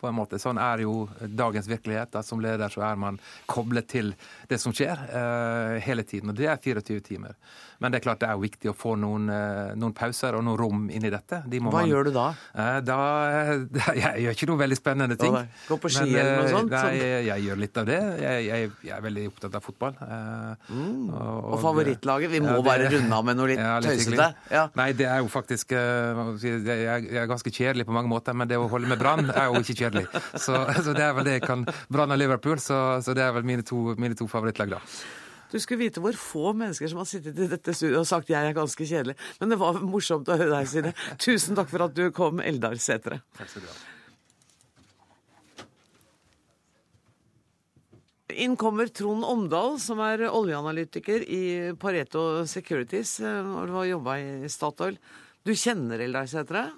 på 0.00 0.08
en 0.08 0.16
måte. 0.16 0.40
Sånn 0.40 0.58
er 0.60 0.84
jo 0.84 1.04
dagens 1.20 1.68
virkelighet. 1.70 2.16
at 2.16 2.26
Som 2.26 2.40
leder 2.40 2.72
så 2.72 2.84
er 2.86 2.96
man 2.96 3.18
koblet 3.50 3.88
til 3.88 4.14
det 4.48 4.60
som 4.60 4.74
skjer, 4.74 4.96
uh, 5.12 5.78
hele 5.84 6.02
tiden. 6.02 6.32
Og 6.32 6.38
det 6.38 6.48
er 6.50 6.56
24 6.60 7.00
timer. 7.04 7.36
Men 7.80 7.92
det 7.92 8.00
er 8.00 8.04
klart 8.04 8.20
det 8.20 8.28
er 8.28 8.40
viktig 8.40 8.70
å 8.72 8.74
få 8.76 8.94
noen, 9.00 9.28
uh, 9.32 9.72
noen 9.78 9.94
pauser 9.96 10.36
og 10.36 10.44
noe 10.44 10.58
rom 10.60 10.88
inn 10.92 11.06
i 11.06 11.12
dette. 11.12 11.42
De 11.48 11.60
Hva 11.62 11.72
man, 11.72 11.88
gjør 11.88 12.10
du 12.10 12.12
da? 12.16 12.26
Uh, 12.52 12.78
da 12.84 12.98
jeg, 13.34 13.62
jeg, 14.02 14.24
gjør 14.24 14.38
ikke 14.38 14.50
noe 14.50 14.62
veldig 14.64 14.78
spennende 14.78 15.18
ting. 15.20 15.36
Gå 15.68 15.80
på 15.80 15.92
ski 15.92 16.06
men, 16.08 16.18
eller 16.22 16.40
noe 16.40 16.52
sånt? 16.54 16.74
Nei, 16.74 16.98
jeg, 16.98 17.26
jeg, 17.28 17.46
gjør 17.48 17.62
litt 17.64 17.80
av 17.82 17.90
det. 17.90 18.00
Jeg, 18.20 18.70
er 18.90 19.04
veldig 19.06 19.26
opptatt 19.32 19.58
av 19.60 19.64
fotball. 19.64 19.96
Mm. 20.00 21.08
Og, 21.08 21.38
og, 21.54 21.56
favorittlaget? 21.64 22.32
Vi 22.34 22.42
må 22.44 22.52
ja, 22.52 22.58
det, 22.58 22.68
bare 22.68 22.90
runde 22.96 23.20
av 23.20 23.28
med 23.30 23.40
noe 23.40 23.50
litt, 23.52 23.62
ja, 23.64 23.76
litt 23.82 24.04
tøysete. 24.04 24.30
Ja. 24.52 24.66
Nei, 24.78 24.90
det 24.96 25.08
er 25.10 25.20
jo 25.24 25.30
faktisk 25.30 25.72
Jeg 25.74 27.08
er 27.20 27.28
ganske 27.30 27.52
kjedelig 27.52 27.86
på 27.88 27.94
mange 27.96 28.10
måter, 28.10 28.36
men 28.36 28.48
det 28.50 28.58
å 28.60 28.68
holde 28.70 28.90
med 28.90 29.00
Brann 29.00 29.28
er 29.30 29.48
jo 29.50 29.60
ikke 29.64 29.76
kjedelig 29.82 29.89
kjedelig. 29.90 30.22
Så, 30.34 30.54
så, 30.84 30.94
det 30.96 31.04
er 31.04 31.16
vel 31.16 31.26
det 31.26 31.38
jeg 31.38 31.46
kan 31.46 31.64
Brann 31.92 32.14
og 32.14 32.20
Liverpool, 32.20 32.58
så, 32.62 33.00
så, 33.04 33.14
det 33.16 33.24
er 33.24 33.34
vel 33.36 33.46
mine 33.48 33.66
to, 33.66 33.94
mine 34.00 34.16
to 34.18 34.28
favorittlag, 34.30 34.76
da. 34.76 34.80
Du 35.50 35.58
skulle 35.58 35.82
vite 35.82 36.02
hvor 36.02 36.14
få 36.14 36.52
mennesker 36.54 36.86
som 36.90 37.00
har 37.02 37.08
sittet 37.10 37.38
i 37.42 37.48
dette 37.50 37.74
studioet 37.74 38.04
og 38.04 38.06
sagt 38.06 38.30
jeg 38.30 38.38
er 38.38 38.54
ganske 38.54 38.86
kjedelig. 38.86 39.16
Men 39.40 39.50
det 39.50 39.58
var 39.58 39.80
morsomt 39.82 40.28
å 40.30 40.36
høre 40.38 40.52
deg 40.52 40.68
si 40.70 40.82
det. 40.84 40.92
Tusen 41.18 41.58
takk 41.58 41.72
for 41.72 41.88
at 41.88 41.96
du 41.96 42.04
kom, 42.14 42.38
Eldar 42.38 42.78
Sætre. 42.78 43.18
Takk 43.38 43.50
skal 43.50 43.66
du 43.66 43.72
ha. 43.72 43.80
Inn 48.40 48.54
kommer 48.54 48.86
Trond 48.94 49.26
Omdal, 49.26 49.74
som 49.82 49.98
er 50.04 50.22
oljeanalytiker 50.30 51.24
i 51.26 51.42
Pareto 51.82 52.46
Securities 52.46 53.16
og 53.26 53.66
du 53.66 53.74
har 53.74 53.88
jobba 53.90 54.16
i 54.22 54.50
Statoil. 54.52 55.00
Du 55.42 55.50
kjenner 55.56 55.98
Eldar 56.04 56.30
Sætre? 56.30 56.68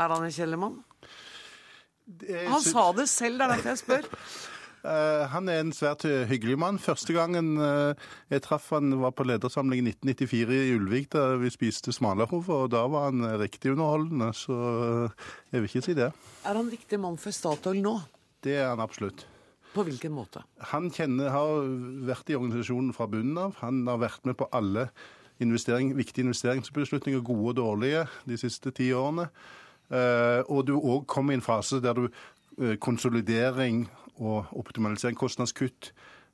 Er 0.00 0.10
han 0.10 0.24
en 0.24 0.32
kjedelig 0.34 0.58
mann? 0.58 0.80
Han 2.50 2.60
sa 2.64 2.90
det 2.96 3.08
selv, 3.08 3.38
det 3.40 3.46
er 3.46 3.54
derfor 3.54 3.72
jeg 3.72 3.80
spør. 3.80 4.08
Uh, 4.84 5.24
han 5.34 5.48
er 5.48 5.62
en 5.62 5.72
svært 5.72 6.04
hyggelig 6.28 6.58
mann. 6.60 6.80
Første 6.82 7.16
gangen 7.16 7.54
uh, 7.56 7.96
jeg 8.32 8.44
traff 8.44 8.68
han 8.76 8.92
var 9.00 9.14
på 9.16 9.24
ledersamling 9.24 9.80
i 9.80 9.94
1994 9.94 10.58
i 10.58 10.74
Ulvik, 10.76 11.12
da 11.14 11.30
vi 11.40 11.52
spiste 11.52 11.94
smalahove, 11.96 12.44
og 12.52 12.72
da 12.74 12.84
var 12.92 13.08
han 13.08 13.24
riktig 13.40 13.72
underholdende. 13.72 14.32
Så 14.36 14.52
uh, 14.52 15.30
jeg 15.52 15.64
vil 15.64 15.70
ikke 15.70 15.86
si 15.88 15.96
det. 15.96 16.10
Er 16.44 16.60
han 16.60 16.68
riktig 16.72 17.00
mann 17.00 17.16
for 17.20 17.32
Statoil 17.32 17.80
nå? 17.84 17.98
Det 18.44 18.58
er 18.60 18.68
han 18.74 18.84
absolutt. 18.84 19.24
På 19.74 19.82
hvilken 19.82 20.12
måte? 20.14 20.44
Han 20.70 20.86
kjenner, 20.94 21.32
har 21.34 21.64
vært 22.06 22.28
i 22.30 22.36
organisasjonen 22.38 22.92
fra 22.94 23.08
bunnen 23.10 23.40
av. 23.40 23.56
Han 23.64 23.82
har 23.88 23.98
vært 24.04 24.28
med 24.28 24.36
på 24.38 24.46
alle 24.54 24.86
investering, 25.42 25.96
viktige 25.98 26.28
investeringsbeslutninger, 26.28 27.24
gode 27.26 27.54
og 27.54 27.56
dårlige, 27.58 28.04
de 28.28 28.38
siste 28.38 28.70
ti 28.76 28.92
årene. 28.94 29.26
Uh, 29.92 30.40
og 30.48 30.64
du 30.68 30.76
òg 30.78 31.04
kom 31.10 31.30
i 31.30 31.36
en 31.36 31.44
fase 31.44 31.80
der 31.84 31.98
du 31.98 32.06
eh, 32.08 32.76
konsolidering 32.80 33.84
og 34.22 34.52
optimalisering, 34.56 35.16
kostnadskutt 35.18 35.90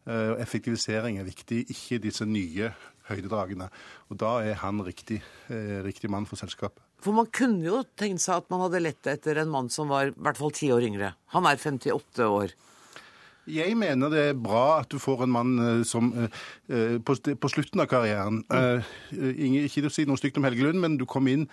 eh, 0.06 0.30
og 0.34 0.40
effektivisering 0.42 1.18
er 1.18 1.28
viktig, 1.28 1.64
ikke 1.72 2.00
disse 2.04 2.26
nye 2.28 2.70
høydedragene. 3.10 3.68
Og 4.10 4.20
da 4.20 4.36
er 4.46 4.58
han 4.62 4.82
riktig, 4.86 5.20
eh, 5.48 5.80
riktig 5.84 6.10
mann 6.12 6.28
for 6.28 6.40
selskapet. 6.40 6.82
For 7.00 7.16
man 7.16 7.30
kunne 7.32 7.64
jo 7.64 7.82
tenkt 7.96 8.20
seg 8.22 8.42
at 8.42 8.50
man 8.52 8.66
hadde 8.66 8.82
lett 8.84 9.08
etter 9.08 9.40
en 9.40 9.52
mann 9.52 9.70
som 9.72 9.88
var 9.88 10.10
i 10.10 10.16
hvert 10.16 10.38
fall 10.38 10.52
ti 10.52 10.68
år 10.72 10.84
yngre. 10.84 11.14
Han 11.34 11.48
er 11.48 11.56
58 11.56 12.28
år. 12.28 12.52
Jeg 13.50 13.76
mener 13.78 14.10
det 14.12 14.22
er 14.30 14.38
bra 14.38 14.80
at 14.80 14.88
du 14.92 14.98
får 15.02 15.24
en 15.26 15.32
mann 15.34 15.52
eh, 15.64 15.82
som 15.88 16.10
eh, 16.14 16.40
eh, 16.70 16.96
på, 17.04 17.16
på 17.40 17.50
slutten 17.52 17.82
av 17.82 17.88
karrieren 17.90 18.40
eh, 18.54 18.86
ingen- 19.12 19.66
Ikke 19.66 19.86
å 19.88 19.92
si 19.92 20.04
noe 20.08 20.20
stygt 20.20 20.38
om 20.40 20.46
Helge 20.46 20.64
Lund, 20.66 20.80
men 20.82 20.96
du 21.00 21.04
kom 21.10 21.28
inn 21.30 21.46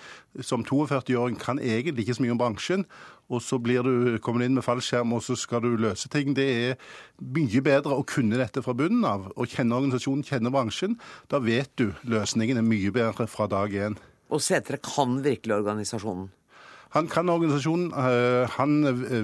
som 0.46 0.64
42-åring, 0.68 1.38
kan 1.42 1.60
egentlig 1.60 2.06
ikke 2.06 2.18
så 2.20 2.26
mye 2.26 2.36
om 2.36 2.42
bransjen. 2.42 2.86
Og 3.28 3.42
så 3.44 3.58
blir 3.60 3.84
du 3.84 4.18
kommet 4.24 4.46
inn 4.48 4.56
med 4.56 4.64
fallskjerm, 4.64 5.12
og 5.18 5.24
så 5.26 5.36
skal 5.36 5.66
du 5.66 5.74
løse 5.76 6.08
ting. 6.14 6.32
Det 6.38 6.46
er 6.48 6.78
mye 7.20 7.60
bedre 7.66 7.98
å 8.00 8.06
kunne 8.08 8.40
dette 8.40 8.64
fra 8.64 8.76
bunnen 8.78 9.04
av. 9.04 9.28
Og 9.36 9.50
kjenne 9.52 9.76
organisasjonen, 9.76 10.24
kjenne 10.24 10.54
bransjen. 10.54 10.96
Da 11.28 11.42
vet 11.44 11.74
du 11.76 11.90
løsningen 12.08 12.62
er 12.62 12.64
mye 12.68 12.94
bedre 12.96 13.28
fra 13.28 13.50
dag 13.52 13.74
én. 13.76 13.98
Og 14.32 14.40
Setre 14.44 14.80
kan 14.84 15.20
virkelig 15.26 15.58
organisasjonen. 15.60 16.30
Han 16.96 17.10
kan 17.12 17.30
organisasjonen, 17.30 17.92
øh, 17.92 18.48
han 18.58 18.78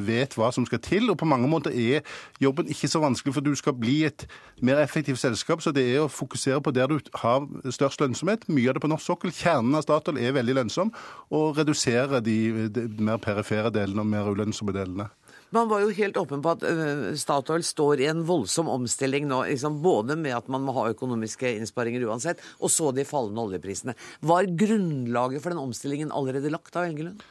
vet 0.08 0.36
hva 0.38 0.52
som 0.52 0.66
skal 0.66 0.82
til, 0.84 1.10
og 1.12 1.18
på 1.22 1.30
mange 1.30 1.48
måter 1.48 1.72
er 1.72 2.04
jobben 2.42 2.68
ikke 2.72 2.90
så 2.92 3.00
vanskelig, 3.04 3.34
for 3.34 3.46
du 3.46 3.54
skal 3.56 3.78
bli 3.78 4.04
et 4.10 4.28
mer 4.62 4.82
effektivt 4.84 5.20
selskap, 5.20 5.62
så 5.62 5.72
det 5.76 5.86
er 5.96 6.04
å 6.04 6.12
fokusere 6.12 6.62
på 6.64 6.74
der 6.76 6.92
du 6.92 7.00
har 7.24 7.48
størst 7.72 8.04
lønnsomhet. 8.04 8.48
Mye 8.50 8.70
av 8.72 8.78
det 8.78 8.86
på 8.86 8.92
norsk 8.92 9.14
sokkel. 9.14 9.34
Kjernen 9.36 9.76
av 9.80 9.86
Statoil 9.86 10.20
er 10.22 10.36
veldig 10.36 10.60
lønnsom, 10.62 10.94
og 11.34 11.60
redusere 11.60 12.22
de, 12.24 12.70
de 12.74 12.88
mer 13.04 13.22
perifere 13.24 13.74
delene 13.74 14.04
og 14.04 14.12
mer 14.12 14.32
ulønnsomme 14.34 14.76
delene. 14.76 15.10
Man 15.54 15.68
var 15.70 15.84
jo 15.84 15.92
helt 15.94 16.18
åpen 16.18 16.42
på 16.42 16.50
at 16.56 16.64
øh, 16.66 17.12
Statoil 17.20 17.62
står 17.66 18.02
i 18.02 18.08
en 18.10 18.24
voldsom 18.26 18.72
omstilling 18.74 19.28
nå, 19.30 19.44
liksom, 19.52 19.76
både 19.84 20.16
med 20.18 20.34
at 20.34 20.48
man 20.50 20.64
må 20.66 20.74
ha 20.80 20.88
økonomiske 20.90 21.52
innsparinger 21.60 22.08
uansett, 22.08 22.42
og 22.58 22.74
så 22.74 22.90
de 22.96 23.06
fallende 23.06 23.44
oljeprisene. 23.44 23.94
Var 24.26 24.50
grunnlaget 24.50 25.44
for 25.44 25.54
den 25.54 25.62
omstillingen 25.62 26.14
allerede 26.16 26.50
lagt 26.54 26.74
av 26.74 26.88
Helgelund? 26.88 27.22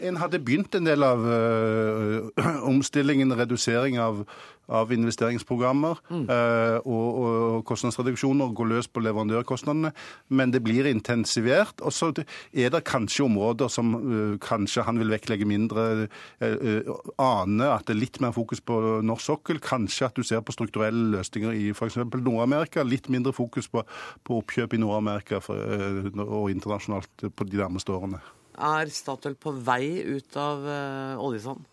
En 0.00 0.18
hadde 0.20 0.42
begynt 0.44 0.74
en 0.76 0.86
del 0.86 1.04
av 1.04 1.24
øh, 1.24 2.28
omstillingen, 2.70 3.32
redusering 3.38 3.96
av, 4.00 4.22
av 4.68 4.92
investeringsprogrammer 4.92 6.00
øh, 6.10 6.78
og, 6.84 7.18
og 7.22 7.64
kostnadsreduksjoner, 7.68 8.52
gå 8.56 8.66
løs 8.68 8.88
på 8.88 9.00
leverandørkostnadene, 9.04 9.92
men 10.28 10.52
det 10.52 10.62
blir 10.66 10.88
intensivert. 10.90 11.80
Og 11.80 11.94
så 11.94 12.12
er 12.52 12.72
det 12.74 12.84
kanskje 12.88 13.24
områder 13.28 13.72
som 13.72 13.94
øh, 13.96 14.38
kanskje 14.42 14.84
han 14.86 15.00
vil 15.00 15.14
vektlegge 15.14 15.48
mindre. 15.48 16.08
øh, 16.40 16.94
ane 17.18 17.68
at 17.72 17.86
det 17.86 17.96
er 17.96 18.00
litt 18.00 18.20
mer 18.20 18.32
fokus 18.36 18.60
på 18.60 19.00
norsk 19.02 19.24
sokkel. 19.24 19.60
Kanskje 19.60 20.10
at 20.10 20.16
du 20.16 20.22
ser 20.22 20.40
på 20.40 20.52
strukturelle 20.52 21.16
løsninger 21.16 21.52
i 21.52 21.68
f.eks. 21.72 21.96
Nord-Amerika. 21.96 22.82
Litt 22.82 23.08
mindre 23.08 23.32
fokus 23.32 23.68
på, 23.68 23.84
på 24.24 24.40
oppkjøp 24.42 24.74
i 24.74 24.82
Nord-Amerika 24.82 25.40
og 25.46 26.50
internasjonalt 26.50 27.30
på 27.36 27.48
de 27.48 27.62
nærmeste 27.62 27.92
årene. 27.92 28.20
Er 28.56 28.92
Statoil 28.92 29.36
på 29.38 29.52
vei 29.66 30.02
ut 30.16 30.36
av 30.40 30.64
øh, 30.64 31.24
oljesand? 31.26 31.64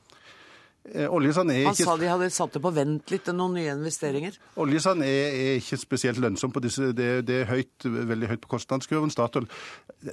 Eh, 0.92 1.08
Oljesand 1.08 1.52
er 1.52 1.64
Han 1.70 1.76
sa 1.78 1.96
de 1.96 2.10
hadde 2.12 2.28
satt 2.34 2.58
det 2.58 2.62
på 2.64 2.72
vent 2.76 3.12
litt 3.14 3.24
til 3.24 3.36
noen 3.38 3.56
nye 3.56 3.72
investeringer. 3.72 4.36
Oljesand 4.60 5.06
er, 5.08 5.30
er 5.32 5.60
ikke 5.62 5.80
spesielt 5.80 6.20
lønnsom 6.20 6.52
på 6.52 6.60
disse. 6.66 6.90
Det, 6.92 7.08
det 7.24 7.38
er 7.40 7.52
høyt, 7.54 7.86
veldig 7.88 8.32
høyt 8.34 8.42
på 8.44 8.52
kostnadskurven. 8.58 9.14
Statoil 9.14 9.48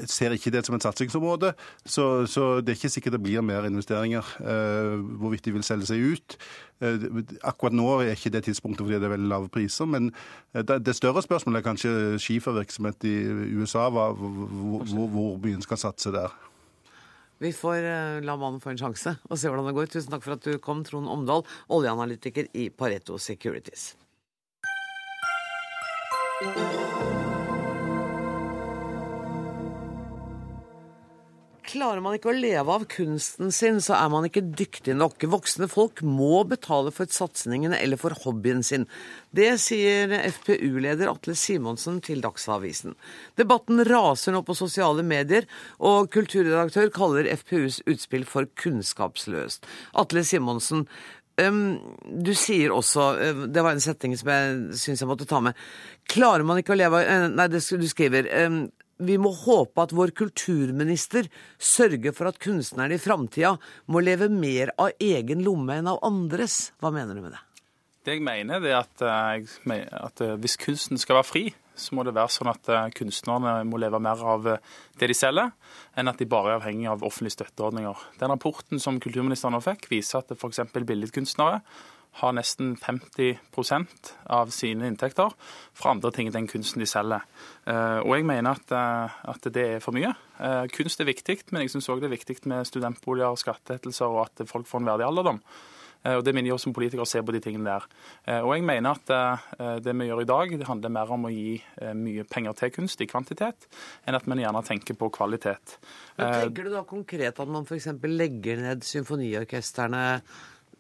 ser 0.07 0.37
ikke 0.37 0.53
det 0.55 0.63
som 0.67 0.77
et 0.77 0.87
satsingsområde, 0.87 1.57
så, 1.83 2.05
så 2.31 2.61
det 2.63 2.77
er 2.77 2.79
ikke 2.79 2.93
sikkert 2.95 3.17
det 3.17 3.23
blir 3.25 3.43
mer 3.43 3.67
investeringer. 3.67 4.29
Eh, 4.39 4.95
hvorvidt 5.19 5.49
de 5.49 5.57
vil 5.57 5.67
selge 5.67 5.91
seg 5.91 6.05
ut. 6.07 6.37
Eh, 6.87 7.09
akkurat 7.51 7.75
nå 7.75 7.89
er 8.05 8.15
ikke 8.15 8.31
det 8.37 8.45
tidspunktet 8.47 8.87
fordi 8.87 9.01
det 9.01 9.11
er 9.11 9.17
veldig 9.17 9.33
lave 9.33 9.51
priser, 9.51 9.91
men 9.91 10.13
eh, 10.55 10.63
det, 10.63 10.85
det 10.87 10.95
større 10.95 11.25
spørsmålet 11.27 11.59
er 11.65 11.67
kanskje 11.67 11.97
skifervirksomhet 12.23 13.11
i 13.11 13.17
USA, 13.59 13.89
hva, 13.91 14.13
hvor, 14.15 14.87
hvor, 14.87 15.11
hvor 15.17 15.37
byen 15.43 15.67
skal 15.67 15.83
satse 15.83 16.15
der. 16.15 16.39
Vi 17.41 17.53
får 17.57 17.77
eh, 17.77 18.21
la 18.21 18.37
mannen 18.37 18.61
få 18.61 18.75
en 18.75 18.81
sjanse 18.81 19.15
og 19.25 19.39
se 19.41 19.49
hvordan 19.49 19.71
det 19.71 19.77
går. 19.79 19.89
Tusen 19.95 20.13
takk 20.13 20.27
for 20.27 20.37
at 20.37 20.45
du 20.45 20.59
kom, 20.61 20.85
Trond 20.85 21.09
Omdal, 21.09 21.47
oljeanalytiker 21.73 22.51
i 22.53 22.69
Pareto 22.69 23.17
Securities. 23.17 23.95
Klarer 31.71 32.03
man 32.03 32.17
ikke 32.17 32.33
å 32.33 32.35
leve 32.35 32.75
av 32.75 32.83
kunsten 32.91 33.53
sin, 33.55 33.77
så 33.85 33.95
er 33.95 34.09
man 34.11 34.25
ikke 34.27 34.43
dyktig 34.43 34.97
nok. 34.99 35.23
Voksne 35.31 35.69
folk 35.71 36.01
må 36.03 36.41
betale 36.49 36.91
for 36.91 37.07
satsingene 37.07 37.79
eller 37.79 38.01
for 38.01 38.17
hobbyen 38.25 38.65
sin. 38.67 38.89
Det 39.31 39.53
sier 39.63 40.11
FPU-leder 40.41 41.13
Atle 41.13 41.37
Simonsen 41.39 42.01
til 42.03 42.25
Dagsavisen. 42.25 42.97
Debatten 43.39 43.85
raser 43.87 44.35
nå 44.35 44.43
på 44.47 44.57
sosiale 44.59 45.05
medier, 45.07 45.47
og 45.79 46.11
kulturredaktør 46.11 46.91
kaller 46.97 47.31
FPUs 47.39 47.85
utspill 47.87 48.27
for 48.27 48.51
kunnskapsløst. 48.59 49.69
Atle 50.03 50.27
Simonsen, 50.27 50.89
du 51.41 52.35
sier 52.37 52.75
også, 52.75 53.13
det 53.47 53.63
var 53.63 53.77
en 53.77 53.85
setning 53.85 54.19
som 54.19 54.29
jeg 54.35 54.81
syns 54.83 55.05
jeg 55.05 55.09
måtte 55.09 55.29
ta 55.31 55.39
med, 55.45 55.57
klarer 56.11 56.43
man 56.45 56.59
ikke 56.61 56.75
å 56.75 56.83
leve 56.83 57.01
av 57.01 57.31
Nei, 57.31 57.47
du 57.49 57.61
skriver 57.63 58.27
vi 59.01 59.17
må 59.21 59.33
håpe 59.35 59.85
at 59.85 59.95
vår 59.97 60.13
kulturminister 60.17 61.29
sørger 61.57 62.15
for 62.17 62.31
at 62.31 62.41
kunstnerne 62.43 62.97
i 62.97 63.03
framtida 63.03 63.57
må 63.91 64.03
leve 64.05 64.31
mer 64.33 64.75
av 64.81 64.95
egen 65.01 65.45
lomme 65.47 65.81
enn 65.81 65.91
av 65.91 66.03
andres. 66.07 66.71
Hva 66.81 66.93
mener 66.95 67.17
du 67.17 67.25
med 67.25 67.35
det? 67.37 67.43
Det 68.07 68.15
jeg 68.17 68.25
mener, 68.25 68.65
er 68.65 68.79
at, 68.79 69.03
eh, 69.05 69.83
at 69.93 70.23
eh, 70.25 70.37
hvis 70.41 70.57
kunsten 70.61 71.01
skal 71.01 71.19
være 71.19 71.29
fri, 71.29 71.43
så 71.77 71.97
må 71.97 72.05
det 72.05 72.15
være 72.17 72.33
sånn 72.33 72.49
at 72.49 72.71
eh, 72.73 72.89
kunstnerne 72.97 73.59
må 73.69 73.81
leve 73.81 74.01
mer 74.01 74.23
av 74.25 74.49
det 74.49 75.09
de 75.11 75.17
selger, 75.17 75.53
enn 76.01 76.09
at 76.09 76.21
de 76.21 76.29
bare 76.29 76.55
er 76.55 76.61
avhengig 76.63 76.89
av 76.89 77.05
offentlige 77.05 77.37
støtteordninger. 77.37 78.07
Den 78.23 78.33
rapporten 78.33 78.81
som 78.81 79.01
kulturministeren 79.05 79.53
nå 79.57 79.61
fikk, 79.65 79.91
viser 79.93 80.23
at 80.23 80.33
f.eks. 80.33 80.65
billedkunstnere 80.73 81.61
har 82.19 82.33
nesten 82.35 82.75
50% 82.77 84.13
av 84.27 84.51
sine 84.55 84.89
inntekter 84.91 85.33
fra 85.77 85.95
andre 85.95 86.11
ting 86.15 86.31
enn 86.35 86.49
kunsten 86.51 86.83
de 86.83 86.89
selger. 86.91 87.23
Eh, 87.67 88.01
Og 88.01 88.17
jeg 88.17 88.27
mener 88.27 88.51
at, 88.51 88.73
eh, 88.73 89.19
at 89.31 89.53
det 89.53 89.67
er 89.77 89.81
for 89.81 89.93
mye. 89.93 90.15
Eh, 90.41 90.67
Kunst 90.75 91.01
er 91.01 91.07
viktig, 91.07 91.53
men 91.53 91.63
jeg 91.63 91.71
syns 91.71 91.89
òg 91.89 92.01
det 92.01 92.11
er 92.11 92.17
viktig 92.17 92.47
med 92.47 92.67
studentboliger, 92.67 93.37
skattelettelser 93.37 94.07
og 94.07 94.27
at 94.27 94.49
folk 94.49 94.67
får 94.67 94.81
en 94.81 94.87
verdig 94.87 95.07
alderdom. 95.07 95.41
Og 96.03 96.25
Det 96.25 96.29
er 96.29 96.33
min 96.33 96.47
jobb 96.47 96.59
som 96.59 96.73
politiker 96.73 97.03
å 97.03 97.07
se 97.07 97.21
på 97.21 97.31
de 97.31 97.41
tingene 97.41 97.65
der. 97.65 98.41
Og 98.41 98.55
jeg 98.57 98.65
mener 98.65 98.97
at 98.97 99.83
det 99.85 99.93
vi 99.93 100.07
gjør 100.09 100.23
i 100.23 100.25
dag, 100.25 100.59
det 100.59 100.67
handler 100.67 100.89
mer 100.89 101.13
om 101.13 101.27
å 101.27 101.29
gi 101.29 101.63
mye 101.93 102.25
penger 102.25 102.55
til 102.55 102.71
kunst 102.71 103.03
i 103.03 103.07
kvantitet, 103.07 103.69
enn 104.09 104.15
at 104.15 104.27
man 104.27 104.39
gjerne 104.39 104.65
tenker 104.65 104.97
på 104.97 105.11
kvalitet. 105.13 105.77
Men 106.17 106.33
tenker 106.33 106.65
du 106.65 106.71
da 106.71 106.85
konkret 106.85 107.39
at 107.39 107.47
man 107.53 107.67
f.eks. 107.69 107.89
legger 108.01 108.57
ned 108.57 108.81
symfoniorkestrene, 108.81 110.23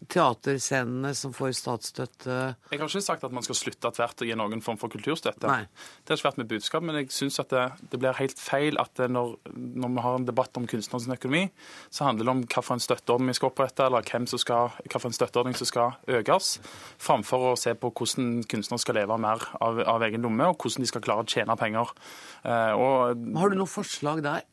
teaterscenene 0.09 1.12
som 1.16 1.32
får 1.36 1.53
statsstøtte? 1.59 2.36
Jeg 2.72 2.80
har 2.80 2.88
ikke 2.88 3.03
sagt 3.05 3.24
at 3.26 3.34
man 3.34 3.44
skal 3.44 3.59
slutte 3.59 3.90
tvert 3.96 4.22
å 4.24 4.28
gi 4.28 4.36
noen 4.38 4.62
form 4.64 4.78
for 4.80 4.92
kulturstøtte. 4.92 5.51
Nei. 5.51 5.66
Det 6.01 6.14
har 6.14 6.20
ikke 6.20 6.28
vært 6.30 6.40
mitt 6.40 6.51
budskap, 6.55 6.86
men 6.86 6.96
jeg 7.01 7.11
syns 7.12 7.36
at 7.42 7.53
det, 7.53 7.66
det 7.92 8.01
blir 8.01 8.16
helt 8.16 8.40
feil 8.40 8.80
at 8.80 9.03
når, 9.12 9.34
når 9.53 9.94
vi 9.96 10.05
har 10.07 10.18
en 10.18 10.28
debatt 10.28 10.61
om 10.61 10.68
kunstnerens 10.70 11.09
økonomi, 11.12 11.44
så 11.92 12.09
handler 12.09 12.28
det 12.28 12.34
om 12.34 12.44
hvilken 12.46 12.84
støtteordning 12.86 13.34
vi 13.34 13.40
skal 13.40 13.53
opprette, 13.53 13.86
eller 13.86 14.07
hvem 14.09 14.28
som 14.30 14.40
skal, 14.40 14.72
hvilken 14.86 15.16
støtteordning 15.18 15.59
som 15.59 15.68
skal 15.68 16.16
økes, 16.20 16.55
framfor 17.01 17.51
å 17.51 17.59
se 17.61 17.76
på 17.76 17.92
hvordan 17.92 18.40
kunstnere 18.51 18.84
skal 18.86 19.01
leve 19.03 19.20
mer 19.20 19.44
av, 19.61 19.82
av 19.84 20.07
egen 20.09 20.24
lomme, 20.24 20.48
og 20.48 20.57
hvordan 20.57 20.86
de 20.86 20.92
skal 20.92 21.05
klare 21.05 21.26
å 21.26 21.30
tjene 21.30 21.59
penger. 21.61 21.92
Eh, 22.40 22.72
og, 22.72 23.28
Har 23.36 23.53
du 23.53 23.61
noe 23.61 23.70
forslag 23.70 24.24
der? 24.24 24.48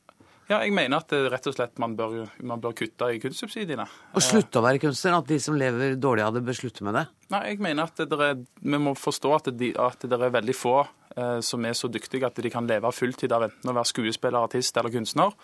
Ja, 0.48 0.62
jeg 0.64 0.72
mener 0.76 1.02
at 1.02 1.12
det, 1.12 1.26
rett 1.32 1.48
og 1.50 1.56
slett 1.56 1.80
man 1.82 1.96
bør, 1.98 2.22
man 2.48 2.62
bør 2.64 2.76
kutte 2.78 3.10
i 3.12 3.20
kunstsubsidiene. 3.20 3.84
Og 4.16 4.24
slutte 4.24 4.62
å 4.62 4.64
være 4.64 4.80
kunstner? 4.80 5.18
At 5.20 5.28
de 5.28 5.40
som 5.44 5.58
lever 5.60 5.98
dårlig 6.00 6.24
av 6.24 6.38
det, 6.38 6.44
bør 6.48 6.56
slutte 6.56 6.88
med 6.88 6.96
det? 6.96 7.04
Nei, 7.34 7.42
jeg 7.52 7.64
mener 7.64 7.90
at 7.90 8.00
det 8.00 8.20
er, 8.30 8.38
vi 8.64 8.80
må 8.80 8.96
forstå 8.96 9.34
at 9.36 9.50
det, 9.60 9.74
at 9.84 10.08
det 10.08 10.20
er 10.20 10.36
veldig 10.38 10.56
få 10.56 10.78
eh, 10.82 11.40
som 11.44 11.68
er 11.68 11.76
så 11.76 11.92
dyktige 11.92 12.30
at 12.30 12.40
de 12.40 12.54
kan 12.54 12.70
leve 12.70 12.94
fulltid 12.96 13.36
av 13.36 13.50
enten 13.50 13.74
å 13.74 13.76
være 13.76 13.92
skuespiller, 13.92 14.40
artist 14.48 14.80
eller 14.80 14.96
kunstner. 14.96 15.36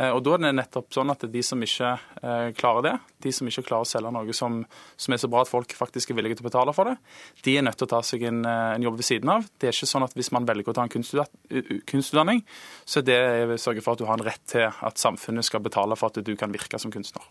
Eh, 0.00 0.08
og 0.14 0.22
da 0.24 0.36
er 0.36 0.44
det 0.46 0.52
nettopp 0.56 0.94
sånn 0.96 1.12
at 1.12 1.26
de 1.28 1.42
som 1.44 1.60
ikke 1.60 1.90
eh, 2.22 2.46
klarer 2.56 2.86
det, 2.86 2.94
de 3.26 3.32
som 3.36 3.48
ikke 3.50 3.66
klarer 3.68 3.84
å 3.84 3.90
selge 3.90 4.12
noe 4.14 4.36
som, 4.36 4.62
som 4.96 5.14
er 5.14 5.20
så 5.20 5.28
bra 5.32 5.42
at 5.44 5.50
folk 5.50 5.74
faktisk 5.76 6.12
er 6.12 6.18
villige 6.20 6.38
til 6.38 6.46
å 6.46 6.48
betale 6.48 6.74
for 6.76 6.88
det, 6.88 6.96
de 7.44 7.56
er 7.58 7.66
nødt 7.66 7.76
til 7.80 7.88
å 7.88 7.92
ta 7.92 8.00
seg 8.06 8.24
en, 8.30 8.40
eh, 8.48 8.72
en 8.78 8.86
jobb 8.86 8.96
ved 9.02 9.08
siden 9.10 9.32
av. 9.34 9.46
Det 9.60 9.68
er 9.68 9.76
ikke 9.76 9.90
sånn 9.90 10.06
at 10.06 10.16
hvis 10.16 10.32
man 10.36 10.48
velger 10.48 10.72
å 10.72 10.76
ta 10.78 10.86
en 10.86 10.94
kunstutdanning, 10.94 12.44
så 12.88 13.02
er 13.02 13.08
det 13.10 13.20
å 13.58 13.60
sørge 13.60 13.84
for 13.84 13.94
at 13.94 14.02
du 14.02 14.08
har 14.08 14.16
en 14.16 14.28
rett 14.30 14.44
til 14.48 14.68
at 14.70 15.02
samfunnet 15.02 15.46
skal 15.46 15.64
betale 15.64 15.98
for 16.00 16.12
at 16.12 16.24
du 16.24 16.32
kan 16.40 16.54
virke 16.54 16.80
som 16.80 16.94
kunstner. 16.94 17.26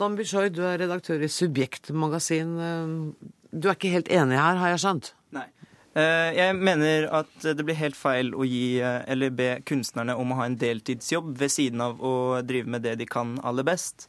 Dan 0.00 0.14
Bishoy, 0.16 0.48
du 0.52 0.62
er 0.64 0.78
redaktør 0.80 1.20
i 1.20 1.28
Subjektmagasin. 1.28 2.52
Du 3.52 3.66
er 3.68 3.74
ikke 3.76 3.92
helt 3.92 4.08
enig 4.12 4.38
her, 4.40 4.60
har 4.60 4.72
jeg 4.72 4.80
skjønt? 4.84 5.10
Eh, 5.36 5.48
Jeg 5.90 6.54
mener 6.54 7.08
at 7.10 7.32
det 7.42 7.64
blir 7.66 7.74
helt 7.74 7.98
feil 7.98 8.30
å 8.38 8.44
gi 8.46 8.78
eh, 8.78 9.00
eller 9.10 9.32
be 9.34 9.48
kunstnerne 9.66 10.14
om 10.14 10.30
å 10.30 10.36
ha 10.38 10.44
en 10.46 10.58
deltidsjobb 10.60 11.32
ved 11.40 11.50
siden 11.50 11.82
av 11.82 11.98
å 11.98 12.12
drive 12.46 12.70
med 12.70 12.84
det 12.86 12.94
de 13.00 13.08
kan 13.10 13.40
aller 13.42 13.66
best. 13.66 14.06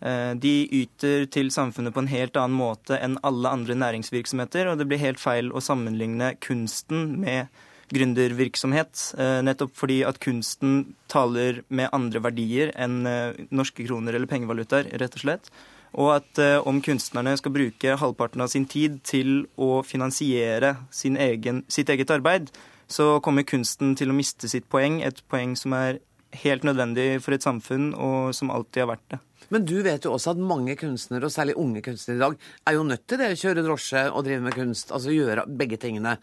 Eh, 0.00 0.34
de 0.36 0.54
yter 0.82 1.24
til 1.32 1.48
samfunnet 1.52 1.94
på 1.94 2.02
en 2.04 2.10
helt 2.10 2.36
annen 2.36 2.56
måte 2.58 2.98
enn 3.00 3.16
alle 3.24 3.52
andre 3.58 3.76
næringsvirksomheter, 3.80 4.68
og 4.68 4.78
det 4.78 4.88
blir 4.90 5.00
helt 5.00 5.22
feil 5.22 5.48
å 5.52 5.62
sammenligne 5.64 6.34
kunsten 6.44 7.14
med 7.22 7.48
gründervirksomhet. 7.94 9.14
Eh, 9.18 9.38
nettopp 9.46 9.72
fordi 9.78 10.02
at 10.04 10.20
kunsten 10.20 10.96
taler 11.12 11.62
med 11.68 11.88
andre 11.96 12.20
verdier 12.20 12.74
enn 12.76 13.06
eh, 13.08 13.46
norske 13.48 13.86
kroner 13.86 14.18
eller 14.18 14.28
pengevalutaer, 14.30 14.90
rett 15.00 15.16
og 15.16 15.24
slett. 15.24 15.50
Og 15.94 16.10
at 16.16 16.40
om 16.66 16.80
kunstnerne 16.84 17.36
skal 17.38 17.54
bruke 17.54 17.94
halvparten 18.00 18.42
av 18.44 18.50
sin 18.52 18.66
tid 18.68 18.98
til 19.06 19.46
å 19.56 19.82
finansiere 19.86 20.74
egen, 20.92 21.62
sitt 21.72 21.88
eget 21.88 22.10
arbeid, 22.12 22.50
så 22.86 23.16
kommer 23.24 23.46
kunsten 23.46 23.94
til 23.98 24.10
å 24.12 24.16
miste 24.16 24.50
sitt 24.50 24.68
poeng, 24.70 25.00
et 25.02 25.22
poeng 25.30 25.56
som 25.58 25.74
er 25.78 26.00
helt 26.42 26.66
nødvendig 26.66 27.22
for 27.24 27.36
et 27.36 27.44
samfunn, 27.44 27.92
og 27.94 28.34
som 28.36 28.52
alltid 28.52 28.84
har 28.84 28.92
vært 28.92 29.08
det. 29.14 29.20
Men 29.54 29.66
du 29.66 29.76
vet 29.84 30.04
jo 30.06 30.12
også 30.16 30.34
at 30.34 30.42
mange 30.42 30.74
kunstnere, 30.78 31.28
og 31.28 31.34
særlig 31.34 31.54
unge 31.62 31.82
kunstnere 31.86 32.18
i 32.18 32.22
dag, 32.24 32.36
er 32.66 32.76
jo 32.76 32.86
nødt 32.86 33.06
til 33.06 33.20
det. 33.22 33.30
Kjøre 33.38 33.62
drosje 33.66 34.02
og 34.10 34.26
drive 34.26 34.42
med 34.42 34.56
kunst. 34.56 34.90
Altså 34.94 35.14
gjøre 35.14 35.46
begge 35.46 35.78
tingene. 35.82 36.16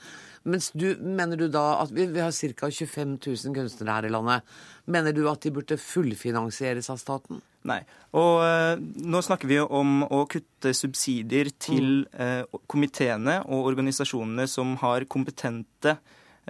Mens 0.43 0.71
du, 0.75 0.89
mener 0.99 1.39
du 1.39 1.47
da 1.47 1.79
at 1.79 1.91
vi, 1.95 2.05
vi 2.11 2.19
har 2.19 2.31
ca. 2.31 2.69
25 2.69 3.17
000 3.25 3.55
kunstnere 3.55 3.95
her 3.95 4.07
i 4.07 4.11
landet. 4.11 4.55
Mener 4.91 5.15
du 5.15 5.23
at 5.31 5.45
de 5.45 5.53
burde 5.55 5.77
fullfinansieres 5.79 6.89
av 6.91 6.99
staten? 6.99 7.39
Nei. 7.67 7.79
Og 8.19 8.41
uh, 8.43 8.75
nå 8.75 9.21
snakker 9.23 9.47
vi 9.47 9.61
om 9.63 10.03
å 10.03 10.25
kutte 10.31 10.73
subsidier 10.75 11.53
til 11.63 12.03
uh, 12.19 12.43
komiteene 12.67 13.39
og 13.47 13.71
organisasjonene 13.71 14.49
som 14.51 14.75
har 14.83 15.07
kompetente 15.07 15.95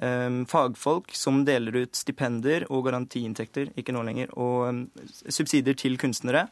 um, 0.01 0.41
fagfolk 0.49 1.13
som 1.17 1.43
deler 1.45 1.83
ut 1.83 1.97
stipender 1.97 2.65
og 2.71 2.87
garantiinntekter, 2.89 3.75
ikke 3.77 3.93
nå 3.93 4.01
lenger, 4.09 4.33
og 4.33 4.87
subsidier 5.29 5.77
til 5.77 5.99
kunstnere. 6.01 6.47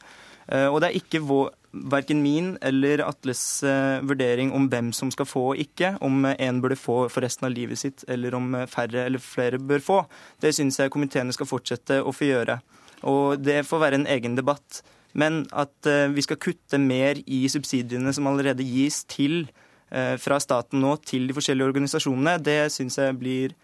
Uh, 0.50 0.70
og 0.72 0.82
det 0.82 0.90
er 0.90 1.00
ikke 1.00 1.24
vår 1.26 1.52
verken 1.92 2.20
min 2.20 2.56
eller 2.68 3.00
Atles 3.06 3.42
uh, 3.64 4.02
vurdering 4.04 4.50
om 4.56 4.66
hvem 4.72 4.90
som 4.96 5.12
skal 5.14 5.28
få 5.30 5.44
og 5.54 5.62
ikke, 5.62 5.94
om 6.04 6.26
én 6.34 6.60
burde 6.64 6.76
få 6.76 7.06
for 7.14 7.24
resten 7.24 7.48
av 7.48 7.54
livet 7.56 7.80
sitt, 7.80 8.04
eller 8.12 8.36
om 8.36 8.50
færre 8.68 9.06
eller 9.08 9.24
flere 9.24 9.60
bør 9.60 9.84
få. 9.86 10.00
Det 10.44 10.52
syns 10.58 10.82
jeg 10.82 10.92
komiteene 10.92 11.32
skal 11.36 11.48
fortsette 11.48 12.02
å 12.04 12.12
få 12.12 12.28
gjøre. 12.28 12.60
Og 13.08 13.40
det 13.40 13.62
får 13.66 13.86
være 13.86 14.02
en 14.02 14.10
egen 14.18 14.36
debatt. 14.38 14.82
Men 15.18 15.46
at 15.52 15.88
vi 16.14 16.24
skal 16.24 16.40
kutte 16.40 16.78
mer 16.80 17.18
i 17.26 17.42
subsidiene 17.52 18.14
som 18.16 18.28
allerede 18.30 18.64
gis 18.64 19.02
til 19.12 19.48
fra 19.92 20.38
staten 20.40 20.80
nå 20.80 20.94
til 21.04 21.26
de 21.28 21.36
forskjellige 21.36 21.68
organisasjonene, 21.68 22.38
det 22.40 22.70
syns 22.72 22.96
jeg 23.02 23.18
blir 23.20 23.56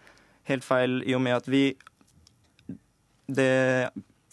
helt 0.50 0.66
feil, 0.66 0.98
i 1.06 1.14
og 1.16 1.22
med 1.24 1.38
at 1.38 1.48
vi 1.48 1.62
det, 3.28 3.90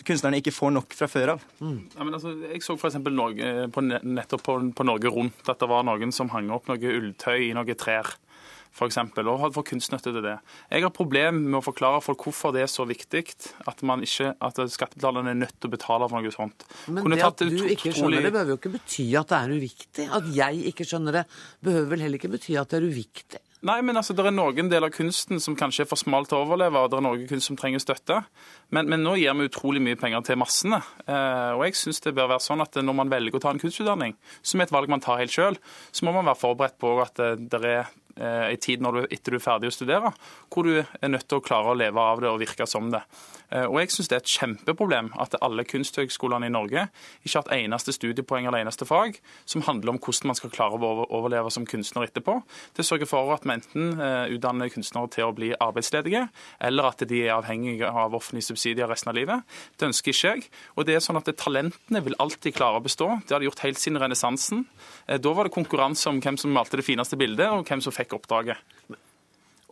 kunstnerne 0.08 0.42
ikke 0.42 0.54
får 0.56 0.76
nok 0.76 0.94
fra 0.98 1.08
før 1.12 1.36
av. 1.36 1.48
Mm. 1.60 1.80
Ja, 1.96 2.06
altså, 2.08 2.36
jeg 2.46 2.62
så 2.66 2.76
f.eks. 2.78 3.00
nettopp 3.00 4.46
på, 4.46 4.60
på 4.78 4.86
Norge 4.88 5.12
Rundt 5.14 5.50
at 5.52 5.62
det 5.62 5.72
var 5.72 5.88
noen 5.88 6.14
som 6.16 6.32
hang 6.34 6.52
opp 6.54 6.70
noe 6.70 6.94
ulltøy 7.00 7.50
i 7.50 7.56
noen 7.58 7.80
trær 7.80 8.16
For 8.76 8.90
eksempel, 8.90 9.24
og 9.32 9.40
hadde 9.40 9.56
fått 9.56 9.70
kunststøtte 9.70 10.12
til 10.12 10.24
det. 10.26 10.34
Jeg 10.68 10.84
har 10.84 10.92
problemer 10.92 11.38
med 11.40 11.62
å 11.62 11.64
forklare 11.64 12.02
folk 12.04 12.26
hvorfor 12.28 12.52
det 12.52 12.66
er 12.66 12.72
så 12.72 12.84
viktig 12.84 13.22
at, 13.24 13.84
man 13.88 14.04
ikke, 14.04 14.34
at 14.36 14.60
skattebetalerne 14.74 15.32
er 15.32 15.40
nødt 15.46 15.56
til 15.56 15.72
å 15.72 15.76
betale 15.78 16.10
for 16.12 16.20
noe 16.20 16.36
sånt. 16.36 16.68
Men 16.92 17.16
det 17.16 17.24
at 17.24 17.40
du 17.40 17.56
ikke 17.72 17.94
skjønner 17.96 18.28
det, 18.28 18.34
behøver 18.36 18.52
jo 18.52 18.60
ikke 18.60 18.74
bety 18.76 19.08
at 19.16 19.32
det 19.32 19.40
er 19.40 19.56
uviktig. 19.56 20.10
At 20.20 20.28
jeg 20.36 20.66
ikke 20.74 20.90
skjønner 20.92 21.22
det, 21.22 21.26
behøver 21.64 21.94
vel 21.94 22.04
heller 22.04 22.20
ikke 22.20 22.34
bety 22.36 22.60
at 22.60 22.76
det 22.76 22.82
er 22.82 22.90
uviktig. 22.92 23.44
Nei, 23.66 23.80
men 23.82 23.98
altså, 23.98 24.14
Det 24.14 24.26
er 24.28 24.36
noen 24.36 24.70
deler 24.70 24.92
av 24.92 24.94
kunsten 24.94 25.42
som 25.42 25.56
kanskje 25.58 25.86
er 25.86 25.90
for 25.90 25.98
smal 25.98 26.28
til 26.30 26.38
å 26.38 26.44
overleve, 26.46 26.84
og 26.84 26.92
det 26.92 27.00
er 27.00 27.06
noen 27.08 27.26
kunst 27.30 27.50
som 27.50 27.58
trenger 27.58 27.82
støtte. 27.82 28.20
Men, 28.70 28.92
men 28.92 29.02
nå 29.02 29.16
gir 29.18 29.34
vi 29.40 29.50
utrolig 29.50 29.82
mye 29.82 29.98
penger 29.98 30.22
til 30.28 30.38
massene. 30.38 30.84
Eh, 31.08 31.52
og 31.58 31.66
jeg 31.66 31.80
synes 31.80 32.04
det 32.06 32.14
bør 32.14 32.36
være 32.36 32.46
sånn 32.46 32.62
at 32.62 32.78
Når 32.78 32.98
man 33.02 33.10
velger 33.10 33.40
å 33.40 33.42
ta 33.42 33.54
en 33.56 33.62
kunstutdanning, 33.62 34.14
som 34.46 34.62
er 34.62 34.70
et 34.70 34.76
valg 34.76 34.92
man 34.92 35.02
tar 35.02 35.22
helt 35.24 35.34
sjøl, 35.34 35.58
så 35.92 36.06
må 36.06 36.14
man 36.14 36.30
være 36.30 36.44
forberedt 36.44 36.78
på 36.82 36.94
at 37.02 37.18
det, 37.18 37.32
det 37.50 37.64
er 37.66 37.86
Eh, 37.86 38.05
en 38.16 38.62
tid 38.64 38.84
når 38.84 38.96
du, 38.96 39.02
etter 39.12 39.36
du 39.36 39.40
er 39.40 39.44
ferdig 39.44 39.72
å 39.72 39.76
studere, 39.76 40.12
hvor 40.54 40.68
du 40.68 40.78
er 40.80 41.12
nødt 41.12 41.28
til 41.28 41.42
å 41.42 41.44
klare 41.44 41.74
å 41.74 41.78
leve 41.78 42.00
av 42.00 42.22
det 42.24 42.30
og 42.32 42.40
virke 42.40 42.68
som 42.70 42.92
det. 42.94 43.04
Eh, 43.54 43.66
og 43.66 43.78
jeg 43.82 43.94
synes 43.94 44.10
det 44.10 44.18
er 44.18 44.24
et 44.24 44.34
kjempeproblem 44.36 45.12
at 45.22 45.38
alle 45.46 45.66
kunsthøgskolene 45.68 46.50
i 46.50 46.54
Norge 46.54 46.88
ikke 47.26 47.38
har 47.38 47.46
et 47.46 47.66
eneste 47.66 47.94
studiepoeng 47.96 48.48
eller 48.48 48.64
eneste 48.64 48.88
fag 48.90 49.20
som 49.46 49.64
handler 49.68 49.94
om 49.94 50.00
hvordan 50.02 50.32
man 50.32 50.40
skal 50.40 50.54
klare 50.54 50.80
å 50.80 51.06
overleve 51.06 51.52
som 51.54 51.68
kunstner 51.70 52.08
etterpå. 52.08 52.40
Det 52.78 52.86
sørger 52.88 53.10
for 53.10 53.34
at 53.36 53.46
vi 53.46 53.56
enten 53.56 54.02
eh, 54.02 54.34
utdanner 54.36 54.72
kunstnere 54.74 55.12
til 55.14 55.28
å 55.28 55.36
bli 55.36 55.52
arbeidsledige, 55.54 56.26
eller 56.66 56.90
at 56.92 57.06
de 57.08 57.22
er 57.26 57.36
avhengige 57.36 57.90
av 57.90 58.16
offentlige 58.18 58.50
subsidier 58.50 58.90
resten 58.90 59.12
av 59.12 59.20
livet. 59.20 59.58
Det 59.78 59.90
ønsker 59.90 60.14
ikke 60.14 60.34
jeg. 60.34 60.50
Og 60.76 60.88
det 60.88 60.98
er 60.98 61.04
sånn 61.04 61.20
at 61.20 61.30
Talentene 61.40 62.02
vil 62.06 62.18
alltid 62.22 62.56
klare 62.56 62.80
å 62.80 62.86
bestå. 62.86 63.08
Det 63.26 63.36
har 63.36 63.44
de 63.44 63.50
gjort 63.50 63.64
helt 63.66 63.82
siden 63.82 64.00
renessansen. 64.02 64.64
Da 65.06 65.34
var 65.36 65.48
det 65.48 65.54
konkurranse 65.56 66.10
om 66.10 66.22
hvem 66.24 66.38
som 66.40 66.54
malte 66.56 66.80
det 66.80 66.86
fineste 66.88 67.18
bildet, 67.20 67.50
og 67.52 67.68
hvem 67.68 67.82
som 67.84 67.94
fikk 67.94 68.05
fikk 68.06 68.20
oppdraget. 68.22 68.62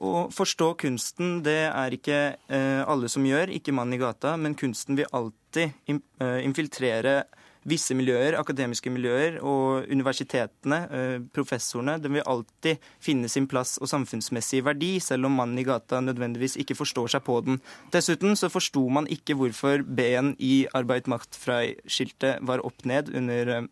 Å 0.03 0.25
forstå 0.33 0.73
kunsten, 0.81 1.37
det 1.45 1.69
er 1.69 1.93
ikke 1.95 2.17
eh, 2.35 2.81
alle 2.89 3.07
som 3.11 3.23
gjør, 3.23 3.53
ikke 3.53 3.75
mannen 3.75 3.95
i 3.95 4.01
gata, 4.01 4.33
men 4.41 4.57
kunsten 4.59 4.97
vil 4.99 5.07
alltid 5.15 5.71
eh, 5.93 6.41
infiltrere 6.43 7.21
visse 7.69 7.95
miljøer, 7.95 8.35
akademiske 8.35 8.91
miljøer, 8.91 9.37
og 9.45 9.87
universitetene, 9.91 10.79
eh, 10.91 11.15
professorene, 11.35 11.95
den 12.03 12.17
vil 12.17 12.25
alltid 12.27 12.81
finne 13.03 13.29
sin 13.31 13.47
plass 13.47 13.77
og 13.79 13.87
samfunnsmessig 13.91 14.63
verdi, 14.67 14.97
selv 14.99 15.29
om 15.29 15.37
mannen 15.39 15.61
i 15.61 15.67
gata 15.67 16.01
nødvendigvis 16.03 16.57
ikke 16.59 16.77
forstår 16.81 17.13
seg 17.15 17.23
på 17.29 17.39
den. 17.45 17.61
Dessuten 17.95 18.35
så 18.39 18.51
forsto 18.51 18.83
man 18.91 19.07
ikke 19.13 19.37
hvorfor 19.39 19.85
B-en 19.87 20.33
i 20.43 20.65
Arbeid 20.75 21.07
Macht 21.11 21.39
Frei-skiltet 21.39 22.43
var 22.43 22.65
opp 22.67 22.83
ned 22.89 23.13
under 23.15 23.69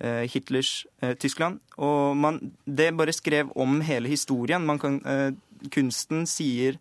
Hitlers 0.00 0.86
eh, 1.02 1.14
Tyskland. 1.14 1.60
Og 1.76 2.16
man, 2.16 2.40
det 2.66 2.92
bare 2.96 3.12
skrev 3.12 3.50
om 3.56 3.80
hele 3.80 4.08
historien. 4.08 4.66
Kan, 4.78 5.00
eh, 5.06 5.32
kunsten 5.74 6.26
sier 6.26 6.78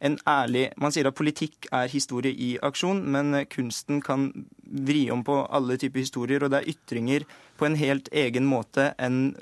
en 0.00 0.14
ærlig 0.30 0.68
Man 0.78 0.92
sier 0.94 1.08
at 1.08 1.16
politikk 1.18 1.66
er 1.74 1.88
historie 1.90 2.30
i 2.30 2.52
aksjon, 2.62 3.00
men 3.02 3.34
kunsten 3.50 3.98
kan 4.00 4.28
vri 4.62 5.08
om 5.10 5.24
på 5.24 5.40
alle 5.50 5.74
typer 5.76 6.04
historier, 6.04 6.44
og 6.44 6.52
det 6.52 6.60
er 6.60 6.70
ytringer 6.70 7.24
på 7.58 7.66
en 7.66 7.74
helt 7.74 8.08
egen 8.12 8.46
måte 8.46 8.92
enn 8.98 9.34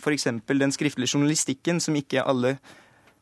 f.eks. 0.00 0.24
den 0.48 0.72
skriftlige 0.72 1.12
journalistikken, 1.12 1.76
som 1.80 1.94
ikke 1.94 2.24
alle 2.24 2.54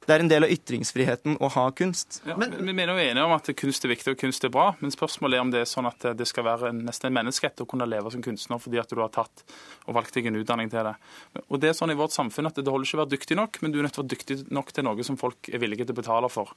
det 0.07 0.15
er 0.15 0.25
en 0.25 0.31
del 0.31 0.47
av 0.47 0.51
ytringsfriheten 0.51 1.37
å 1.39 1.49
ha 1.55 1.65
kunst. 1.79 2.21
Ja, 2.27 2.35
men, 2.39 2.55
vi 2.59 2.73
mener 2.75 2.97
jo 2.97 3.03
enige 3.03 3.27
om 3.27 3.35
at 3.37 3.51
kunst 3.59 3.85
er 3.87 3.93
viktig 3.93 4.15
og 4.15 4.19
kunst 4.19 4.45
er 4.47 4.53
bra, 4.55 4.73
men 4.81 4.95
spørsmålet 4.95 5.39
er 5.39 5.45
om 5.45 5.53
det 5.53 5.63
er 5.63 5.69
sånn 5.71 5.87
at 5.87 6.09
det 6.19 6.27
skal 6.27 6.47
være 6.49 6.73
nesten 6.75 7.11
en 7.11 7.19
menneskerett 7.21 7.63
å 7.63 7.69
kunne 7.71 7.87
leve 7.87 8.11
som 8.11 8.25
kunstner 8.25 8.59
fordi 8.63 8.81
at 8.83 8.91
du 8.91 8.99
har 8.99 9.13
tatt 9.15 9.45
og 9.87 9.97
valgt 9.97 10.17
deg 10.17 10.29
en 10.31 10.41
utdanning 10.41 10.71
til 10.73 10.89
det. 10.89 10.95
Og 11.49 11.61
det 11.63 11.71
er 11.71 11.79
sånn 11.79 11.95
i 11.95 11.99
vårt 11.99 12.15
samfunn 12.15 12.51
at 12.51 12.59
Det 12.63 12.71
holder 12.71 12.87
ikke 12.87 12.99
å 12.99 13.03
være 13.03 13.15
dyktig 13.15 13.39
nok, 13.39 13.61
men 13.63 13.73
du 13.73 13.79
er 13.79 13.87
nødt 13.87 13.97
til 13.97 14.03
å 14.03 14.05
være 14.05 14.15
dyktig 14.15 14.37
nok 14.55 14.73
til 14.75 14.87
noe 14.87 15.07
som 15.07 15.19
folk 15.19 15.51
er 15.51 15.63
villige 15.63 15.87
til 15.87 15.95
å 15.95 16.01
betale 16.01 16.31
for. 16.33 16.53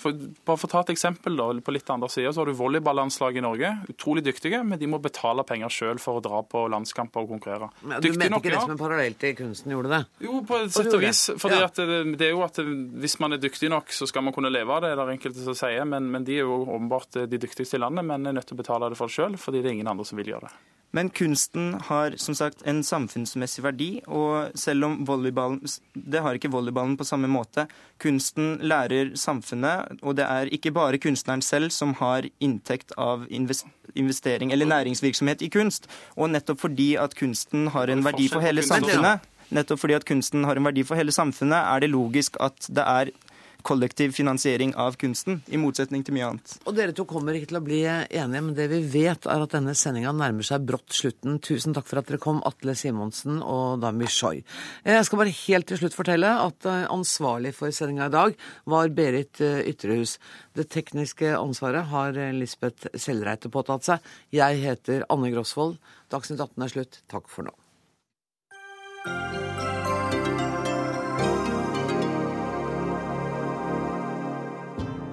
For, 0.00 0.12
bare 0.44 0.60
for 0.60 0.68
å 0.68 0.72
ta 0.74 0.82
et 0.84 0.90
eksempel 0.92 1.38
da, 1.38 1.46
På 1.64 1.72
litt 1.72 1.88
andre 1.88 2.10
sida 2.12 2.28
så 2.34 2.42
har 2.42 2.50
du 2.50 2.56
volleyballandslaget 2.58 3.40
i 3.40 3.44
Norge. 3.44 3.70
Utrolig 3.92 4.24
dyktige, 4.26 4.60
men 4.64 4.80
de 4.80 4.88
må 4.90 5.00
betale 5.02 5.44
penger 5.48 5.72
sjøl 5.72 6.00
for 6.02 6.20
å 6.20 6.24
dra 6.24 6.42
på 6.44 6.66
landskamper 6.72 7.24
og 7.24 7.32
konkurrere. 7.32 7.70
Men, 7.82 8.00
du 8.04 8.10
mente 8.12 8.40
ikke 8.42 8.52
det 8.52 8.64
som 8.64 8.74
en 8.74 8.80
parallell 8.80 9.16
til 9.20 9.36
kunsten 9.38 9.72
gjorde 9.72 9.92
det? 9.94 10.02
Jo, 10.26 10.42
på 10.46 10.60
et 10.60 10.74
sett 10.74 10.92
og 10.92 11.04
vis. 11.04 11.22
fordi 11.40 11.60
ja. 11.62 11.70
det, 11.78 12.00
det, 12.20 12.28
er 12.28 12.34
jo 12.34 12.44
at 12.44 12.60
Hvis 13.02 13.18
man 13.22 13.34
er 13.34 13.42
dyktig 13.42 13.70
nok, 13.72 13.90
så 13.92 14.08
skal 14.08 14.24
man 14.26 14.34
kunne 14.36 14.52
leve 14.52 14.72
av 14.72 14.84
det, 14.84 14.92
er 14.94 15.02
det 15.02 15.18
enkelte 15.18 15.44
som 15.44 15.56
sier. 15.58 15.84
Men, 15.88 16.10
men 16.12 16.26
de 16.26 16.38
er 16.38 16.46
jo 16.46 16.62
åpenbart 16.64 17.22
de 17.26 17.42
dyktigste 17.42 17.78
i 17.78 17.82
landet, 17.82 18.06
men 18.06 18.26
er 18.26 18.36
nødt 18.36 18.48
til 18.50 18.58
å 18.58 18.62
betale 18.62 18.90
det 18.92 18.98
for 19.00 19.10
det 19.10 19.18
sjøl, 19.18 19.38
fordi 19.40 19.62
det 19.62 19.70
er 19.70 19.78
ingen 19.78 19.92
andre 19.92 20.06
som 20.08 20.20
vil 20.20 20.34
gjøre 20.34 20.48
det. 20.48 20.56
Men 20.96 21.10
kunsten 21.10 21.74
har 21.88 22.14
som 22.16 22.34
sagt 22.38 22.62
en 22.64 22.78
samfunnsmessig 22.86 23.64
verdi, 23.64 23.88
og 24.06 24.54
selv 24.56 24.86
om 24.86 24.94
volleyballen 25.04 25.60
Det 25.92 26.22
har 26.22 26.38
ikke 26.38 26.52
volleyballen 26.52 26.96
på 26.96 27.04
samme 27.04 27.28
måte. 27.28 27.66
Kunsten 28.00 28.56
lærer 28.62 29.12
samfunnet, 29.18 30.00
og 30.02 30.16
det 30.16 30.24
er 30.24 30.52
ikke 30.54 30.72
bare 30.72 31.00
kunstneren 31.02 31.42
selv 31.42 31.74
som 31.74 31.94
har 32.00 32.28
inntekt 32.40 32.94
av 32.96 33.26
investering 33.30 34.52
eller 34.52 34.70
næringsvirksomhet 34.72 35.42
i 35.42 35.50
kunst. 35.52 35.90
Og 36.16 36.30
nettopp 36.30 36.62
fordi 36.64 36.94
at 36.96 37.16
kunsten 37.18 37.68
har 37.74 37.92
en 37.92 38.04
verdi 38.06 38.30
for 38.32 38.40
hele 38.40 38.64
samfunnet, 38.64 39.20
nettopp 39.54 39.82
fordi 39.82 39.98
at 39.98 40.08
kunsten 40.08 40.46
har 40.48 40.58
en 40.58 40.66
verdi 40.66 40.84
for 40.86 40.98
hele 40.98 41.14
samfunnet, 41.14 41.58
er 41.58 41.84
det 41.84 41.92
logisk 41.92 42.38
at 42.42 42.68
det 42.72 42.86
er 42.86 43.14
kollektiv 43.66 44.12
finansiering 44.14 44.74
av 44.78 44.94
kunsten, 45.00 45.40
i 45.50 45.58
motsetning 45.58 46.04
til 46.06 46.14
mye 46.16 46.28
annet. 46.28 46.54
Og 46.68 46.76
dere 46.76 46.94
to 46.96 47.06
kommer 47.08 47.34
ikke 47.36 47.50
til 47.50 47.58
å 47.58 47.64
bli 47.66 47.80
enige, 47.86 48.42
men 48.46 48.54
det 48.54 48.68
vi 48.70 48.78
vet 48.92 49.26
er 49.26 49.42
at 49.42 49.56
denne 49.56 49.74
sendinga 49.78 50.12
nærmer 50.14 50.46
seg 50.46 50.66
brått 50.68 50.94
slutten. 50.94 51.40
Tusen 51.42 51.74
takk 51.76 51.88
for 51.90 52.00
at 52.00 52.10
dere 52.10 52.22
kom, 52.22 52.38
Atle 52.46 52.76
Simonsen 52.78 53.40
og 53.42 53.82
Dami 53.82 54.06
Choi. 54.12 54.38
Jeg 54.86 55.08
skal 55.08 55.22
bare 55.22 55.34
helt 55.40 55.68
til 55.70 55.82
slutt 55.82 55.98
fortelle 55.98 56.30
at 56.44 56.68
eh, 56.70 56.86
ansvarlig 56.92 57.54
for 57.56 57.74
sendinga 57.74 58.06
i 58.06 58.14
dag 58.14 58.38
var 58.70 58.94
Berit 58.94 59.42
eh, 59.42 59.64
Ytrehus. 59.72 60.16
Det 60.56 60.68
tekniske 60.70 61.34
ansvaret 61.34 61.90
har 61.90 62.22
Lisbeth 62.38 62.94
Sellreite 62.94 63.50
påtatt 63.52 63.90
seg. 63.90 64.10
Jeg 64.34 64.62
heter 64.62 65.06
Anne 65.10 65.34
Grosvold. 65.34 65.80
Dagsnytt 66.12 66.42
18 66.42 66.68
er 66.68 66.76
slutt. 66.76 67.02
Takk 67.10 67.30
for 67.32 67.50
nå. 67.50 67.56